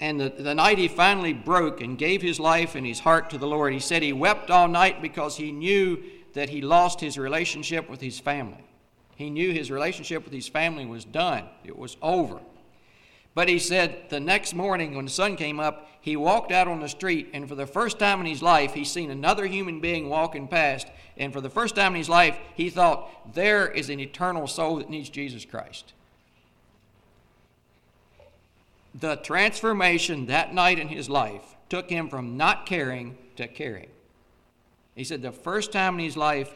And 0.00 0.20
the, 0.20 0.30
the 0.30 0.54
night 0.54 0.78
he 0.78 0.88
finally 0.88 1.32
broke 1.32 1.80
and 1.80 1.98
gave 1.98 2.22
his 2.22 2.40
life 2.40 2.74
and 2.74 2.86
his 2.86 3.00
heart 3.00 3.30
to 3.30 3.38
the 3.38 3.46
Lord, 3.46 3.72
he 3.72 3.80
said 3.80 4.02
he 4.02 4.12
wept 4.12 4.50
all 4.50 4.68
night 4.68 5.02
because 5.02 5.36
he 5.36 5.52
knew 5.52 6.02
that 6.34 6.48
he 6.48 6.60
lost 6.60 7.00
his 7.00 7.18
relationship 7.18 7.90
with 7.90 8.00
his 8.00 8.18
family. 8.18 8.64
He 9.16 9.28
knew 9.30 9.52
his 9.52 9.70
relationship 9.70 10.24
with 10.24 10.32
his 10.32 10.48
family 10.48 10.86
was 10.86 11.04
done, 11.04 11.44
it 11.64 11.76
was 11.76 11.96
over. 12.00 12.38
But 13.38 13.48
he 13.48 13.60
said 13.60 14.08
the 14.08 14.18
next 14.18 14.52
morning 14.52 14.96
when 14.96 15.04
the 15.04 15.12
sun 15.12 15.36
came 15.36 15.60
up, 15.60 15.86
he 16.00 16.16
walked 16.16 16.50
out 16.50 16.66
on 16.66 16.80
the 16.80 16.88
street, 16.88 17.28
and 17.32 17.48
for 17.48 17.54
the 17.54 17.68
first 17.68 18.00
time 18.00 18.18
in 18.18 18.26
his 18.26 18.42
life, 18.42 18.74
he 18.74 18.84
seen 18.84 19.12
another 19.12 19.46
human 19.46 19.78
being 19.78 20.08
walking 20.08 20.48
past. 20.48 20.88
And 21.16 21.32
for 21.32 21.40
the 21.40 21.48
first 21.48 21.76
time 21.76 21.92
in 21.92 21.98
his 21.98 22.08
life, 22.08 22.36
he 22.56 22.68
thought, 22.68 23.32
there 23.36 23.68
is 23.68 23.90
an 23.90 24.00
eternal 24.00 24.48
soul 24.48 24.78
that 24.78 24.90
needs 24.90 25.08
Jesus 25.08 25.44
Christ. 25.44 25.92
The 28.92 29.14
transformation 29.14 30.26
that 30.26 30.52
night 30.52 30.80
in 30.80 30.88
his 30.88 31.08
life 31.08 31.54
took 31.68 31.88
him 31.88 32.08
from 32.08 32.36
not 32.36 32.66
caring 32.66 33.16
to 33.36 33.46
caring. 33.46 33.90
He 34.96 35.04
said 35.04 35.22
the 35.22 35.30
first 35.30 35.70
time 35.70 35.94
in 35.94 36.04
his 36.04 36.16
life, 36.16 36.52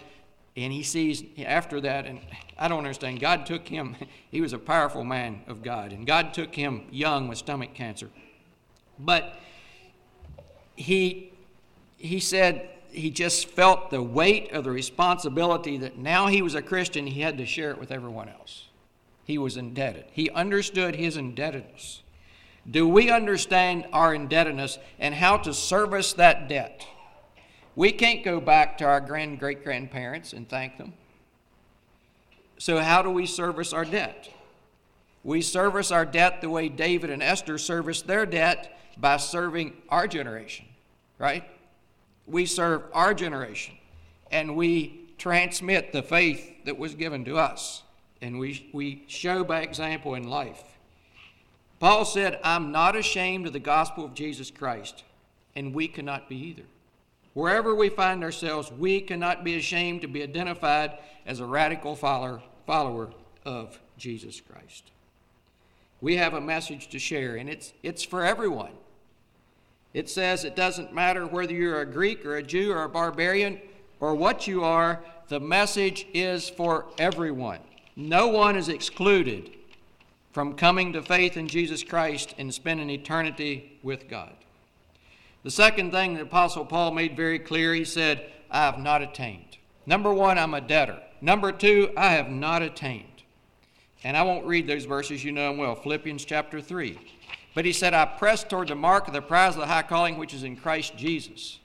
and 0.56 0.72
he 0.72 0.82
sees 0.82 1.24
after 1.44 1.80
that, 1.80 2.06
and 2.06 2.20
I 2.58 2.68
don't 2.68 2.78
understand. 2.78 3.20
God 3.20 3.46
took 3.46 3.66
him, 3.66 3.96
he 4.30 4.40
was 4.40 4.52
a 4.52 4.58
powerful 4.58 5.04
man 5.04 5.42
of 5.46 5.62
God, 5.62 5.92
and 5.92 6.06
God 6.06 6.34
took 6.34 6.54
him 6.54 6.84
young 6.90 7.28
with 7.28 7.38
stomach 7.38 7.74
cancer. 7.74 8.10
But 8.98 9.38
he, 10.76 11.32
he 11.96 12.20
said 12.20 12.68
he 12.90 13.10
just 13.10 13.48
felt 13.48 13.90
the 13.90 14.02
weight 14.02 14.52
of 14.52 14.64
the 14.64 14.70
responsibility 14.70 15.78
that 15.78 15.96
now 15.96 16.26
he 16.26 16.42
was 16.42 16.54
a 16.54 16.62
Christian, 16.62 17.06
he 17.06 17.22
had 17.22 17.38
to 17.38 17.46
share 17.46 17.70
it 17.70 17.78
with 17.78 17.90
everyone 17.90 18.28
else. 18.28 18.68
He 19.24 19.38
was 19.38 19.56
indebted. 19.56 20.04
He 20.12 20.28
understood 20.30 20.96
his 20.96 21.16
indebtedness. 21.16 22.02
Do 22.70 22.86
we 22.86 23.10
understand 23.10 23.86
our 23.92 24.14
indebtedness 24.14 24.78
and 24.98 25.14
how 25.14 25.38
to 25.38 25.54
service 25.54 26.12
that 26.14 26.48
debt? 26.48 26.86
We 27.74 27.92
can't 27.92 28.24
go 28.24 28.40
back 28.40 28.78
to 28.78 28.84
our 28.84 29.00
grand 29.00 29.38
great 29.38 29.64
grandparents 29.64 30.32
and 30.32 30.48
thank 30.48 30.78
them. 30.78 30.92
So, 32.58 32.78
how 32.78 33.02
do 33.02 33.10
we 33.10 33.26
service 33.26 33.72
our 33.72 33.84
debt? 33.84 34.28
We 35.24 35.40
service 35.40 35.90
our 35.90 36.04
debt 36.04 36.40
the 36.40 36.50
way 36.50 36.68
David 36.68 37.10
and 37.10 37.22
Esther 37.22 37.58
serviced 37.58 38.06
their 38.06 38.26
debt 38.26 38.78
by 38.98 39.16
serving 39.16 39.74
our 39.88 40.06
generation, 40.06 40.66
right? 41.18 41.44
We 42.26 42.46
serve 42.46 42.82
our 42.92 43.14
generation 43.14 43.74
and 44.30 44.56
we 44.56 45.08
transmit 45.18 45.92
the 45.92 46.02
faith 46.02 46.64
that 46.64 46.78
was 46.78 46.94
given 46.94 47.24
to 47.24 47.38
us 47.38 47.82
and 48.22 48.38
we, 48.38 48.70
we 48.72 49.04
show 49.08 49.44
by 49.44 49.60
example 49.60 50.14
in 50.14 50.28
life. 50.28 50.62
Paul 51.80 52.04
said, 52.04 52.38
I'm 52.44 52.70
not 52.70 52.94
ashamed 52.94 53.48
of 53.48 53.52
the 53.52 53.58
gospel 53.58 54.04
of 54.04 54.14
Jesus 54.14 54.52
Christ, 54.52 55.02
and 55.56 55.74
we 55.74 55.88
cannot 55.88 56.28
be 56.28 56.36
either. 56.36 56.62
Wherever 57.34 57.74
we 57.74 57.88
find 57.88 58.22
ourselves, 58.22 58.70
we 58.70 59.00
cannot 59.00 59.44
be 59.44 59.56
ashamed 59.56 60.02
to 60.02 60.08
be 60.08 60.22
identified 60.22 60.98
as 61.24 61.40
a 61.40 61.46
radical 61.46 61.96
follower, 61.96 62.42
follower 62.66 63.10
of 63.44 63.80
Jesus 63.96 64.40
Christ. 64.40 64.90
We 66.00 66.16
have 66.16 66.34
a 66.34 66.40
message 66.40 66.88
to 66.88 66.98
share, 66.98 67.36
and 67.36 67.48
it's, 67.48 67.72
it's 67.82 68.02
for 68.02 68.24
everyone. 68.24 68.72
It 69.94 70.10
says 70.10 70.44
it 70.44 70.56
doesn't 70.56 70.92
matter 70.92 71.26
whether 71.26 71.52
you're 71.52 71.80
a 71.80 71.86
Greek 71.86 72.26
or 72.26 72.36
a 72.36 72.42
Jew 72.42 72.72
or 72.72 72.84
a 72.84 72.88
barbarian 72.88 73.60
or 74.00 74.14
what 74.14 74.48
you 74.48 74.64
are, 74.64 75.04
the 75.28 75.38
message 75.38 76.06
is 76.12 76.50
for 76.50 76.86
everyone. 76.98 77.60
No 77.94 78.26
one 78.28 78.56
is 78.56 78.68
excluded 78.68 79.50
from 80.32 80.54
coming 80.54 80.92
to 80.94 81.02
faith 81.02 81.36
in 81.36 81.46
Jesus 81.46 81.84
Christ 81.84 82.34
and 82.36 82.52
spending 82.52 82.90
eternity 82.90 83.78
with 83.82 84.08
God. 84.08 84.34
The 85.42 85.50
second 85.50 85.90
thing 85.90 86.14
the 86.14 86.22
Apostle 86.22 86.64
Paul 86.64 86.92
made 86.92 87.16
very 87.16 87.38
clear, 87.38 87.74
he 87.74 87.84
said, 87.84 88.30
I 88.50 88.60
have 88.60 88.78
not 88.78 89.02
attained. 89.02 89.58
Number 89.86 90.14
one, 90.14 90.38
I'm 90.38 90.54
a 90.54 90.60
debtor. 90.60 91.00
Number 91.20 91.50
two, 91.50 91.90
I 91.96 92.12
have 92.12 92.28
not 92.28 92.62
attained. 92.62 93.06
And 94.04 94.16
I 94.16 94.22
won't 94.22 94.46
read 94.46 94.66
those 94.66 94.84
verses, 94.84 95.24
you 95.24 95.32
know 95.32 95.48
them 95.48 95.58
well. 95.58 95.74
Philippians 95.74 96.24
chapter 96.24 96.60
3. 96.60 96.98
But 97.54 97.64
he 97.64 97.72
said, 97.72 97.94
I 97.94 98.04
press 98.04 98.44
toward 98.44 98.68
the 98.68 98.74
mark 98.74 99.06
of 99.06 99.14
the 99.14 99.22
prize 99.22 99.54
of 99.54 99.60
the 99.60 99.66
high 99.66 99.82
calling 99.82 100.16
which 100.16 100.34
is 100.34 100.42
in 100.42 100.56
Christ 100.56 100.96
Jesus. 100.96 101.58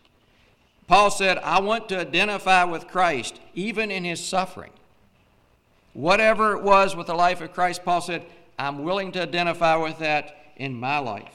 Paul 0.88 1.12
said, 1.12 1.38
I 1.40 1.60
want 1.60 1.90
to 1.90 2.00
identify 2.00 2.64
with 2.64 2.88
Christ 2.88 3.40
even 3.56 3.92
in 3.92 4.04
his 4.04 4.24
suffering. 4.24 4.72
Whatever 5.94 6.56
it 6.56 6.64
was 6.64 6.96
with 6.96 7.08
the 7.08 7.16
life 7.16 7.42
of 7.42 7.54
Christ, 7.54 7.84
Paul 7.84 8.02
said, 8.02 8.26
I'm 8.60 8.84
willing 8.84 9.12
to 9.14 9.22
identify 9.22 9.76
with 9.76 10.00
that 10.00 10.38
in 10.56 10.74
my 10.76 11.00
life. 11.00 11.34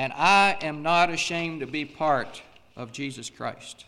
And 0.00 0.14
I 0.14 0.56
am 0.62 0.82
not 0.82 1.10
ashamed 1.10 1.60
to 1.60 1.66
be 1.66 1.84
part 1.84 2.40
of 2.74 2.90
Jesus 2.90 3.28
Christ. 3.28 3.84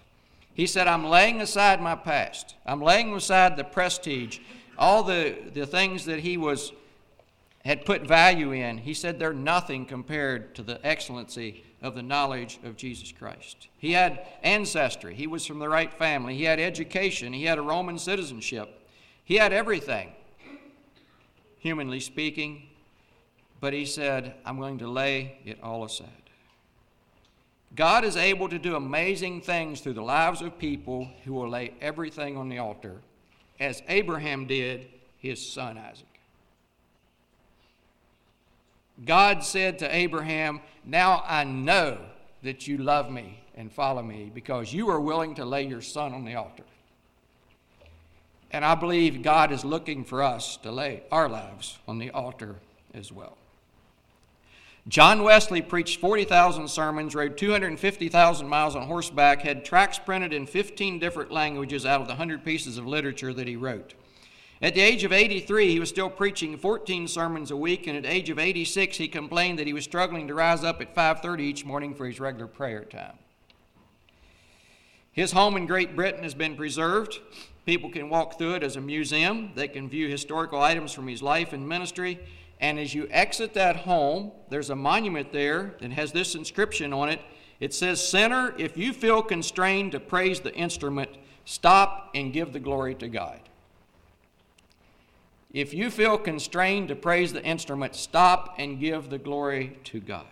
He 0.52 0.66
said, 0.66 0.86
I'm 0.86 1.06
laying 1.06 1.40
aside 1.40 1.80
my 1.80 1.94
past. 1.94 2.54
I'm 2.66 2.82
laying 2.82 3.14
aside 3.14 3.56
the 3.56 3.64
prestige, 3.64 4.38
all 4.76 5.02
the, 5.04 5.34
the 5.54 5.64
things 5.64 6.04
that 6.04 6.18
he 6.18 6.36
was 6.36 6.70
had 7.64 7.86
put 7.86 8.02
value 8.02 8.52
in. 8.52 8.76
He 8.76 8.92
said 8.92 9.18
they're 9.18 9.32
nothing 9.32 9.86
compared 9.86 10.54
to 10.56 10.62
the 10.62 10.86
excellency 10.86 11.64
of 11.80 11.94
the 11.94 12.02
knowledge 12.02 12.60
of 12.62 12.76
Jesus 12.76 13.10
Christ. 13.10 13.68
He 13.78 13.92
had 13.92 14.26
ancestry. 14.42 15.14
He 15.14 15.26
was 15.26 15.46
from 15.46 15.60
the 15.60 15.68
right 15.70 15.94
family. 15.94 16.36
He 16.36 16.44
had 16.44 16.60
education. 16.60 17.32
He 17.32 17.46
had 17.46 17.56
a 17.56 17.62
Roman 17.62 17.98
citizenship. 17.98 18.86
He 19.24 19.36
had 19.36 19.54
everything, 19.54 20.12
humanly 21.58 22.00
speaking, 22.00 22.68
but 23.62 23.72
he 23.72 23.86
said, 23.86 24.34
I'm 24.44 24.58
going 24.58 24.78
to 24.78 24.90
lay 24.90 25.38
it 25.44 25.60
all 25.62 25.84
aside. 25.84 26.08
God 27.76 28.04
is 28.04 28.16
able 28.16 28.48
to 28.48 28.58
do 28.58 28.74
amazing 28.74 29.40
things 29.40 29.80
through 29.80 29.92
the 29.92 30.02
lives 30.02 30.42
of 30.42 30.58
people 30.58 31.08
who 31.24 31.32
will 31.32 31.48
lay 31.48 31.72
everything 31.80 32.36
on 32.36 32.48
the 32.48 32.58
altar, 32.58 32.96
as 33.60 33.80
Abraham 33.86 34.48
did 34.48 34.88
his 35.16 35.40
son 35.40 35.78
Isaac. 35.78 36.08
God 39.04 39.44
said 39.44 39.78
to 39.78 39.94
Abraham, 39.94 40.60
Now 40.84 41.22
I 41.24 41.44
know 41.44 41.98
that 42.42 42.66
you 42.66 42.78
love 42.78 43.12
me 43.12 43.44
and 43.54 43.72
follow 43.72 44.02
me 44.02 44.32
because 44.34 44.72
you 44.72 44.90
are 44.90 45.00
willing 45.00 45.36
to 45.36 45.44
lay 45.44 45.62
your 45.62 45.82
son 45.82 46.12
on 46.12 46.24
the 46.24 46.34
altar. 46.34 46.64
And 48.50 48.64
I 48.64 48.74
believe 48.74 49.22
God 49.22 49.52
is 49.52 49.64
looking 49.64 50.04
for 50.04 50.20
us 50.20 50.56
to 50.58 50.72
lay 50.72 51.04
our 51.12 51.28
lives 51.28 51.78
on 51.86 51.98
the 51.98 52.10
altar 52.10 52.56
as 52.92 53.12
well. 53.12 53.38
John 54.88 55.22
Wesley 55.22 55.62
preached 55.62 56.00
40,000 56.00 56.66
sermons, 56.68 57.14
rode 57.14 57.36
250,000 57.36 58.48
miles 58.48 58.74
on 58.74 58.88
horseback, 58.88 59.42
had 59.42 59.64
tracts 59.64 59.98
printed 59.98 60.32
in 60.32 60.44
15 60.44 60.98
different 60.98 61.30
languages 61.30 61.86
out 61.86 62.00
of 62.00 62.08
the 62.08 62.14
100 62.14 62.44
pieces 62.44 62.78
of 62.78 62.86
literature 62.86 63.32
that 63.32 63.46
he 63.46 63.54
wrote. 63.54 63.94
At 64.60 64.74
the 64.74 64.80
age 64.80 65.04
of 65.04 65.12
83, 65.12 65.70
he 65.70 65.80
was 65.80 65.88
still 65.88 66.10
preaching 66.10 66.56
14 66.56 67.06
sermons 67.06 67.52
a 67.52 67.56
week, 67.56 67.86
and 67.86 67.96
at 67.96 68.06
age 68.06 68.28
of 68.28 68.40
86, 68.40 68.96
he 68.96 69.06
complained 69.06 69.58
that 69.58 69.66
he 69.68 69.72
was 69.72 69.84
struggling 69.84 70.26
to 70.28 70.34
rise 70.34 70.64
up 70.64 70.80
at 70.80 70.94
5:30 70.94 71.44
each 71.44 71.64
morning 71.64 71.94
for 71.94 72.06
his 72.06 72.18
regular 72.18 72.48
prayer 72.48 72.84
time. 72.84 73.18
His 75.12 75.32
home 75.32 75.56
in 75.56 75.66
Great 75.66 75.94
Britain 75.94 76.22
has 76.22 76.34
been 76.34 76.56
preserved. 76.56 77.20
People 77.66 77.90
can 77.90 78.08
walk 78.08 78.38
through 78.38 78.54
it 78.54 78.62
as 78.62 78.76
a 78.76 78.80
museum. 78.80 79.52
They 79.54 79.68
can 79.68 79.88
view 79.88 80.08
historical 80.08 80.60
items 80.60 80.92
from 80.92 81.06
his 81.06 81.22
life 81.22 81.52
and 81.52 81.68
ministry. 81.68 82.18
And 82.62 82.78
as 82.78 82.94
you 82.94 83.08
exit 83.10 83.54
that 83.54 83.74
home, 83.74 84.30
there's 84.48 84.70
a 84.70 84.76
monument 84.76 85.32
there 85.32 85.74
that 85.80 85.90
has 85.90 86.12
this 86.12 86.36
inscription 86.36 86.92
on 86.92 87.08
it. 87.08 87.20
It 87.58 87.74
says, 87.74 88.06
Sinner, 88.06 88.54
if 88.56 88.76
you 88.78 88.92
feel 88.92 89.20
constrained 89.20 89.92
to 89.92 90.00
praise 90.00 90.40
the 90.40 90.54
instrument, 90.54 91.10
stop 91.44 92.10
and 92.14 92.32
give 92.32 92.52
the 92.52 92.60
glory 92.60 92.94
to 92.94 93.08
God. 93.08 93.40
If 95.52 95.74
you 95.74 95.90
feel 95.90 96.16
constrained 96.16 96.88
to 96.88 96.94
praise 96.94 97.32
the 97.32 97.44
instrument, 97.44 97.96
stop 97.96 98.54
and 98.58 98.78
give 98.78 99.10
the 99.10 99.18
glory 99.18 99.76
to 99.84 99.98
God. 99.98 100.26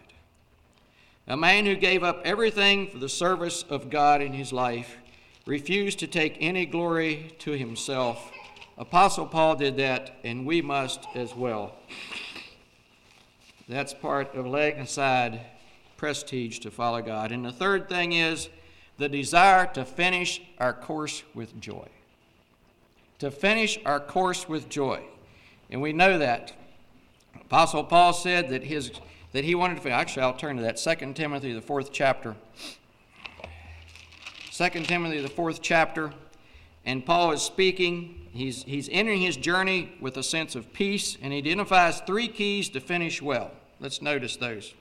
A 1.26 1.36
man 1.36 1.66
who 1.66 1.74
gave 1.74 2.04
up 2.04 2.22
everything 2.24 2.88
for 2.88 2.98
the 2.98 3.08
service 3.08 3.64
of 3.68 3.90
God 3.90 4.22
in 4.22 4.32
his 4.32 4.52
life 4.52 4.96
refused 5.46 5.98
to 5.98 6.06
take 6.06 6.36
any 6.40 6.64
glory 6.64 7.34
to 7.40 7.52
himself. 7.52 8.30
Apostle 8.78 9.26
Paul 9.26 9.56
did 9.56 9.76
that, 9.76 10.16
and 10.24 10.46
we 10.46 10.62
must 10.62 11.06
as 11.14 11.34
well. 11.34 11.74
That's 13.68 13.94
part 13.94 14.34
of 14.34 14.46
laying 14.46 14.78
aside 14.78 15.40
prestige 15.96 16.58
to 16.60 16.70
follow 16.70 17.02
God. 17.02 17.30
And 17.30 17.44
the 17.44 17.52
third 17.52 17.88
thing 17.88 18.12
is 18.12 18.48
the 18.98 19.08
desire 19.08 19.66
to 19.74 19.84
finish 19.84 20.40
our 20.58 20.72
course 20.72 21.22
with 21.34 21.60
joy. 21.60 21.88
To 23.18 23.30
finish 23.30 23.78
our 23.84 24.00
course 24.00 24.48
with 24.48 24.68
joy. 24.68 25.04
And 25.70 25.82
we 25.82 25.92
know 25.92 26.18
that. 26.18 26.54
Apostle 27.40 27.84
Paul 27.84 28.12
said 28.12 28.48
that 28.48 28.64
his 28.64 28.90
that 29.32 29.44
he 29.44 29.54
wanted 29.54 29.76
to 29.76 29.80
finish. 29.82 29.96
actually 29.96 30.22
I'll 30.22 30.34
turn 30.34 30.56
to 30.56 30.62
that 30.62 30.76
2 30.76 31.12
Timothy 31.12 31.52
the 31.52 31.60
fourth 31.60 31.92
chapter. 31.92 32.34
2 34.52 34.68
Timothy, 34.84 35.20
the 35.20 35.28
fourth 35.28 35.62
chapter, 35.62 36.12
and 36.84 37.04
Paul 37.04 37.32
is 37.32 37.42
speaking. 37.42 38.28
He's, 38.32 38.62
he's 38.62 38.88
entering 38.90 39.20
his 39.20 39.36
journey 39.36 39.92
with 40.00 40.16
a 40.16 40.22
sense 40.22 40.54
of 40.54 40.72
peace, 40.72 41.16
and 41.20 41.32
he 41.32 41.38
identifies 41.38 42.00
three 42.00 42.28
keys 42.28 42.68
to 42.70 42.80
finish 42.80 43.20
well. 43.20 43.50
Let's 43.80 44.00
notice 44.00 44.36
those. 44.36 44.74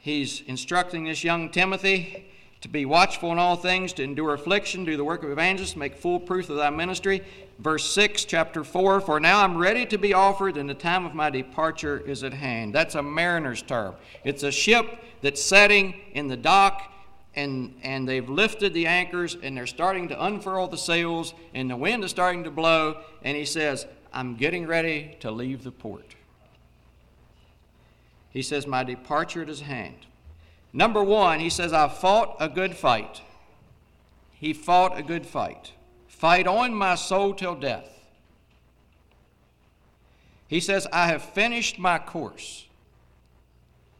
He's 0.00 0.40
instructing 0.46 1.04
this 1.04 1.22
young 1.22 1.50
Timothy 1.50 2.30
to 2.62 2.68
be 2.68 2.84
watchful 2.84 3.32
in 3.32 3.38
all 3.38 3.56
things, 3.56 3.92
to 3.94 4.02
endure 4.02 4.34
affliction, 4.34 4.84
do 4.84 4.96
the 4.96 5.04
work 5.04 5.22
of 5.22 5.30
evangelist, 5.30 5.76
make 5.76 5.96
full 5.96 6.20
proof 6.20 6.50
of 6.50 6.56
thy 6.56 6.68
ministry. 6.68 7.22
Verse 7.58 7.90
6, 7.90 8.24
chapter 8.26 8.64
4 8.64 9.00
For 9.00 9.20
now 9.20 9.42
I'm 9.42 9.56
ready 9.56 9.86
to 9.86 9.98
be 9.98 10.12
offered, 10.12 10.56
and 10.56 10.68
the 10.68 10.74
time 10.74 11.06
of 11.06 11.14
my 11.14 11.30
departure 11.30 11.98
is 11.98 12.22
at 12.22 12.34
hand. 12.34 12.74
That's 12.74 12.94
a 12.94 13.02
mariner's 13.02 13.62
term. 13.62 13.94
It's 14.24 14.42
a 14.42 14.52
ship 14.52 14.86
that's 15.22 15.42
setting 15.42 15.94
in 16.12 16.28
the 16.28 16.36
dock 16.36 16.90
and, 17.34 17.76
and 17.82 18.08
they've 18.08 18.28
lifted 18.28 18.74
the 18.74 18.86
anchors 18.86 19.36
and 19.42 19.56
they're 19.56 19.66
starting 19.66 20.08
to 20.08 20.24
unfurl 20.24 20.66
the 20.68 20.78
sails 20.78 21.34
and 21.54 21.70
the 21.70 21.76
wind 21.76 22.04
is 22.04 22.10
starting 22.10 22.44
to 22.44 22.50
blow. 22.50 23.00
And 23.22 23.36
he 23.36 23.44
says, 23.44 23.86
I'm 24.12 24.34
getting 24.34 24.66
ready 24.66 25.16
to 25.20 25.30
leave 25.30 25.62
the 25.62 25.70
port. 25.70 26.16
He 28.30 28.42
says, 28.42 28.66
My 28.66 28.84
departure 28.84 29.42
is 29.42 29.60
at 29.60 29.66
hand. 29.66 30.06
Number 30.72 31.02
one, 31.02 31.40
he 31.40 31.50
says, 31.50 31.72
I 31.72 31.88
fought 31.88 32.36
a 32.38 32.48
good 32.48 32.76
fight. 32.76 33.22
He 34.32 34.52
fought 34.52 34.98
a 34.98 35.02
good 35.02 35.26
fight. 35.26 35.72
Fight 36.06 36.46
on 36.46 36.74
my 36.74 36.94
soul 36.94 37.34
till 37.34 37.54
death. 37.54 37.88
He 40.46 40.60
says, 40.60 40.86
I 40.92 41.06
have 41.08 41.22
finished 41.22 41.78
my 41.78 41.98
course. 41.98 42.66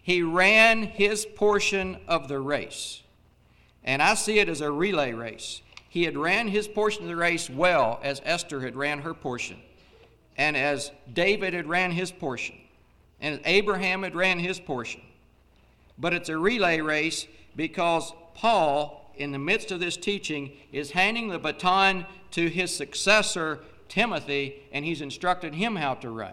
He 0.02 0.22
ran 0.22 0.82
his 0.82 1.24
portion 1.24 1.98
of 2.08 2.26
the 2.26 2.40
race. 2.40 3.02
And 3.84 4.02
I 4.02 4.14
see 4.14 4.38
it 4.38 4.48
as 4.48 4.60
a 4.60 4.70
relay 4.70 5.12
race. 5.12 5.62
He 5.88 6.04
had 6.04 6.16
ran 6.16 6.48
his 6.48 6.68
portion 6.68 7.02
of 7.02 7.08
the 7.08 7.16
race 7.16 7.50
well 7.50 7.98
as 8.02 8.22
Esther 8.24 8.60
had 8.60 8.76
ran 8.76 9.00
her 9.00 9.14
portion, 9.14 9.58
and 10.36 10.56
as 10.56 10.92
David 11.12 11.54
had 11.54 11.66
ran 11.66 11.90
his 11.90 12.12
portion, 12.12 12.56
and 13.20 13.34
as 13.34 13.40
Abraham 13.44 14.04
had 14.04 14.14
ran 14.14 14.38
his 14.38 14.60
portion. 14.60 15.00
But 15.98 16.14
it's 16.14 16.28
a 16.28 16.38
relay 16.38 16.80
race 16.80 17.26
because 17.56 18.12
Paul 18.34 19.00
in 19.20 19.32
the 19.32 19.38
midst 19.38 19.70
of 19.70 19.80
this 19.80 19.98
teaching, 19.98 20.50
is 20.72 20.92
handing 20.92 21.28
the 21.28 21.38
baton 21.38 22.06
to 22.30 22.48
his 22.48 22.74
successor, 22.74 23.60
Timothy, 23.88 24.62
and 24.72 24.84
he's 24.84 25.02
instructed 25.02 25.54
him 25.54 25.76
how 25.76 25.94
to 25.94 26.10
run. 26.10 26.32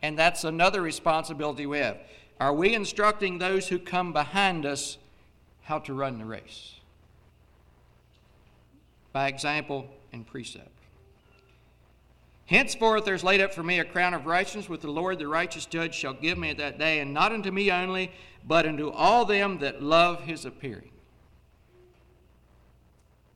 And 0.00 0.18
that's 0.18 0.44
another 0.44 0.80
responsibility 0.80 1.66
we 1.66 1.78
have. 1.78 1.98
Are 2.40 2.54
we 2.54 2.74
instructing 2.74 3.36
those 3.38 3.68
who 3.68 3.78
come 3.78 4.14
behind 4.14 4.64
us 4.64 4.96
how 5.70 5.78
to 5.78 5.94
run 5.94 6.18
the 6.18 6.24
race? 6.24 6.74
By 9.12 9.28
example 9.28 9.86
and 10.12 10.26
precept. 10.26 10.66
Henceforth 12.46 13.04
there's 13.04 13.22
laid 13.22 13.40
up 13.40 13.54
for 13.54 13.62
me 13.62 13.78
a 13.78 13.84
crown 13.84 14.12
of 14.12 14.26
righteousness, 14.26 14.68
with 14.68 14.80
the 14.80 14.90
Lord 14.90 15.20
the 15.20 15.28
righteous 15.28 15.66
judge 15.66 15.94
shall 15.94 16.12
give 16.12 16.36
me 16.36 16.50
at 16.50 16.58
that 16.58 16.80
day, 16.80 16.98
and 16.98 17.14
not 17.14 17.30
unto 17.30 17.52
me 17.52 17.70
only, 17.70 18.10
but 18.44 18.66
unto 18.66 18.90
all 18.90 19.24
them 19.24 19.58
that 19.60 19.80
love 19.80 20.22
his 20.22 20.44
appearing. 20.44 20.90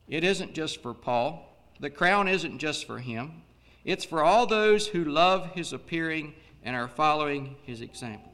It 0.09 0.24
isn't 0.24 0.55
just 0.55 0.82
for 0.82 0.93
Paul. 0.93 1.57
The 1.78 1.89
crown 1.89 2.26
isn't 2.26 2.59
just 2.59 2.85
for 2.85 2.99
him. 2.99 3.43
It's 3.85 4.05
for 4.05 4.24
all 4.24 4.47
those 4.47 4.89
who 4.89 5.05
love 5.05 5.53
his 5.55 5.72
appearing 5.72 6.35
and 6.64 6.74
are 6.74 6.89
following 6.89 7.55
his 7.62 7.80
example. 7.80 8.32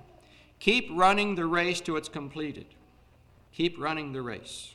Keep 0.59 0.88
running 0.90 1.34
the 1.34 1.44
race 1.44 1.82
till 1.82 1.98
it's 1.98 2.09
completed. 2.09 2.64
Keep 3.53 3.78
running 3.78 4.12
the 4.12 4.22
race. 4.22 4.74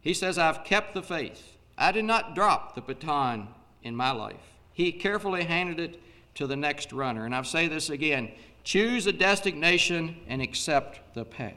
He 0.00 0.14
says, 0.14 0.38
I've 0.38 0.64
kept 0.64 0.94
the 0.94 1.02
faith. 1.02 1.56
I 1.78 1.92
did 1.92 2.04
not 2.04 2.34
drop 2.34 2.74
the 2.74 2.80
baton 2.80 3.48
in 3.82 3.96
my 3.96 4.10
life. 4.10 4.52
He 4.72 4.92
carefully 4.92 5.44
handed 5.44 5.78
it 5.78 6.00
to 6.34 6.46
the 6.46 6.56
next 6.56 6.92
runner. 6.92 7.24
And 7.24 7.34
I'll 7.34 7.44
say 7.44 7.68
this 7.68 7.90
again 7.90 8.32
choose 8.64 9.06
a 9.08 9.12
destination 9.12 10.16
and 10.28 10.40
accept 10.40 11.14
the 11.14 11.24
path. 11.24 11.54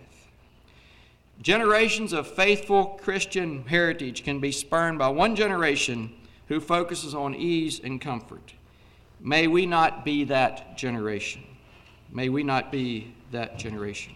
Generations 1.41 2.13
of 2.13 2.27
faithful 2.27 2.99
Christian 3.01 3.63
heritage 3.67 4.23
can 4.23 4.39
be 4.39 4.51
spurned 4.51 4.97
by 4.97 5.09
one 5.09 5.35
generation 5.35 6.11
who 6.47 6.59
focuses 6.59 7.13
on 7.13 7.35
ease 7.35 7.79
and 7.83 7.99
comfort. 7.99 8.53
May 9.19 9.47
we 9.47 9.65
not 9.65 10.05
be 10.05 10.23
that 10.25 10.77
generation. 10.77 11.43
May 12.11 12.29
we 12.29 12.43
not 12.43 12.71
be 12.71 13.13
that 13.31 13.57
generation. 13.57 14.13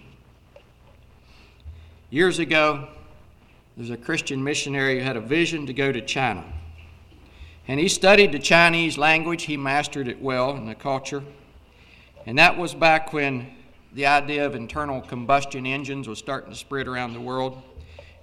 Years 2.12 2.39
ago, 2.39 2.88
there's 3.78 3.91
a 3.91 3.97
Christian 3.97 4.43
missionary 4.43 4.97
who 4.97 5.05
had 5.05 5.16
a 5.16 5.22
vision 5.22 5.68
to 5.68 5.74
go 5.74 5.91
to 5.91 6.01
China. 6.01 6.43
And 7.68 7.80
he 7.80 7.88
studied 7.88 8.32
the 8.32 8.39
Chinese 8.39 8.97
language, 8.97 9.43
he 9.43 9.57
mastered 9.57 10.07
it 10.07 10.20
well 10.20 10.55
in 10.55 10.66
the 10.66 10.74
culture. 10.74 11.24
And 12.26 12.39
that 12.39 12.57
was 12.57 12.74
back 12.74 13.14
when 13.14 13.51
the 13.93 14.07
idea 14.07 14.43
of 14.43 14.55
internal 14.55 15.01
combustion 15.01 15.68
engines 15.68 16.07
was 16.07 16.18
starting 16.18 16.49
to 16.49 16.57
spread 16.57 16.88
around 16.88 17.14
the 17.14 17.22
world. 17.22 17.62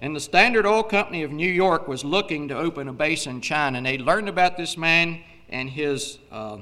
And 0.01 0.13
the 0.13 0.19
Standard 0.19 0.65
Oil 0.65 0.83
Company 0.83 1.23
of 1.23 1.31
New 1.31 1.49
York 1.49 1.87
was 1.87 2.03
looking 2.03 2.49
to 2.49 2.57
open 2.57 2.89
a 2.89 2.93
base 2.93 3.25
in 3.25 3.39
China. 3.39 3.77
And 3.77 3.85
they 3.85 3.97
learned 3.97 4.27
about 4.27 4.57
this 4.57 4.75
man 4.75 5.21
and 5.47 5.69
his 5.69 6.19
uh, 6.29 6.57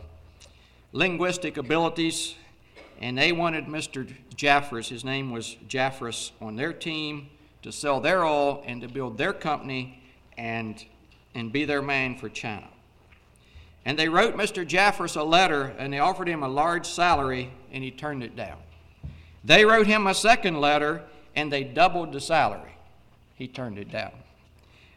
linguistic 0.94 1.58
abilities. 1.58 2.36
And 3.02 3.18
they 3.18 3.32
wanted 3.32 3.66
Mr. 3.66 4.12
Jeffress, 4.36 4.88
his 4.90 5.04
name 5.04 5.32
was 5.32 5.58
Jeffress, 5.68 6.32
on 6.42 6.56
their 6.56 6.74
team 6.74 7.30
to 7.62 7.72
sell 7.72 8.00
their 8.00 8.24
oil 8.24 8.64
and 8.66 8.82
to 8.82 8.88
build 8.88 9.18
their 9.18 9.34
company 9.34 10.04
and, 10.38 10.84
and 11.34 11.52
be 11.52 11.66
their 11.66 11.82
man 11.82 12.18
for 12.18 12.30
China. 12.30 12.68
And 13.86 14.00
they 14.00 14.10
wrote 14.10 14.36
Mr. 14.36 14.68
Jeffress 14.68 15.16
a 15.16 15.24
letter 15.24 15.76
and 15.78 15.94
they 15.94 16.00
offered 16.00 16.28
him 16.28 16.44
a 16.44 16.48
large 16.48 16.88
salary 16.88 17.52
and 17.72 17.84
he 17.84 17.92
turned 17.92 18.24
it 18.24 18.36
down. 18.36 18.58
They 19.44 19.64
wrote 19.64 19.88
him 19.88 20.08
a 20.08 20.14
second 20.14 20.60
letter 20.60 21.04
and 21.36 21.52
they 21.52 21.64
doubled 21.64 22.14
the 22.14 22.22
salary. 22.22 22.78
He 23.36 23.48
turned 23.48 23.78
it 23.78 23.92
down. 23.92 24.12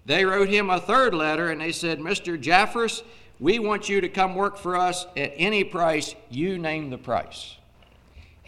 They 0.06 0.24
wrote 0.24 0.48
him 0.48 0.70
a 0.70 0.80
third 0.80 1.14
letter 1.14 1.50
and 1.50 1.60
they 1.60 1.72
said, 1.72 1.98
Mr. 1.98 2.42
Jeffress, 2.42 3.02
we 3.40 3.58
want 3.58 3.88
you 3.88 4.00
to 4.00 4.08
come 4.08 4.34
work 4.34 4.56
for 4.56 4.74
us 4.74 5.06
at 5.16 5.32
any 5.36 5.64
price. 5.64 6.14
You 6.30 6.58
name 6.58 6.88
the 6.88 6.98
price. 6.98 7.56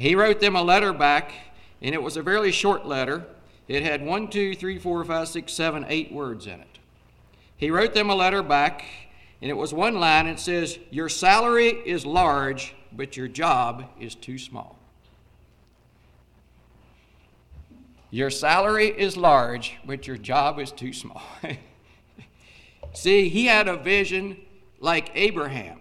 He 0.00 0.14
wrote 0.14 0.40
them 0.40 0.56
a 0.56 0.62
letter 0.62 0.94
back, 0.94 1.34
and 1.82 1.94
it 1.94 2.02
was 2.02 2.16
a 2.16 2.22
very 2.22 2.52
short 2.52 2.86
letter. 2.86 3.26
It 3.68 3.82
had 3.82 4.02
one, 4.02 4.28
two, 4.28 4.54
three, 4.54 4.78
four, 4.78 5.04
five, 5.04 5.28
six, 5.28 5.52
seven, 5.52 5.84
eight 5.90 6.10
words 6.10 6.46
in 6.46 6.58
it. 6.58 6.78
He 7.58 7.70
wrote 7.70 7.92
them 7.92 8.08
a 8.08 8.14
letter 8.14 8.42
back, 8.42 8.82
and 9.42 9.50
it 9.50 9.54
was 9.58 9.74
one 9.74 10.00
line. 10.00 10.26
It 10.26 10.40
says, 10.40 10.78
Your 10.88 11.10
salary 11.10 11.68
is 11.84 12.06
large, 12.06 12.74
but 12.90 13.18
your 13.18 13.28
job 13.28 13.90
is 14.00 14.14
too 14.14 14.38
small. 14.38 14.78
Your 18.10 18.30
salary 18.30 18.86
is 18.86 19.18
large, 19.18 19.76
but 19.84 20.06
your 20.06 20.16
job 20.16 20.58
is 20.58 20.72
too 20.72 20.94
small. 20.94 21.20
See, 22.94 23.28
he 23.28 23.44
had 23.44 23.68
a 23.68 23.76
vision 23.76 24.38
like 24.80 25.10
Abraham 25.14 25.79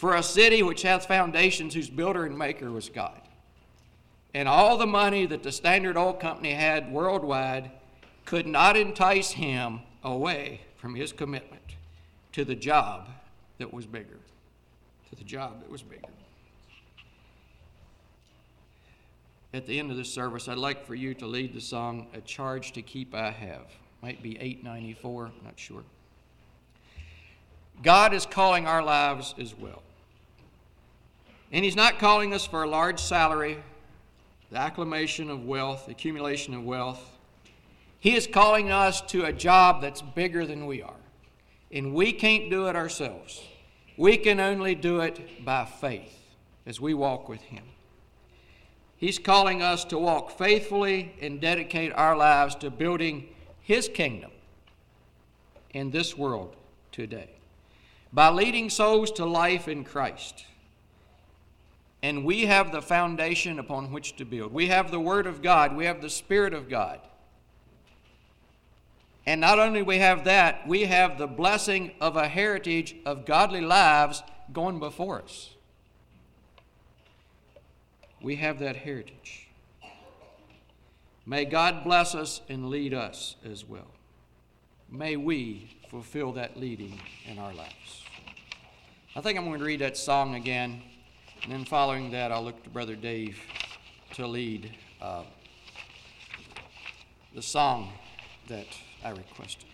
for 0.00 0.14
a 0.14 0.22
city 0.22 0.62
which 0.62 0.80
hath 0.80 1.04
foundations, 1.04 1.74
whose 1.74 1.90
builder 1.90 2.24
and 2.24 2.38
maker 2.38 2.70
was 2.70 2.88
God. 2.88 3.20
And 4.32 4.48
all 4.48 4.78
the 4.78 4.86
money 4.86 5.26
that 5.26 5.42
the 5.42 5.52
Standard 5.52 5.98
Oil 5.98 6.14
Company 6.14 6.52
had 6.52 6.90
worldwide 6.90 7.70
could 8.24 8.46
not 8.46 8.78
entice 8.78 9.32
him 9.32 9.80
away 10.02 10.62
from 10.78 10.94
his 10.94 11.12
commitment 11.12 11.74
to 12.32 12.46
the 12.46 12.54
job 12.54 13.10
that 13.58 13.74
was 13.74 13.84
bigger. 13.84 14.16
To 15.10 15.16
the 15.16 15.24
job 15.24 15.60
that 15.60 15.70
was 15.70 15.82
bigger. 15.82 16.08
At 19.52 19.66
the 19.66 19.78
end 19.78 19.90
of 19.90 19.98
this 19.98 20.10
service, 20.10 20.48
I'd 20.48 20.56
like 20.56 20.86
for 20.86 20.94
you 20.94 21.12
to 21.12 21.26
lead 21.26 21.52
the 21.52 21.60
song, 21.60 22.06
A 22.14 22.22
Charge 22.22 22.72
to 22.72 22.80
Keep 22.80 23.14
I 23.14 23.32
Have. 23.32 23.66
Might 24.00 24.22
be 24.22 24.38
894, 24.38 25.30
not 25.44 25.58
sure. 25.58 25.82
God 27.82 28.14
is 28.14 28.24
calling 28.24 28.66
our 28.66 28.82
lives 28.82 29.34
as 29.38 29.54
well. 29.54 29.82
And 31.52 31.64
He's 31.64 31.76
not 31.76 31.98
calling 31.98 32.32
us 32.32 32.46
for 32.46 32.62
a 32.62 32.68
large 32.68 33.00
salary, 33.00 33.58
the 34.50 34.58
acclamation 34.58 35.30
of 35.30 35.44
wealth, 35.44 35.88
accumulation 35.88 36.54
of 36.54 36.64
wealth. 36.64 37.18
He 37.98 38.16
is 38.16 38.26
calling 38.26 38.70
us 38.70 39.00
to 39.02 39.24
a 39.24 39.32
job 39.32 39.82
that's 39.82 40.02
bigger 40.02 40.46
than 40.46 40.66
we 40.66 40.82
are 40.82 40.94
and 41.72 41.94
we 41.94 42.12
can't 42.12 42.50
do 42.50 42.66
it 42.66 42.76
ourselves. 42.76 43.40
We 43.96 44.16
can 44.16 44.40
only 44.40 44.74
do 44.74 45.00
it 45.00 45.44
by 45.44 45.64
faith 45.64 46.16
as 46.66 46.80
we 46.80 46.94
walk 46.94 47.28
with 47.28 47.42
Him. 47.42 47.64
He's 48.96 49.18
calling 49.18 49.62
us 49.62 49.84
to 49.86 49.98
walk 49.98 50.36
faithfully 50.36 51.14
and 51.20 51.40
dedicate 51.40 51.92
our 51.94 52.16
lives 52.16 52.54
to 52.56 52.70
building 52.70 53.28
His 53.60 53.88
kingdom 53.88 54.30
in 55.72 55.90
this 55.90 56.16
world 56.16 56.56
today 56.92 57.30
by 58.12 58.28
leading 58.30 58.68
souls 58.68 59.12
to 59.12 59.24
life 59.24 59.68
in 59.68 59.84
Christ. 59.84 60.44
And 62.02 62.24
we 62.24 62.46
have 62.46 62.72
the 62.72 62.80
foundation 62.80 63.58
upon 63.58 63.92
which 63.92 64.16
to 64.16 64.24
build. 64.24 64.52
We 64.52 64.68
have 64.68 64.90
the 64.90 65.00
Word 65.00 65.26
of 65.26 65.42
God, 65.42 65.76
we 65.76 65.84
have 65.84 66.00
the 66.00 66.10
Spirit 66.10 66.54
of 66.54 66.68
God. 66.68 67.00
And 69.26 69.40
not 69.40 69.58
only 69.58 69.82
we 69.82 69.98
have 69.98 70.24
that, 70.24 70.66
we 70.66 70.84
have 70.84 71.18
the 71.18 71.26
blessing 71.26 71.92
of 72.00 72.16
a 72.16 72.26
heritage 72.26 72.96
of 73.04 73.26
godly 73.26 73.60
lives 73.60 74.22
going 74.52 74.78
before 74.78 75.22
us. 75.22 75.50
We 78.22 78.36
have 78.36 78.58
that 78.58 78.76
heritage. 78.76 79.48
May 81.26 81.44
God 81.44 81.84
bless 81.84 82.14
us 82.14 82.40
and 82.48 82.70
lead 82.70 82.92
us 82.92 83.36
as 83.44 83.64
well. 83.64 83.86
May 84.90 85.16
we 85.16 85.76
fulfill 85.88 86.32
that 86.32 86.58
leading 86.58 87.00
in 87.26 87.38
our 87.38 87.54
lives. 87.54 88.04
I 89.14 89.20
think 89.20 89.38
I'm 89.38 89.44
going 89.44 89.58
to 89.58 89.64
read 89.64 89.80
that 89.80 89.96
song 89.96 90.34
again, 90.34 90.82
and 91.42 91.52
then 91.52 91.64
following 91.64 92.10
that, 92.12 92.32
I'll 92.32 92.44
look 92.44 92.62
to 92.64 92.70
Brother 92.70 92.96
Dave 92.96 93.38
to 94.14 94.26
lead 94.26 94.76
uh, 95.00 95.24
the 97.34 97.42
song 97.42 97.92
that. 98.48 98.66
I 99.02 99.10
requested. 99.10 99.64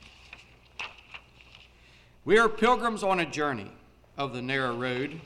We 2.25 2.39
are 2.39 2.49
pilgrims 2.49 3.03
on 3.03 3.21
a 3.21 3.27
journey 3.27 3.71
of 4.17 4.33
the 4.33 4.43
narrow 4.43 4.77
road, 4.77 5.21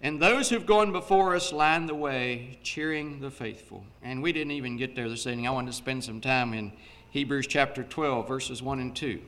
and 0.00 0.22
those 0.22 0.48
who've 0.48 0.66
gone 0.66 0.92
before 0.92 1.34
us 1.34 1.52
line 1.52 1.86
the 1.86 1.94
way, 1.94 2.58
cheering 2.62 3.20
the 3.20 3.30
faithful. 3.30 3.84
And 4.02 4.22
we 4.22 4.32
didn't 4.32 4.52
even 4.52 4.76
get 4.76 4.94
there 4.94 5.08
this 5.08 5.26
evening. 5.26 5.48
I 5.48 5.50
wanted 5.50 5.72
to 5.72 5.76
spend 5.76 6.04
some 6.04 6.20
time 6.20 6.54
in 6.54 6.72
Hebrews 7.10 7.46
chapter 7.48 7.82
12, 7.82 8.28
verses 8.28 8.62
1 8.62 8.78
and 8.78 8.94
2. 8.94 9.20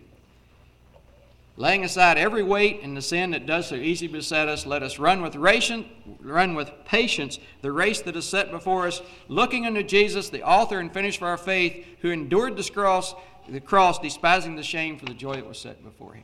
Laying 1.59 1.85
aside 1.85 2.19
every 2.19 2.45
weight 2.45 2.83
and 2.85 2.97
the 2.97 3.03
sin 3.03 3.33
that 3.33 3.45
does 3.45 3.67
so 3.67 3.75
easily 3.75 4.07
beset 4.07 4.47
us, 4.47 4.65
let 4.65 4.85
us 4.85 5.01
run 5.01 5.23
with, 5.23 5.35
ration, 5.35 5.87
run 6.21 6.55
with 6.55 6.71
patience 6.85 7.41
the 7.63 7.73
race 7.73 8.01
that 8.03 8.15
is 8.15 8.29
set 8.29 8.53
before 8.53 8.87
us, 8.87 9.03
looking 9.27 9.67
unto 9.67 9.83
Jesus, 9.83 10.29
the 10.31 10.45
author 10.45 10.79
and 10.79 10.95
finisher 10.95 11.25
of 11.25 11.31
our 11.31 11.37
faith, 11.37 11.85
who 12.01 12.11
endured 12.11 12.57
the 12.57 12.71
cross, 12.71 13.13
the 13.49 13.59
cross, 13.59 13.99
despising 13.99 14.55
the 14.55 14.63
shame 14.63 14.99
for 14.99 15.07
the 15.07 15.15
joy 15.15 15.35
that 15.35 15.49
was 15.49 15.59
set 15.59 15.83
before 15.83 16.15
him. 16.15 16.23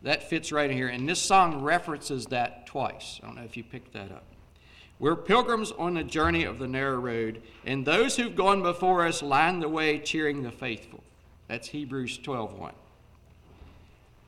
That 0.00 0.30
fits 0.30 0.50
right 0.50 0.70
in 0.70 0.76
here. 0.78 0.88
And 0.88 1.06
this 1.06 1.20
song 1.20 1.60
references 1.60 2.24
that 2.28 2.66
twice. 2.66 3.20
I 3.22 3.26
don't 3.26 3.36
know 3.36 3.42
if 3.42 3.54
you 3.54 3.64
picked 3.64 3.92
that 3.92 4.10
up. 4.10 4.24
We're 4.98 5.14
pilgrims 5.14 5.72
on 5.72 5.92
the 5.92 6.04
journey 6.04 6.44
of 6.44 6.58
the 6.58 6.68
narrow 6.68 6.96
road, 6.96 7.42
and 7.66 7.84
those 7.84 8.16
who've 8.16 8.34
gone 8.34 8.62
before 8.62 9.06
us 9.06 9.22
line 9.22 9.60
the 9.60 9.68
way, 9.68 9.98
cheering 9.98 10.42
the 10.42 10.50
faithful. 10.50 11.04
That's 11.48 11.68
Hebrews 11.68 12.16
12:1. 12.16 12.72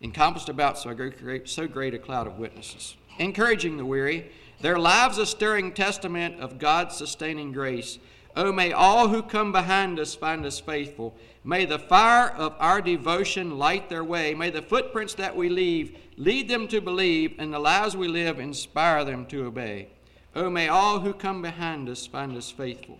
Encompassed 0.02 0.48
about 0.48 0.78
so 0.78 0.92
great, 0.94 1.48
so 1.48 1.68
great 1.68 1.94
a 1.94 1.98
cloud 1.98 2.26
of 2.26 2.38
witnesses, 2.38 2.96
encouraging 3.18 3.76
the 3.76 3.86
weary, 3.86 4.30
their 4.60 4.78
lives 4.78 5.16
a 5.18 5.24
stirring 5.24 5.72
testament 5.72 6.40
of 6.40 6.58
God's 6.58 6.96
sustaining 6.96 7.52
grace. 7.52 7.98
Oh, 8.34 8.50
may 8.50 8.72
all 8.72 9.08
who 9.08 9.22
come 9.22 9.52
behind 9.52 10.00
us 10.00 10.14
find 10.14 10.44
us 10.44 10.58
faithful. 10.58 11.14
May 11.44 11.66
the 11.66 11.78
fire 11.78 12.30
of 12.30 12.56
our 12.58 12.80
devotion 12.80 13.58
light 13.58 13.88
their 13.88 14.02
way. 14.02 14.34
May 14.34 14.50
the 14.50 14.62
footprints 14.62 15.14
that 15.14 15.36
we 15.36 15.48
leave 15.48 15.98
lead 16.16 16.48
them 16.48 16.66
to 16.68 16.80
believe, 16.80 17.34
and 17.38 17.52
the 17.52 17.58
lives 17.58 17.96
we 17.96 18.08
live 18.08 18.40
inspire 18.40 19.04
them 19.04 19.26
to 19.26 19.44
obey. 19.44 19.88
Oh, 20.34 20.48
may 20.48 20.68
all 20.68 21.00
who 21.00 21.12
come 21.12 21.42
behind 21.42 21.88
us 21.88 22.06
find 22.06 22.36
us 22.36 22.50
faithful. 22.50 22.98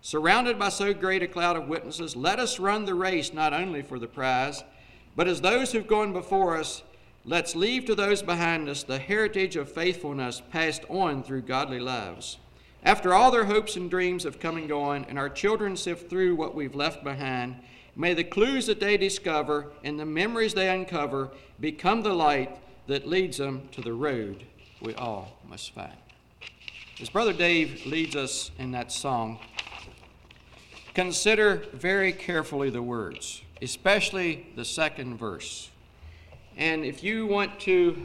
Surrounded 0.00 0.58
by 0.58 0.68
so 0.68 0.92
great 0.92 1.22
a 1.22 1.28
cloud 1.28 1.56
of 1.56 1.68
witnesses, 1.68 2.16
let 2.16 2.40
us 2.40 2.58
run 2.58 2.84
the 2.84 2.94
race 2.94 3.32
not 3.32 3.52
only 3.52 3.80
for 3.80 4.00
the 4.00 4.08
prize, 4.08 4.64
but 5.16 5.28
as 5.28 5.40
those 5.40 5.72
who've 5.72 5.86
gone 5.86 6.12
before 6.12 6.56
us, 6.56 6.82
let's 7.24 7.54
leave 7.54 7.84
to 7.86 7.94
those 7.94 8.22
behind 8.22 8.68
us 8.68 8.82
the 8.82 8.98
heritage 8.98 9.56
of 9.56 9.70
faithfulness 9.70 10.42
passed 10.50 10.82
on 10.88 11.22
through 11.22 11.42
godly 11.42 11.80
lives. 11.80 12.38
After 12.84 13.14
all 13.14 13.30
their 13.30 13.44
hopes 13.44 13.76
and 13.76 13.88
dreams 13.88 14.24
have 14.24 14.40
come 14.40 14.56
and 14.56 14.68
gone, 14.68 15.06
and 15.08 15.18
our 15.18 15.28
children 15.28 15.76
sift 15.76 16.10
through 16.10 16.34
what 16.34 16.54
we've 16.54 16.74
left 16.74 17.04
behind, 17.04 17.56
may 17.94 18.14
the 18.14 18.24
clues 18.24 18.66
that 18.66 18.80
they 18.80 18.96
discover 18.96 19.66
and 19.84 20.00
the 20.00 20.06
memories 20.06 20.54
they 20.54 20.68
uncover 20.68 21.30
become 21.60 22.02
the 22.02 22.14
light 22.14 22.58
that 22.88 23.06
leads 23.06 23.36
them 23.36 23.68
to 23.72 23.80
the 23.80 23.92
road 23.92 24.44
we 24.80 24.94
all 24.94 25.38
must 25.48 25.72
find. 25.72 25.92
As 27.00 27.08
Brother 27.08 27.32
Dave 27.32 27.86
leads 27.86 28.16
us 28.16 28.50
in 28.58 28.72
that 28.72 28.90
song, 28.90 29.38
consider 30.94 31.64
very 31.72 32.12
carefully 32.12 32.70
the 32.70 32.82
words, 32.82 33.42
especially 33.62 34.46
the 34.56 34.64
second 34.64 35.16
verse. 35.16 35.70
And 36.56 36.84
if 36.84 37.04
you 37.04 37.26
want 37.26 37.60
to 37.60 37.96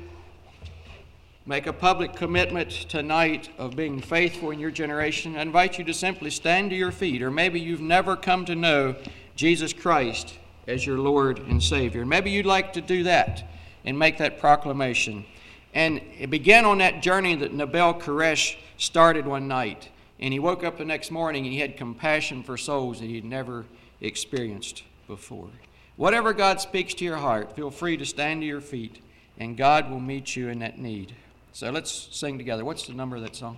make 1.46 1.66
a 1.66 1.74
public 1.74 2.16
commitment 2.16 2.70
tonight 2.70 3.50
of 3.58 3.76
being 3.76 4.00
faithful 4.00 4.52
in 4.52 4.60
your 4.60 4.70
generation, 4.70 5.36
I 5.36 5.42
invite 5.42 5.80
you 5.80 5.84
to 5.86 5.94
simply 5.94 6.30
stand 6.30 6.70
to 6.70 6.76
your 6.76 6.92
feet, 6.92 7.22
or 7.22 7.32
maybe 7.32 7.60
you've 7.60 7.82
never 7.82 8.16
come 8.16 8.46
to 8.46 8.56
know 8.56 8.96
Jesus 9.36 9.74
Christ 9.74 10.36
as 10.68 10.86
your 10.86 11.00
Lord 11.00 11.40
and 11.40 11.62
Savior. 11.62 12.06
Maybe 12.06 12.30
you'd 12.30 12.46
like 12.46 12.74
to 12.74 12.82
do 12.82 13.04
that 13.04 13.44
and 13.84 13.98
make 13.98 14.18
that 14.20 14.40
proclamation. 14.40 15.26
And 15.74 16.02
it 16.20 16.30
began 16.30 16.66
on 16.66 16.80
that 16.80 17.02
journey 17.02 17.36
that 17.36 17.54
Nabeel 17.54 18.00
Qureshi 18.00 18.58
started 18.78 19.26
one 19.26 19.48
night. 19.48 19.90
And 20.20 20.34
he 20.34 20.40
woke 20.40 20.64
up 20.64 20.78
the 20.78 20.86
next 20.86 21.12
morning 21.12 21.46
and 21.46 21.54
he 21.54 21.60
had 21.60 21.78
compassion 21.78 22.44
for 22.44 22.58
souls 22.58 23.00
that 23.00 23.06
he'd 23.06 23.26
never 23.26 23.66
experienced 24.02 24.84
before. 25.08 25.50
Whatever 25.96 26.34
God 26.34 26.62
speaks 26.62 26.94
to 26.96 27.06
your 27.06 27.18
heart, 27.18 27.56
feel 27.56 27.72
free 27.72 27.98
to 27.98 28.06
stand 28.06 28.42
to 28.42 28.48
your 28.48 28.62
feet, 28.62 29.02
and 29.38 29.58
God 29.58 29.90
will 29.90 30.00
meet 30.00 30.36
you 30.36 30.50
in 30.50 30.60
that 30.60 30.78
need. 30.78 31.16
So 31.54 31.72
let's 31.72 32.10
sing 32.12 32.38
together. 32.38 32.64
What's 32.64 32.86
the 32.86 32.94
number 32.94 33.16
of 33.16 33.24
that 33.24 33.36
song? 33.36 33.58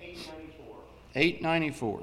894. 0.00 0.76
894. 1.14 2.02